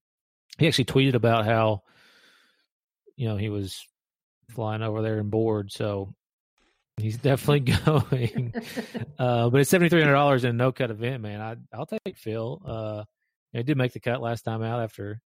he 0.58 0.68
actually 0.68 0.86
tweeted 0.86 1.16
about 1.16 1.46
how, 1.46 1.84
you 3.20 3.28
know, 3.28 3.36
he 3.36 3.50
was 3.50 3.86
flying 4.52 4.82
over 4.82 5.02
there 5.02 5.20
and 5.20 5.30
bored. 5.30 5.74
So 5.74 6.16
he's 6.98 7.18
definitely 7.18 7.60
going. 7.86 8.54
uh, 9.20 9.50
but 9.50 9.60
it's 9.60 9.70
seventy 9.70 9.90
three 9.90 10.00
hundred 10.02 10.14
dollars 10.14 10.46
in 10.46 10.52
a 10.52 10.54
no 10.54 10.72
cut 10.72 10.90
event, 10.90 11.22
man. 11.22 11.42
I 11.42 11.58
I'll 11.76 11.86
take 11.86 12.18
Phil. 12.18 12.62
Uh, 12.66 13.04
he 13.52 13.62
did 13.62 13.78
make 13.78 13.92
the 13.92 14.00
cut 14.00 14.22
last 14.22 14.44
time 14.44 14.64
out 14.64 14.82
after. 14.82 15.22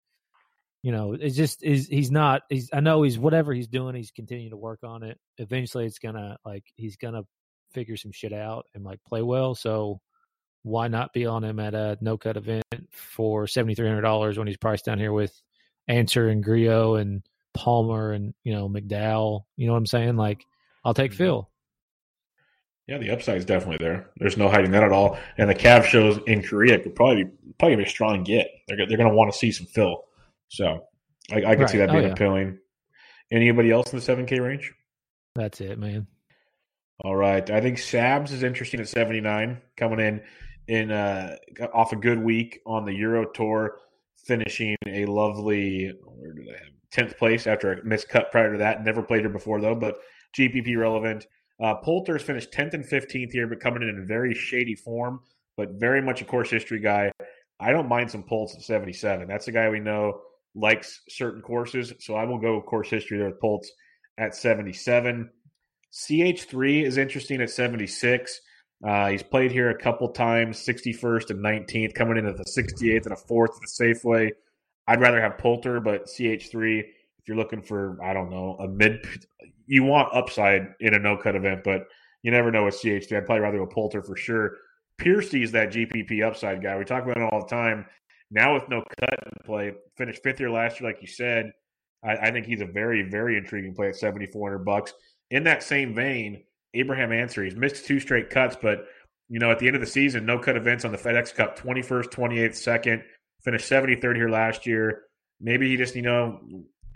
You 0.84 0.92
know, 0.92 1.14
it's 1.14 1.36
just 1.36 1.64
is 1.64 1.88
he's 1.88 2.12
not. 2.12 2.44
He's 2.48 2.70
I 2.72 2.80
know 2.80 3.02
he's 3.02 3.18
whatever 3.18 3.54
he's 3.54 3.68
doing. 3.68 3.96
He's 3.96 4.12
continuing 4.12 4.52
to 4.52 4.58
work 4.58 4.82
on 4.84 5.02
it. 5.02 5.18
Eventually, 5.40 5.88
it's 5.88 6.00
gonna 6.00 6.38
like 6.46 6.64
he's 6.76 6.96
gonna 6.96 7.24
figure 7.74 7.98
some 7.98 8.12
shit 8.12 8.34
out 8.34 8.66
and 8.76 8.84
like 8.84 9.00
play 9.04 9.24
well. 9.24 9.56
So 9.56 10.00
why 10.62 10.90
not 10.90 11.12
be 11.12 11.26
on 11.26 11.44
him 11.44 11.60
at 11.60 11.74
a 11.74 11.98
no 12.02 12.18
cut 12.18 12.38
event 12.38 12.64
for 12.92 13.48
seventy 13.48 13.74
three 13.74 13.88
hundred 13.88 14.02
dollars 14.02 14.38
when 14.38 14.46
he's 14.46 14.58
priced 14.58 14.86
down 14.86 15.00
here 15.00 15.12
with 15.12 15.34
Ancer 15.88 16.30
and 16.30 16.44
Grillo 16.44 16.96
and 16.96 17.24
Palmer 17.54 18.12
and 18.14 18.34
you 18.44 18.54
know 18.54 18.70
McDowell. 18.70 19.44
You 19.58 19.68
know 19.68 19.74
what 19.74 19.80
I'm 19.80 19.86
saying? 19.88 20.16
Like 20.16 20.46
I'll 20.84 20.94
take 20.94 21.12
Mhm. 21.12 21.16
Phil. 21.18 21.50
Yeah, 22.88 22.98
the 22.98 23.12
upside 23.12 23.38
is 23.38 23.46
definitely 23.46 23.86
there. 23.86 24.10
There's 24.18 24.38
no 24.38 24.50
hiding 24.50 24.72
that 24.72 24.82
at 24.84 24.92
all. 24.92 25.20
And 25.38 25.48
the 25.50 25.54
Cav 25.56 25.84
shows 25.84 26.20
in 26.26 26.42
Korea 26.42 26.80
could 26.80 26.96
probably 26.96 27.26
be 27.26 27.30
probably 27.60 27.76
be 27.78 27.84
a 27.84 27.88
strong 27.90 28.24
get. 28.24 28.48
They're 28.68 28.78
they're 28.78 28.98
going 28.98 29.10
to 29.10 29.16
want 29.16 29.32
to 29.32 29.38
see 29.38 29.52
some 29.52 29.68
Phil. 29.68 30.04
So 30.48 30.86
I, 31.32 31.44
I 31.52 31.56
could 31.56 31.70
see 31.70 31.78
Right. 31.78 31.86
that 31.86 31.90
Oh, 31.92 31.94
being 31.94 32.06
yeah. 32.08 32.14
appealing. 32.14 32.58
Anybody 33.32 33.70
else 33.70 33.94
in 33.94 34.00
the 34.00 34.04
7K 34.06 34.40
range? 34.40 34.74
That's 35.36 35.62
it, 35.62 35.78
man. 35.78 36.08
All 37.02 37.16
right. 37.16 37.48
I 37.52 37.62
think 37.62 37.78
Sabs 37.78 38.32
is 38.32 38.42
interesting 38.42 38.80
at 38.80 38.88
79, 38.88 39.62
coming 39.78 40.00
in 40.00 40.22
in 40.68 40.90
uh, 40.92 41.36
off 41.74 41.94
a 41.94 41.96
good 41.96 42.18
week 42.20 42.60
on 42.66 42.86
the 42.86 42.94
Euro 42.94 43.26
Tour, 43.32 43.78
finishing 44.26 44.76
a 44.88 45.06
lovely 45.06 45.94
where 46.06 46.34
did 46.34 46.48
I 46.50 46.54
have 46.54 46.74
10th 46.94 47.18
place 47.18 47.48
after 47.48 47.74
a 47.74 47.86
missed 47.86 48.10
cut 48.10 48.32
prior 48.32 48.52
to 48.52 48.60
that. 48.60 48.84
Never 48.84 49.04
played 49.04 49.24
her 49.24 49.30
before 49.30 49.62
though, 49.62 49.76
but 49.76 49.98
GPP 50.38 50.78
relevant. 50.78 51.28
Uh, 51.62 51.76
Poulter's 51.76 52.24
finished 52.24 52.52
10th 52.52 52.74
and 52.74 52.86
15th 52.86 53.32
here, 53.32 53.48
but 53.48 53.60
coming 53.60 53.84
in 53.84 53.90
in 53.90 54.08
very 54.08 54.34
shady 54.34 54.76
form, 54.76 55.20
but 55.58 55.72
very 55.72 56.02
much 56.02 56.22
a 56.22 56.26
course 56.26 56.50
history 56.50 56.80
guy. 56.80 57.12
I 57.60 57.72
don't 57.72 57.90
mind 57.90 58.10
some 58.10 58.24
Pults 58.24 58.56
at 58.56 58.62
77. 58.62 59.28
That's 59.28 59.50
a 59.50 59.52
guy 59.52 59.70
we 59.70 59.80
know 59.80 60.22
likes 60.56 61.02
certain 61.10 61.42
courses, 61.42 61.94
so 62.00 62.16
I 62.16 62.24
will 62.24 62.38
go 62.38 62.62
course 62.62 62.90
history 62.90 63.18
there 63.18 63.30
with 63.30 63.42
Pults 63.42 63.72
at 64.18 64.36
77. 64.36 65.30
CH3 65.94 66.84
is 66.84 66.98
interesting 66.98 67.42
at 67.42 67.50
76. 67.50 68.40
Uh, 68.88 69.10
he's 69.10 69.24
played 69.24 69.52
here 69.52 69.70
a 69.70 69.78
couple 69.78 70.10
times, 70.10 70.66
61st 70.66 71.32
and 71.32 71.44
19th, 71.44 71.94
coming 71.94 72.18
in 72.18 72.26
at 72.26 72.38
the 72.38 72.46
68th 72.46 73.04
and 73.04 73.14
a 73.14 73.18
fourth 73.18 73.52
at 73.52 73.62
the 73.62 73.94
Safeway. 73.94 74.32
I'd 74.90 75.02
rather 75.02 75.22
have 75.22 75.38
Poulter, 75.38 75.80
but 75.80 76.08
CH3, 76.08 76.80
if 76.80 77.28
you're 77.28 77.38
looking 77.38 77.62
for, 77.62 78.04
I 78.04 78.12
don't 78.12 78.32
know, 78.32 78.58
a 78.60 78.68
mid, 78.68 79.06
you 79.68 79.84
want 79.84 80.10
upside 80.16 80.74
in 80.80 80.96
a 80.96 81.00
no 81.00 81.16
cut 81.16 81.36
event, 81.36 81.62
but 81.64 81.84
you 82.24 82.32
never 82.32 82.50
know 82.52 82.66
with 82.66 82.82
CH3. 82.82 83.18
I'd 83.18 83.26
probably 83.28 83.42
rather 83.42 83.60
go 83.60 83.68
Poulter 83.68 84.02
for 84.02 84.16
sure. 84.16 84.58
Piercy 84.98 85.44
is 85.44 85.52
that 85.52 85.70
GPP 85.72 86.26
upside 86.26 86.64
guy. 86.64 86.76
We 86.76 86.86
talk 86.86 87.04
about 87.04 87.18
it 87.18 87.30
all 87.32 87.42
the 87.42 87.56
time. 87.56 87.86
Now 88.32 88.56
with 88.56 88.68
no 88.68 88.84
cut 89.00 89.14
in 89.14 89.32
play, 89.46 89.74
finished 89.96 90.24
fifth 90.24 90.40
year 90.40 90.50
last 90.50 90.82
year, 90.82 90.90
like 90.90 91.02
you 91.02 91.08
said. 91.08 91.52
I, 92.04 92.16
I 92.16 92.32
think 92.32 92.48
he's 92.48 92.62
a 92.62 92.66
very, 92.66 93.04
very 93.04 93.38
intriguing 93.38 93.76
play 93.76 93.90
at 93.90 93.96
7,400 93.96 94.66
bucks. 94.66 94.94
In 95.30 95.44
that 95.44 95.62
same 95.62 95.94
vein, 95.94 96.42
Abraham 96.74 97.12
Ancer, 97.12 97.44
he's 97.44 97.56
missed 97.56 97.86
two 97.86 98.00
straight 98.00 98.32
cuts, 98.32 98.58
but 98.60 98.86
you 99.28 99.38
know, 99.38 99.52
at 99.52 99.60
the 99.60 99.68
end 99.68 99.76
of 99.76 99.82
the 99.82 99.88
season, 99.88 100.26
no 100.26 100.40
cut 100.40 100.58
events 100.58 100.84
on 100.84 100.92
the 100.92 100.98
FedEx 100.98 101.36
Cup, 101.36 101.60
21st, 101.60 102.06
28th, 102.06 102.56
second, 102.56 103.04
finished 103.44 103.70
73rd 103.70 104.16
here 104.16 104.30
last 104.30 104.66
year. 104.66 105.04
Maybe 105.40 105.70
he 105.70 105.78
just, 105.78 105.96
you 105.96 106.02
know, 106.02 106.40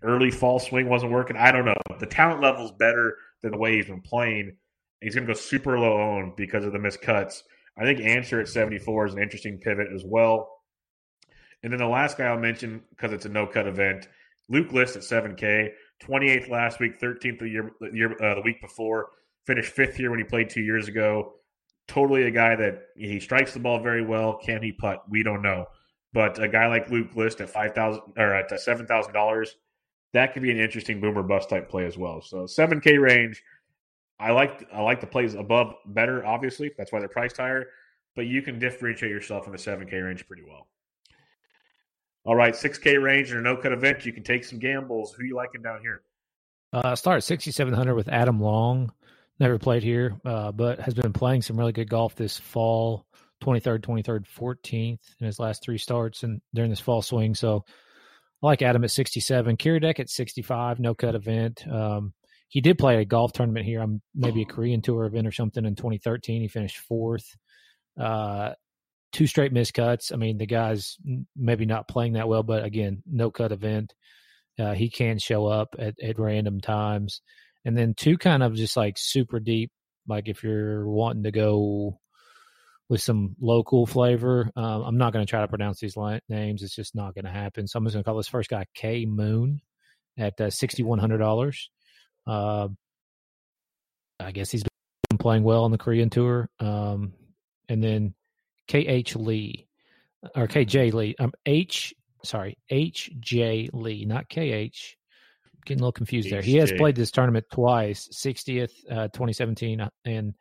early 0.04 0.32
fall 0.32 0.60
swing 0.60 0.90
wasn't 0.90 1.12
working. 1.12 1.38
I 1.38 1.52
don't 1.52 1.66
know. 1.66 1.76
The 2.00 2.06
talent 2.06 2.42
level's 2.42 2.72
better 2.72 3.18
than 3.42 3.52
the 3.52 3.58
way 3.58 3.76
he's 3.76 3.88
been 3.88 4.02
playing. 4.02 4.58
He's 5.02 5.16
going 5.16 5.28
to 5.28 5.34
go 5.34 5.40
super 5.40 5.80
low 5.80 6.00
owned 6.00 6.36
because 6.36 6.66
of 6.66 6.74
the 6.74 6.80
missed 6.80 7.02
cuts. 7.02 7.44
I 7.78 7.84
think 7.84 8.00
Ancer 8.00 8.40
at 8.40 8.48
74 8.48 9.08
is 9.08 9.14
an 9.14 9.22
interesting 9.22 9.58
pivot 9.58 9.88
as 9.94 10.04
well. 10.06 10.50
And 11.64 11.72
then 11.72 11.80
the 11.80 11.88
last 11.88 12.18
guy 12.18 12.26
I'll 12.26 12.38
mention, 12.38 12.82
because 12.90 13.14
it's 13.14 13.26
a 13.26 13.30
no 13.30 13.48
cut 13.48 13.68
event, 13.68 14.08
Luke 14.50 14.74
List 14.74 14.96
at 14.96 15.04
7K, 15.04 15.70
28th 16.04 16.50
last 16.50 16.80
week, 16.80 17.00
13th 17.00 17.40
the 17.40 17.50
year, 17.50 17.72
the, 17.80 17.90
year 17.94 18.24
uh, 18.24 18.36
the 18.36 18.42
week 18.42 18.62
before, 18.62 19.08
finished 19.46 19.72
fifth 19.72 19.96
here 19.96 20.10
when 20.10 20.20
he 20.20 20.26
played 20.26 20.50
two 20.50 20.62
years 20.62 20.88
ago. 20.88 21.34
Totally 21.88 22.24
a 22.24 22.32
guy 22.32 22.56
that 22.56 22.84
he 22.96 23.20
strikes 23.20 23.54
the 23.54 23.60
ball 23.60 23.82
very 23.82 24.06
well. 24.06 24.40
Can 24.46 24.62
he 24.62 24.72
putt? 24.72 25.04
We 25.10 25.24
don't 25.24 25.42
know. 25.42 25.66
But 26.14 26.42
a 26.42 26.48
guy 26.48 26.68
like 26.68 26.90
Luke 26.90 27.16
List 27.16 27.42
at 27.42 27.50
five 27.50 27.74
thousand 27.74 28.04
or 28.18 28.34
at 28.34 28.60
seven 28.60 28.86
thousand 28.86 29.14
dollars, 29.14 29.56
that 30.14 30.34
could 30.34 30.44
be 30.44 30.52
an 30.52 30.60
interesting 30.60 31.02
boomer 31.02 31.24
bust 31.24 31.50
type 31.50 31.70
play 31.70 31.86
as 31.86 31.98
well. 31.98 32.22
So 32.22 32.46
seven 32.46 32.80
K 32.80 32.98
range. 32.98 33.44
I 34.20 34.32
like 34.32 34.68
I 34.72 34.82
like 34.82 35.02
the 35.02 35.08
plays 35.08 35.34
above 35.34 35.76
better, 35.86 36.26
obviously. 36.26 36.72
That's 36.78 36.92
why 36.92 37.00
they're 37.00 37.10
priced 37.10 37.38
higher. 37.38 37.66
But 38.16 38.28
you 38.28 38.44
can 38.44 38.60
differentiate 38.60 39.12
yourself 39.12 39.48
in 39.48 39.52
the 39.52 39.58
seven 39.58 39.88
K 39.88 39.98
range 39.98 40.28
pretty 40.28 40.44
well. 40.48 40.68
All 42.26 42.36
right, 42.36 42.56
six 42.56 42.78
K 42.78 42.98
range 42.98 43.32
and 43.32 43.40
a 43.40 43.42
no 43.42 43.58
cut 43.58 43.74
event. 43.74 44.06
You 44.06 44.14
can 44.14 44.24
take 44.24 44.44
some 44.44 44.60
gambles. 44.60 45.14
Who 45.14 45.26
you 45.26 45.36
liking 45.36 45.62
down 45.62 45.82
here? 45.82 46.04
Uh, 46.74 46.96
start 46.96 47.18
at 47.18 47.24
6,700 47.24 47.94
with 47.94 48.10
Adam 48.10 48.42
Long. 48.42 48.92
Never 49.40 49.60
played 49.60 49.84
here, 49.84 50.16
uh, 50.26 50.52
but 50.52 50.80
has 50.80 50.96
been 50.96 51.14
playing 51.14 51.44
some 51.44 51.58
really 51.58 51.72
good 51.72 51.90
golf 51.90 52.16
this 52.16 52.38
fall. 52.38 53.06
23rd, 53.44 53.82
23rd, 53.82 54.26
14th 54.28 55.00
in 55.20 55.26
his 55.26 55.40
last 55.40 55.64
three 55.64 55.78
starts 55.78 56.24
and 56.24 56.42
during 56.54 56.70
this 56.70 56.80
fall 56.80 57.02
swing. 57.02 57.36
So 57.36 57.66
I 58.42 58.48
like 58.48 58.62
Adam 58.62 58.84
at 58.84 58.92
67. 58.92 59.58
Kiradech 59.58 60.00
at 60.00 60.10
65, 60.10 60.80
no 60.80 60.94
cut 60.94 61.16
event. 61.16 61.68
Um, 61.68 62.14
he 62.48 62.62
did 62.62 62.78
play 62.78 63.02
a 63.02 63.06
golf 63.06 63.34
tournament 63.34 63.66
here, 63.66 63.82
um, 63.82 64.02
maybe 64.14 64.44
a 64.44 64.46
Korean 64.46 64.82
tour 64.82 65.06
event 65.06 65.26
or 65.26 65.32
something 65.32 65.66
in 65.66 65.76
2013. 65.76 66.42
He 66.42 66.48
finished 66.48 66.78
fourth. 66.78 67.36
Uh, 68.00 68.54
two 69.12 69.28
straight 69.28 69.54
missed 69.54 69.74
cuts. 69.74 70.12
I 70.12 70.18
mean, 70.18 70.38
the 70.38 70.46
guy's 70.46 70.98
maybe 71.36 71.66
not 71.66 71.88
playing 71.88 72.14
that 72.14 72.28
well, 72.28 72.44
but 72.44 72.64
again, 72.64 73.02
no 73.10 73.32
cut 73.32 73.52
event. 73.52 73.94
Uh, 74.60 74.74
he 74.74 74.90
can 74.90 75.18
show 75.20 75.48
up 75.48 75.76
at, 75.80 75.96
at 76.02 76.20
random 76.20 76.62
times. 76.62 77.22
And 77.66 77.78
then 77.78 77.94
two 77.96 78.18
kind 78.18 78.44
of 78.44 78.56
just 78.56 78.78
like 78.78 78.98
super 78.98 79.40
deep, 79.40 79.72
like 80.08 80.28
if 80.28 80.44
you're 80.44 80.88
wanting 80.88 81.24
to 81.24 81.32
go 81.32 82.00
with 82.90 83.02
some 83.02 83.36
local 83.40 83.86
flavor. 83.86 84.50
Um, 84.56 84.84
I'm 84.84 84.98
not 84.98 85.14
going 85.14 85.26
to 85.26 85.30
try 85.30 85.42
to 85.42 85.48
pronounce 85.48 85.80
these 85.80 85.98
li- 85.98 86.22
names. 86.30 86.64
It's 86.64 86.76
just 86.76 86.96
not 86.96 87.16
going 87.16 87.26
to 87.26 87.32
happen. 87.32 87.68
So 87.68 87.78
I'm 87.78 87.86
just 87.86 87.94
going 87.94 88.04
to 88.04 88.08
call 88.08 88.18
this 88.18 88.28
first 88.28 88.50
guy 88.50 88.66
K 88.76 89.06
Moon 89.06 89.62
at 90.18 90.40
uh, 90.40 90.48
$6,100. 90.48 91.68
Uh, 92.28 92.68
I 94.20 94.32
guess 94.32 94.52
he's 94.52 94.64
been 95.10 95.18
playing 95.18 95.44
well 95.44 95.64
on 95.64 95.72
the 95.72 95.78
Korean 95.78 96.10
tour. 96.10 96.50
Um, 96.60 97.14
and 97.70 97.84
then 97.84 98.14
KH 98.68 99.16
Lee 99.16 99.68
or 100.36 100.48
KJ 100.48 100.94
Lee. 100.94 101.16
Um, 101.20 101.34
H, 101.46 101.94
sorry, 102.24 102.58
HJ 102.72 103.70
Lee, 103.74 104.06
not 104.06 104.30
KH. 104.30 104.96
Getting 105.66 105.80
a 105.80 105.84
little 105.84 105.92
confused 105.94 106.30
there. 106.30 106.42
He 106.42 106.58
has 106.58 106.74
played 106.74 106.96
this 106.96 107.12
tournament 107.12 107.46
twice 107.50 108.10
60th, 108.10 108.72
uh, 108.92 109.08
2017, 109.08 109.88
and 110.04 110.34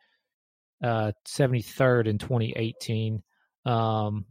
uh, 0.83 1.13
73rd 1.25 2.07
in 2.07 2.17
2018. 2.17 3.23
Um, 3.65 4.25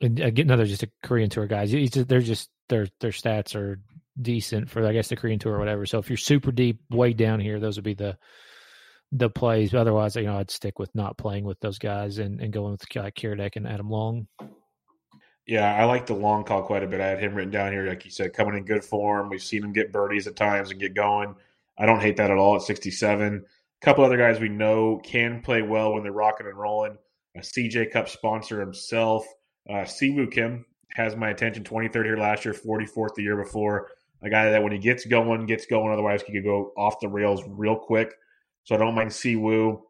and 0.00 0.20
again, 0.20 0.46
another 0.46 0.64
just 0.64 0.84
a 0.84 0.90
Korean 1.02 1.28
tour 1.28 1.46
guys. 1.46 1.72
Just, 1.72 2.06
they're 2.08 2.20
just 2.20 2.48
their 2.68 2.86
their 3.00 3.10
stats 3.10 3.56
are 3.56 3.80
decent 4.20 4.70
for 4.70 4.86
I 4.86 4.92
guess 4.92 5.08
the 5.08 5.16
Korean 5.16 5.38
tour 5.38 5.54
or 5.54 5.58
whatever. 5.58 5.86
So 5.86 5.98
if 5.98 6.08
you're 6.08 6.16
super 6.16 6.52
deep, 6.52 6.80
way 6.90 7.12
down 7.12 7.40
here, 7.40 7.58
those 7.58 7.76
would 7.76 7.84
be 7.84 7.94
the 7.94 8.16
the 9.10 9.28
plays. 9.28 9.72
But 9.72 9.80
otherwise, 9.80 10.14
you 10.14 10.22
know, 10.22 10.38
I'd 10.38 10.50
stick 10.50 10.78
with 10.78 10.94
not 10.94 11.18
playing 11.18 11.44
with 11.44 11.58
those 11.60 11.78
guys 11.78 12.18
and, 12.18 12.40
and 12.40 12.52
going 12.52 12.72
with 12.72 12.84
like 12.94 13.14
Kiradech 13.14 13.56
and 13.56 13.66
Adam 13.66 13.90
Long. 13.90 14.28
Yeah, 15.46 15.74
I 15.74 15.86
like 15.86 16.04
the 16.06 16.14
long 16.14 16.44
call 16.44 16.62
quite 16.62 16.82
a 16.82 16.86
bit. 16.86 17.00
I 17.00 17.06
had 17.06 17.20
him 17.20 17.34
written 17.34 17.50
down 17.50 17.72
here, 17.72 17.86
like 17.86 18.04
you 18.04 18.10
said, 18.10 18.34
coming 18.34 18.56
in 18.56 18.66
good 18.66 18.84
form. 18.84 19.30
We've 19.30 19.42
seen 19.42 19.64
him 19.64 19.72
get 19.72 19.92
birdies 19.92 20.26
at 20.26 20.36
times 20.36 20.70
and 20.70 20.78
get 20.78 20.94
going. 20.94 21.34
I 21.78 21.86
don't 21.86 22.02
hate 22.02 22.18
that 22.18 22.30
at 22.30 22.36
all 22.36 22.56
at 22.56 22.62
67. 22.62 23.46
Couple 23.80 24.04
other 24.04 24.16
guys 24.16 24.40
we 24.40 24.48
know 24.48 25.00
can 25.04 25.40
play 25.40 25.62
well 25.62 25.94
when 25.94 26.02
they're 26.02 26.12
rocking 26.12 26.46
and 26.46 26.58
rolling. 26.58 26.98
A 27.36 27.40
CJ 27.40 27.92
Cup 27.92 28.08
sponsor 28.08 28.60
himself, 28.60 29.24
uh, 29.70 29.84
Siwoo 29.84 30.30
Kim, 30.30 30.64
has 30.94 31.14
my 31.14 31.30
attention. 31.30 31.62
23rd 31.62 32.04
here 32.04 32.16
last 32.16 32.44
year, 32.44 32.54
44th 32.54 33.14
the 33.14 33.22
year 33.22 33.36
before. 33.36 33.88
A 34.22 34.30
guy 34.30 34.50
that 34.50 34.62
when 34.62 34.72
he 34.72 34.78
gets 34.78 35.06
going, 35.06 35.46
gets 35.46 35.66
going. 35.66 35.92
Otherwise, 35.92 36.22
he 36.22 36.32
could 36.32 36.44
go 36.44 36.72
off 36.76 36.98
the 37.00 37.08
rails 37.08 37.42
real 37.46 37.76
quick. 37.76 38.12
So 38.64 38.74
I 38.74 38.78
don't 38.78 38.96
mind 38.96 39.10
Siwoo. 39.10 39.80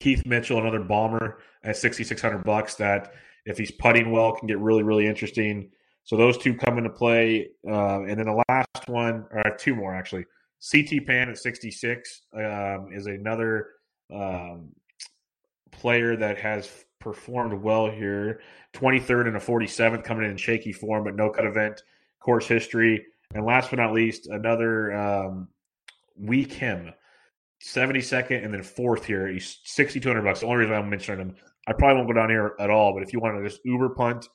Keith 0.00 0.26
Mitchell, 0.26 0.58
another 0.58 0.80
bomber 0.80 1.38
at 1.64 1.76
6,600 1.76 2.44
bucks. 2.44 2.74
That 2.74 3.12
if 3.46 3.56
he's 3.56 3.70
putting 3.70 4.12
well, 4.12 4.36
can 4.36 4.46
get 4.48 4.58
really, 4.58 4.82
really 4.82 5.06
interesting. 5.06 5.70
So 6.04 6.16
those 6.16 6.36
two 6.36 6.54
come 6.54 6.76
into 6.76 6.90
play. 6.90 7.48
Uh, 7.66 8.02
and 8.02 8.18
then 8.18 8.26
the 8.26 8.44
last 8.48 8.88
one, 8.88 9.26
or 9.30 9.42
have 9.44 9.56
two 9.56 9.74
more 9.74 9.94
actually. 9.94 10.26
CT 10.60 11.06
Pan 11.06 11.28
at 11.28 11.38
66 11.38 12.22
um, 12.34 12.88
is 12.92 13.06
another 13.06 13.68
um, 14.12 14.70
player 15.70 16.16
that 16.16 16.38
has 16.38 16.68
performed 17.00 17.62
well 17.62 17.90
here. 17.90 18.40
23rd 18.74 19.28
and 19.28 19.36
a 19.36 19.40
47th 19.40 20.04
coming 20.04 20.24
in 20.24 20.32
in 20.32 20.36
shaky 20.36 20.72
form, 20.72 21.04
but 21.04 21.16
no 21.16 21.30
cut 21.30 21.46
event, 21.46 21.82
course 22.20 22.46
history. 22.46 23.04
And 23.34 23.44
last 23.44 23.70
but 23.70 23.78
not 23.78 23.92
least, 23.92 24.26
another 24.26 24.92
um, 24.94 25.48
Whee 26.16 26.44
Kim. 26.44 26.92
72nd 27.64 28.44
and 28.44 28.54
then 28.54 28.62
fourth 28.62 29.04
here. 29.04 29.26
He's 29.26 29.58
6,200 29.64 30.22
bucks. 30.22 30.40
The 30.40 30.46
only 30.46 30.58
reason 30.58 30.74
I'm 30.74 30.88
mentioning 30.88 31.20
him, 31.20 31.36
I 31.66 31.72
probably 31.72 31.96
won't 31.96 32.08
go 32.08 32.14
down 32.14 32.30
here 32.30 32.54
at 32.60 32.70
all, 32.70 32.94
but 32.94 33.02
if 33.02 33.12
you 33.12 33.20
want 33.20 33.36
to 33.36 33.48
just 33.48 33.60
uber 33.64 33.90
punt 33.90 34.28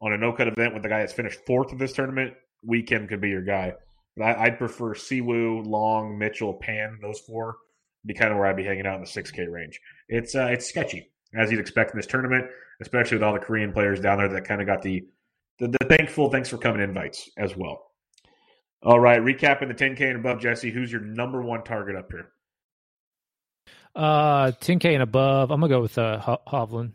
on 0.00 0.12
a 0.12 0.18
no 0.18 0.32
cut 0.32 0.48
event 0.48 0.72
with 0.72 0.82
the 0.82 0.88
guy 0.88 1.00
that's 1.00 1.12
finished 1.12 1.40
fourth 1.46 1.72
of 1.72 1.78
this 1.78 1.92
tournament, 1.92 2.32
Whee 2.62 2.82
Kim 2.82 3.06
could 3.06 3.20
be 3.20 3.28
your 3.28 3.42
guy. 3.42 3.74
But 4.16 4.24
I, 4.24 4.44
I'd 4.44 4.58
prefer 4.58 4.94
Siwoo, 4.94 5.66
Long, 5.66 6.18
Mitchell, 6.18 6.54
Pan, 6.54 6.98
those 7.00 7.20
four 7.20 7.56
be 8.06 8.14
kind 8.14 8.32
of 8.32 8.38
where 8.38 8.46
I'd 8.46 8.56
be 8.56 8.64
hanging 8.64 8.86
out 8.86 8.94
in 8.96 9.02
the 9.02 9.06
6K 9.06 9.50
range. 9.50 9.80
It's 10.08 10.34
uh, 10.34 10.46
it's 10.46 10.66
sketchy, 10.66 11.10
as 11.34 11.50
you'd 11.50 11.60
expect 11.60 11.92
in 11.92 11.98
this 11.98 12.06
tournament, 12.06 12.46
especially 12.80 13.16
with 13.16 13.22
all 13.22 13.34
the 13.34 13.38
Korean 13.38 13.72
players 13.72 14.00
down 14.00 14.18
there 14.18 14.28
that 14.28 14.44
kind 14.44 14.60
of 14.60 14.66
got 14.66 14.82
the, 14.82 15.04
the, 15.58 15.68
the 15.68 15.86
thankful 15.86 16.30
thanks 16.30 16.48
for 16.48 16.58
coming 16.58 16.82
invites 16.82 17.30
as 17.36 17.56
well. 17.56 17.90
All 18.82 18.98
right, 18.98 19.20
recapping 19.20 19.68
the 19.68 19.74
10K 19.74 20.00
and 20.08 20.16
above, 20.16 20.40
Jesse, 20.40 20.70
who's 20.70 20.90
your 20.90 21.02
number 21.02 21.42
one 21.42 21.62
target 21.62 21.96
up 21.96 22.10
here? 22.10 22.30
Uh, 23.94 24.52
10K 24.52 24.94
and 24.94 25.02
above. 25.02 25.50
I'm 25.50 25.60
gonna 25.60 25.70
go 25.70 25.82
with 25.82 25.98
uh, 25.98 26.18
Ho- 26.18 26.40
Hovland. 26.48 26.92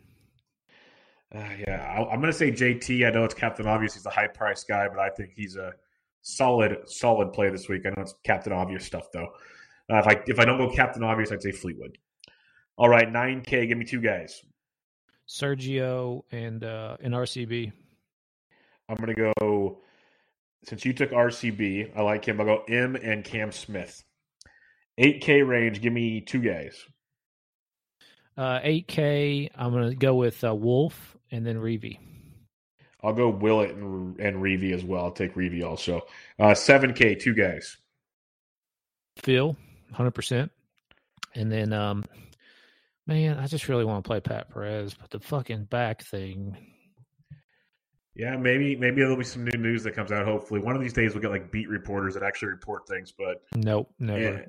Uh, 1.34 1.44
yeah, 1.66 1.94
I, 1.96 2.12
I'm 2.12 2.20
going 2.20 2.32
to 2.32 2.38
say 2.38 2.50
JT. 2.52 3.06
I 3.06 3.10
know 3.10 3.24
it's 3.24 3.34
Captain 3.34 3.66
Obvious. 3.66 3.94
He's 3.94 4.06
a 4.06 4.10
high 4.10 4.28
price 4.28 4.64
guy, 4.64 4.88
but 4.88 5.00
I 5.00 5.10
think 5.10 5.32
he's 5.34 5.56
a 5.56 5.72
solid, 6.26 6.78
solid 6.86 7.32
play 7.32 7.50
this 7.50 7.68
week. 7.68 7.82
I 7.86 7.90
know 7.90 8.02
it's 8.02 8.14
Captain 8.24 8.52
Obvious 8.52 8.84
stuff 8.84 9.06
though. 9.12 9.28
Uh, 9.90 9.98
if 9.98 10.06
I 10.06 10.22
if 10.26 10.38
I 10.40 10.44
don't 10.44 10.58
go 10.58 10.70
Captain 10.70 11.02
Obvious, 11.04 11.30
I'd 11.30 11.42
say 11.42 11.52
Fleetwood. 11.52 11.96
All 12.76 12.88
right, 12.88 13.10
nine 13.10 13.42
K. 13.42 13.66
Give 13.66 13.78
me 13.78 13.84
two 13.84 14.00
guys. 14.00 14.42
Sergio 15.28 16.22
and 16.30 16.62
uh, 16.62 16.96
and 17.00 17.14
RCB. 17.14 17.72
I'm 18.88 18.96
going 18.96 19.14
to 19.14 19.32
go. 19.40 19.78
Since 20.64 20.84
you 20.84 20.92
took 20.92 21.10
RCB, 21.10 21.96
I 21.96 22.02
like 22.02 22.24
him. 22.24 22.40
I'll 22.40 22.46
go 22.46 22.64
Im 22.68 22.96
and 22.96 23.24
Cam 23.24 23.52
Smith. 23.52 24.02
8K 24.98 25.46
range. 25.46 25.80
Give 25.80 25.92
me 25.92 26.20
two 26.20 26.40
guys. 26.40 26.76
Uh, 28.36 28.60
8K. 28.60 29.50
I'm 29.54 29.72
gonna 29.72 29.94
go 29.94 30.14
with 30.14 30.42
uh, 30.44 30.54
Wolff 30.54 31.16
and 31.30 31.46
then 31.46 31.56
Reavie. 31.56 31.98
I'll 33.02 33.12
go 33.12 33.28
Willett 33.28 33.76
and, 33.76 34.18
and 34.18 34.36
Reavie 34.36 34.72
as 34.72 34.84
well. 34.84 35.04
I'll 35.04 35.10
take 35.10 35.34
Reavie 35.34 35.64
also. 35.64 36.02
Uh, 36.38 36.52
7K, 36.52 37.20
two 37.20 37.34
guys. 37.34 37.76
Phil, 39.18 39.56
100%. 39.94 40.50
And 41.34 41.52
then, 41.52 41.72
um, 41.72 42.04
man, 43.06 43.38
I 43.38 43.46
just 43.46 43.68
really 43.68 43.84
want 43.84 44.04
to 44.04 44.08
play 44.08 44.20
Pat 44.20 44.50
Perez, 44.50 44.94
but 44.94 45.10
the 45.10 45.20
fucking 45.20 45.64
back 45.64 46.02
thing. 46.02 46.56
Yeah, 48.14 48.36
maybe 48.36 48.76
maybe 48.76 49.02
there'll 49.02 49.18
be 49.18 49.24
some 49.24 49.44
new 49.44 49.58
news 49.58 49.82
that 49.82 49.92
comes 49.92 50.10
out. 50.10 50.24
Hopefully, 50.24 50.60
one 50.60 50.74
of 50.74 50.80
these 50.80 50.94
days 50.94 51.12
we'll 51.12 51.20
get 51.20 51.30
like 51.30 51.52
beat 51.52 51.68
reporters 51.68 52.14
that 52.14 52.22
actually 52.22 52.48
report 52.48 52.88
things. 52.88 53.12
But 53.12 53.42
Nope, 53.54 53.92
never. 53.98 54.18
Yeah, 54.18 54.40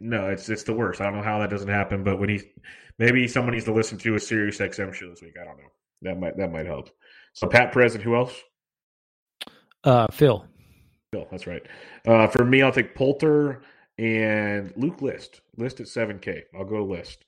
no, 0.00 0.30
it's 0.30 0.48
it's 0.48 0.64
the 0.64 0.72
worst. 0.72 1.00
I 1.00 1.04
don't 1.04 1.14
know 1.14 1.22
how 1.22 1.38
that 1.38 1.48
doesn't 1.50 1.68
happen, 1.68 2.02
but 2.02 2.18
when 2.18 2.28
he 2.28 2.42
maybe 2.98 3.28
someone 3.28 3.52
needs 3.54 3.66
to 3.66 3.72
listen 3.72 3.98
to 3.98 4.16
a 4.16 4.20
Sirius 4.20 4.58
XM 4.58 4.92
show 4.92 5.08
this 5.08 5.22
week. 5.22 5.34
I 5.40 5.44
don't 5.44 5.58
know. 5.58 5.70
That 6.02 6.18
might 6.18 6.36
that 6.36 6.50
might 6.50 6.66
help. 6.66 6.90
So 7.34 7.46
Pat 7.46 7.72
Perez 7.72 7.94
and 7.94 8.02
who 8.02 8.16
else? 8.16 8.34
Uh, 9.82 10.06
Phil. 10.10 10.44
Bill, 11.12 11.26
that's 11.30 11.46
right. 11.46 11.62
Uh, 12.06 12.26
for 12.28 12.44
me, 12.44 12.62
I'll 12.62 12.72
take 12.72 12.94
Poulter 12.94 13.62
and 13.98 14.72
Luke 14.76 15.02
List. 15.02 15.42
List 15.56 15.80
at 15.80 15.88
seven 15.88 16.18
K. 16.18 16.44
I'll 16.56 16.64
go 16.64 16.84
List. 16.84 17.24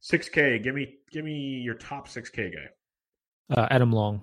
Six 0.00 0.28
K. 0.28 0.58
Give 0.58 0.74
me 0.74 0.94
give 1.10 1.24
me 1.24 1.60
your 1.60 1.74
top 1.74 2.08
six 2.08 2.30
K 2.30 2.50
guy. 2.50 3.60
Uh, 3.60 3.66
Adam 3.70 3.90
Long. 3.92 4.22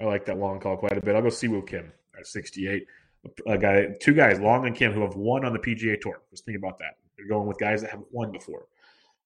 I 0.00 0.04
like 0.04 0.24
that 0.26 0.38
long 0.38 0.60
call 0.60 0.76
quite 0.76 0.96
a 0.96 1.00
bit. 1.00 1.16
I'll 1.16 1.22
go 1.22 1.28
Siwoo 1.28 1.66
Kim 1.66 1.92
at 2.16 2.26
68. 2.26 2.86
A 3.46 3.58
guy, 3.58 3.88
two 4.00 4.14
guys, 4.14 4.38
Long 4.38 4.66
and 4.66 4.76
Kim, 4.76 4.92
who 4.92 5.00
have 5.02 5.16
won 5.16 5.44
on 5.44 5.52
the 5.52 5.58
PGA 5.58 6.00
Tour. 6.00 6.22
Just 6.30 6.44
think 6.44 6.56
about 6.56 6.78
that. 6.78 6.96
They're 7.16 7.26
going 7.26 7.48
with 7.48 7.58
guys 7.58 7.82
that 7.82 7.90
have 7.90 8.04
won 8.12 8.30
before. 8.30 8.66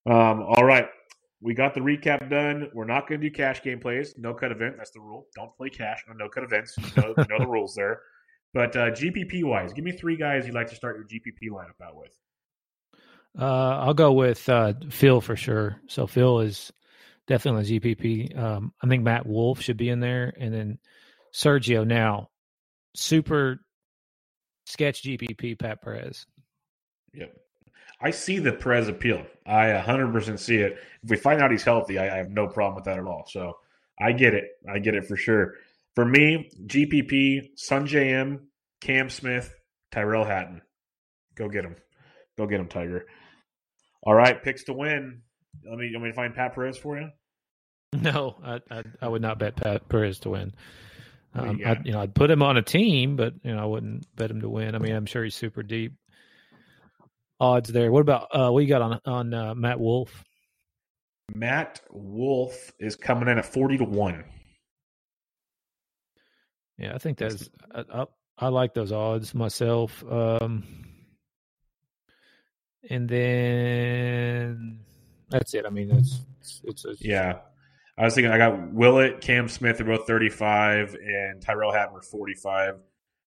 Um, 0.07 0.43
all 0.43 0.65
right, 0.65 0.89
we 1.43 1.55
got 1.55 1.75
the 1.75 1.81
recap 1.81 2.31
done. 2.31 2.71
We're 2.73 2.85
not 2.85 3.09
going 3.09 3.21
to 3.21 3.29
do 3.29 3.35
cash 3.35 3.63
game 3.63 3.81
plays. 3.81 4.15
No 4.17 4.33
cut 4.33 4.53
event. 4.53 4.77
That's 4.79 4.93
the 4.93 5.01
rule. 5.01 5.27
Don't 5.35 5.55
play 5.57 5.69
cash 5.71 6.05
on 6.09 6.17
no 6.17 6.29
cut 6.29 6.45
events. 6.45 6.77
You 6.79 7.03
know, 7.03 7.15
you 7.19 7.25
know 7.29 7.39
the 7.41 7.49
rules 7.49 7.75
there. 7.75 8.01
But 8.55 8.77
uh, 8.77 8.91
GPP 8.91 9.43
wise, 9.45 9.73
give 9.73 9.85
me 9.85 9.93
three 9.93 10.17
guys 10.17 10.47
you'd 10.47 10.55
like 10.55 10.69
to 10.71 10.77
start 10.77 10.97
your 10.97 11.07
GPP 11.07 11.51
lineup 11.51 11.85
out 11.85 11.97
with. 11.97 12.17
Uh, 13.39 13.45
I'll 13.45 13.95
go 13.95 14.13
with 14.13 14.49
uh, 14.49 14.75
Phil 14.91 15.21
for 15.21 15.37
sure. 15.37 15.81
So 15.89 16.07
Phil 16.07 16.41
is 16.41 16.71
definitely 17.27 17.81
GPP. 17.81 18.39
Um, 18.39 18.73
I 18.83 18.87
think 18.87 19.03
Matt 19.03 19.27
Wolff 19.27 19.61
should 19.61 19.79
be 19.79 19.89
in 19.89 20.01
there, 20.01 20.33
and 20.39 20.55
then 20.55 20.79
Sergio. 21.35 21.87
Now, 21.87 22.29
super 22.95 23.59
sketch 24.67 25.03
GPP 25.03 25.59
Pat 25.59 25.83
Perez. 25.83 26.27
Yep. 27.15 27.35
I 28.01 28.11
see 28.11 28.39
the 28.39 28.53
Perez 28.53 28.89
appeal. 28.89 29.25
I 29.47 29.67
100% 29.67 30.39
see 30.39 30.57
it. 30.57 30.79
If 31.03 31.11
we 31.11 31.17
find 31.17 31.41
out 31.41 31.51
he's 31.51 31.63
healthy, 31.65 31.99
I, 31.99 32.15
I 32.15 32.19
have 32.19 32.31
no 32.31 32.49
problem 32.49 32.75
with 32.75 32.85
that 32.85 32.99
at 32.99 33.05
all. 33.05 33.25
So 33.29 33.59
I 34.01 34.13
get 34.13 34.35
it. 34.35 34.45
I 34.69 34.79
get 34.79 34.95
it 34.95 35.07
for 35.07 35.17
sure. 35.17 35.55
For 35.95 36.05
me, 36.05 36.51
GPP, 36.67 37.51
Sungjae 37.57 38.21
Im, 38.21 38.49
Cam 38.81 39.11
Smith, 39.11 39.55
Tyrrell 39.93 40.25
Hatton. 40.25 40.63
Go 41.35 41.49
get 41.49 41.65
him. 41.65 41.77
Go 42.37 42.47
get 42.47 42.61
him, 42.61 42.69
Tiger. 42.69 43.07
All 44.03 44.15
right, 44.15 44.43
picks 44.43 44.65
to 44.65 44.73
win. 44.73 45.23
Let 45.69 45.79
me 45.79 45.91
let 45.93 46.03
me 46.03 46.13
find 46.13 46.35
Pat 46.35 46.55
Perez 46.55 46.79
for 46.79 46.99
you. 46.99 47.11
No, 47.93 48.37
I 48.43 48.61
I, 48.71 48.83
I 49.03 49.09
would 49.09 49.23
not 49.23 49.39
bet 49.39 49.57
Pat 49.57 49.89
Perez 49.89 50.19
to 50.21 50.31
win. 50.31 50.53
Do 51.37 51.45
you 51.45 51.51
Um. 51.51 51.61
I, 51.65 51.81
you 51.85 51.93
know, 51.93 52.01
I'd 52.01 52.15
put 52.15 52.31
him 52.31 52.43
on 52.43 52.57
a 52.57 52.63
team, 52.63 53.17
but 53.17 53.35
you 53.45 53.55
know, 53.55 53.63
I 53.63 53.67
wouldn't 53.67 54.07
bet 54.17 54.31
him 54.31 54.41
to 54.41 54.49
win. 54.49 54.75
I 54.75 54.79
mean, 54.79 54.95
I'm 54.95 55.07
sure 55.07 55.23
he's 55.23 55.35
super 55.35 55.63
deep 55.63 55.93
odds 57.43 57.73
there. 57.73 57.91
What 57.91 58.01
about 58.01 58.29
uh, 58.33 58.51
what 58.51 58.61
you 58.61 58.69
got 58.69 58.83
on 58.83 59.01
on 59.05 59.35
uh, 59.35 59.55
Matt 59.55 59.81
Wolff? 59.81 60.25
Matt 61.35 61.81
Wolff 61.91 62.73
is 62.79 62.97
coming 62.97 63.29
in 63.29 63.39
at 63.39 63.45
40 63.45 63.79
to 63.79 63.85
1. 63.85 64.25
Yeah, 66.79 66.95
I 66.95 66.99
think 66.99 67.19
that's 67.19 67.51
I, 67.75 67.85
I, 67.93 68.05
I 68.39 68.49
like 68.49 68.75
those 68.75 68.93
odds 68.93 69.35
myself. 69.35 70.05
Um, 70.09 70.65
and 72.89 73.09
then 73.09 74.81
that's 75.29 75.53
it. 75.55 75.67
I 75.67 75.71
mean, 75.71 75.91
it's 75.91 76.21
it's, 76.65 76.85
it's 76.85 77.05
Yeah. 77.05 77.41
I 77.99 78.05
was 78.05 78.15
thinking 78.15 78.33
I 78.33 78.39
got 78.39 78.73
Willett, 78.73 79.21
Cam 79.21 79.49
Smith 79.49 79.79
are 79.81 79.85
both 79.85 80.07
35, 80.07 80.95
and 80.95 81.43
Tyrrell 81.43 81.73
Hatton 81.73 81.93
were 81.93 82.01
45. 82.01 82.77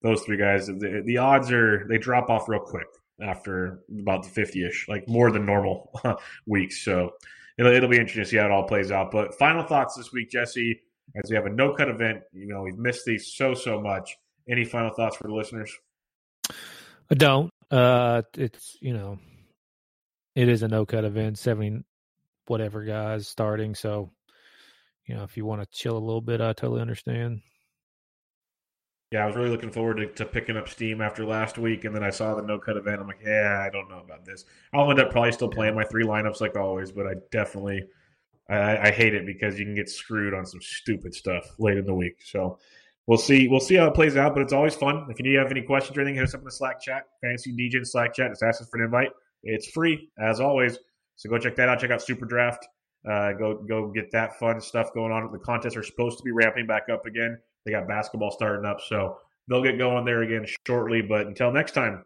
Those 0.01 0.21
three 0.23 0.35
guys, 0.35 0.67
the, 0.67 1.01
the 1.05 1.17
odds 1.17 1.49
are, 1.51 1.87
they 1.87 1.97
drop 1.97 2.29
off 2.29 2.49
real 2.49 2.59
quick 2.59 2.87
after 3.21 3.81
about 3.99 4.23
the 4.23 4.29
50 4.29 4.65
ish, 4.65 4.87
like 4.87 5.07
more 5.07 5.31
than 5.31 5.45
normal 5.45 5.91
weeks. 6.45 6.83
So 6.83 7.11
it'll, 7.57 7.73
it'll 7.73 7.89
be 7.89 7.97
interesting 7.97 8.23
to 8.23 8.29
see 8.29 8.37
how 8.37 8.45
it 8.45 8.51
all 8.51 8.67
plays 8.67 8.91
out. 8.91 9.11
But 9.11 9.37
final 9.37 9.63
thoughts 9.63 9.95
this 9.95 10.11
week, 10.11 10.29
Jesse, 10.29 10.81
as 11.15 11.29
we 11.29 11.35
have 11.35 11.45
a 11.45 11.49
no 11.49 11.73
cut 11.73 11.89
event. 11.89 12.21
You 12.33 12.47
know, 12.47 12.61
we've 12.61 12.77
missed 12.77 13.05
these 13.05 13.33
so, 13.33 13.53
so 13.53 13.81
much. 13.81 14.17
Any 14.49 14.65
final 14.65 14.91
thoughts 14.93 15.17
for 15.17 15.27
the 15.27 15.33
listeners? 15.33 15.71
I 17.11 17.15
don't. 17.15 17.51
Uh, 17.69 18.23
it's 18.35 18.77
you 18.81 18.93
know, 18.93 19.19
it 20.35 20.49
is 20.49 20.63
a 20.63 20.67
no 20.67 20.85
cut 20.85 21.05
event, 21.05 21.37
seventy 21.37 21.83
whatever 22.47 22.83
guys 22.83 23.27
starting. 23.27 23.75
So, 23.75 24.11
you 25.05 25.15
know, 25.15 25.23
if 25.23 25.37
you 25.37 25.45
want 25.45 25.61
to 25.61 25.67
chill 25.71 25.95
a 25.95 25.99
little 25.99 26.21
bit, 26.21 26.41
I 26.41 26.53
totally 26.53 26.81
understand. 26.81 27.41
Yeah, 29.11 29.23
I 29.23 29.25
was 29.25 29.35
really 29.35 29.49
looking 29.49 29.71
forward 29.71 29.97
to, 29.97 30.05
to 30.05 30.25
picking 30.25 30.55
up 30.55 30.69
steam 30.69 31.01
after 31.01 31.25
last 31.25 31.57
week, 31.57 31.83
and 31.83 31.95
then 31.95 32.03
I 32.03 32.11
saw 32.11 32.35
the 32.35 32.43
no 32.43 32.59
cut 32.59 32.77
event. 32.77 33.01
I'm 33.01 33.07
like, 33.07 33.21
yeah, 33.25 33.63
I 33.65 33.69
don't 33.71 33.89
know 33.89 33.99
about 33.99 34.23
this. 34.23 34.45
I'll 34.71 34.89
end 34.89 34.99
up 34.99 35.09
probably 35.09 35.31
still 35.31 35.49
playing 35.49 35.73
my 35.73 35.83
three 35.83 36.05
lineups 36.05 36.41
like 36.41 36.55
always, 36.55 36.91
but 36.91 37.07
I 37.07 37.13
definitely 37.31 37.83
I, 38.49 38.89
I 38.89 38.91
hate 38.91 39.15
it 39.15 39.25
because 39.25 39.59
you 39.59 39.65
can 39.65 39.75
get 39.75 39.89
screwed 39.89 40.33
on 40.33 40.45
some 40.45 40.61
stupid 40.61 41.15
stuff 41.15 41.55
late 41.57 41.77
in 41.77 41.85
the 41.85 41.93
week. 41.93 42.17
So 42.23 42.59
we'll 43.07 43.17
see 43.17 43.47
we'll 43.47 43.59
see 43.59 43.75
how 43.75 43.87
it 43.87 43.95
plays 43.95 44.15
out, 44.15 44.35
but 44.35 44.41
it's 44.41 44.53
always 44.53 44.75
fun. 44.75 45.07
If 45.09 45.19
you 45.19 45.37
have 45.39 45.49
any 45.49 45.63
questions 45.63 45.97
or 45.97 46.01
anything, 46.01 46.15
hit 46.15 46.25
us 46.25 46.35
up 46.35 46.41
in 46.41 46.45
the 46.45 46.51
Slack 46.51 46.79
chat, 46.79 47.05
Fantasy 47.21 47.51
DJ 47.51 47.85
Slack 47.85 48.13
chat. 48.13 48.29
Just 48.29 48.43
ask 48.43 48.61
us 48.61 48.69
for 48.69 48.77
an 48.77 48.85
invite. 48.85 49.09
It's 49.43 49.71
free 49.71 50.09
as 50.19 50.39
always. 50.39 50.77
So 51.15 51.29
go 51.29 51.37
check 51.37 51.55
that 51.55 51.67
out. 51.67 51.79
Check 51.79 51.91
out 51.91 51.99
SuperDraft. 51.99 52.59
Uh, 53.09 53.33
go 53.33 53.55
go 53.67 53.87
get 53.87 54.11
that 54.11 54.37
fun 54.37 54.61
stuff 54.61 54.93
going 54.93 55.11
on. 55.11 55.31
The 55.31 55.39
contests 55.39 55.77
are 55.77 55.83
supposed 55.83 56.17
to 56.19 56.23
be 56.23 56.31
ramping 56.31 56.67
back 56.67 56.89
up 56.91 57.05
again. 57.05 57.39
They 57.65 57.71
got 57.71 57.87
basketball 57.87 58.31
starting 58.31 58.65
up, 58.65 58.81
so 58.81 59.17
they'll 59.47 59.63
get 59.63 59.77
going 59.77 60.05
there 60.05 60.21
again 60.23 60.45
shortly. 60.65 61.01
But 61.01 61.27
until 61.27 61.51
next 61.51 61.73
time, 61.73 62.03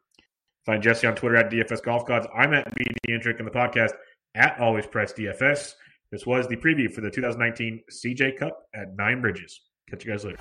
find 0.66 0.82
Jesse 0.82 1.08
on 1.08 1.16
Twitter 1.16 1.38
at 1.38 1.51
DFS 1.51 1.84
Golf 1.84 2.06
Gods. 2.06 2.28
I'm 2.36 2.54
at 2.54 2.66
BD 2.76 2.95
Intric 3.10 3.39
in 3.39 3.45
the 3.45 3.51
podcast 3.51 3.91
at 4.36 4.60
Always 4.60 4.88
Press 4.88 5.14
DFS. 5.14 5.74
This 6.12 6.26
was 6.26 6.47
the 6.47 6.58
preview 6.58 6.91
for 6.91 7.01
the 7.01 7.10
2019 7.10 7.82
CJ 7.91 8.38
Cup 8.38 8.68
at 8.76 8.95
Nine 8.95 9.22
Bridges. 9.22 9.62
Catch 9.89 10.06
you 10.06 10.12
guys 10.12 10.24
later. 10.26 10.38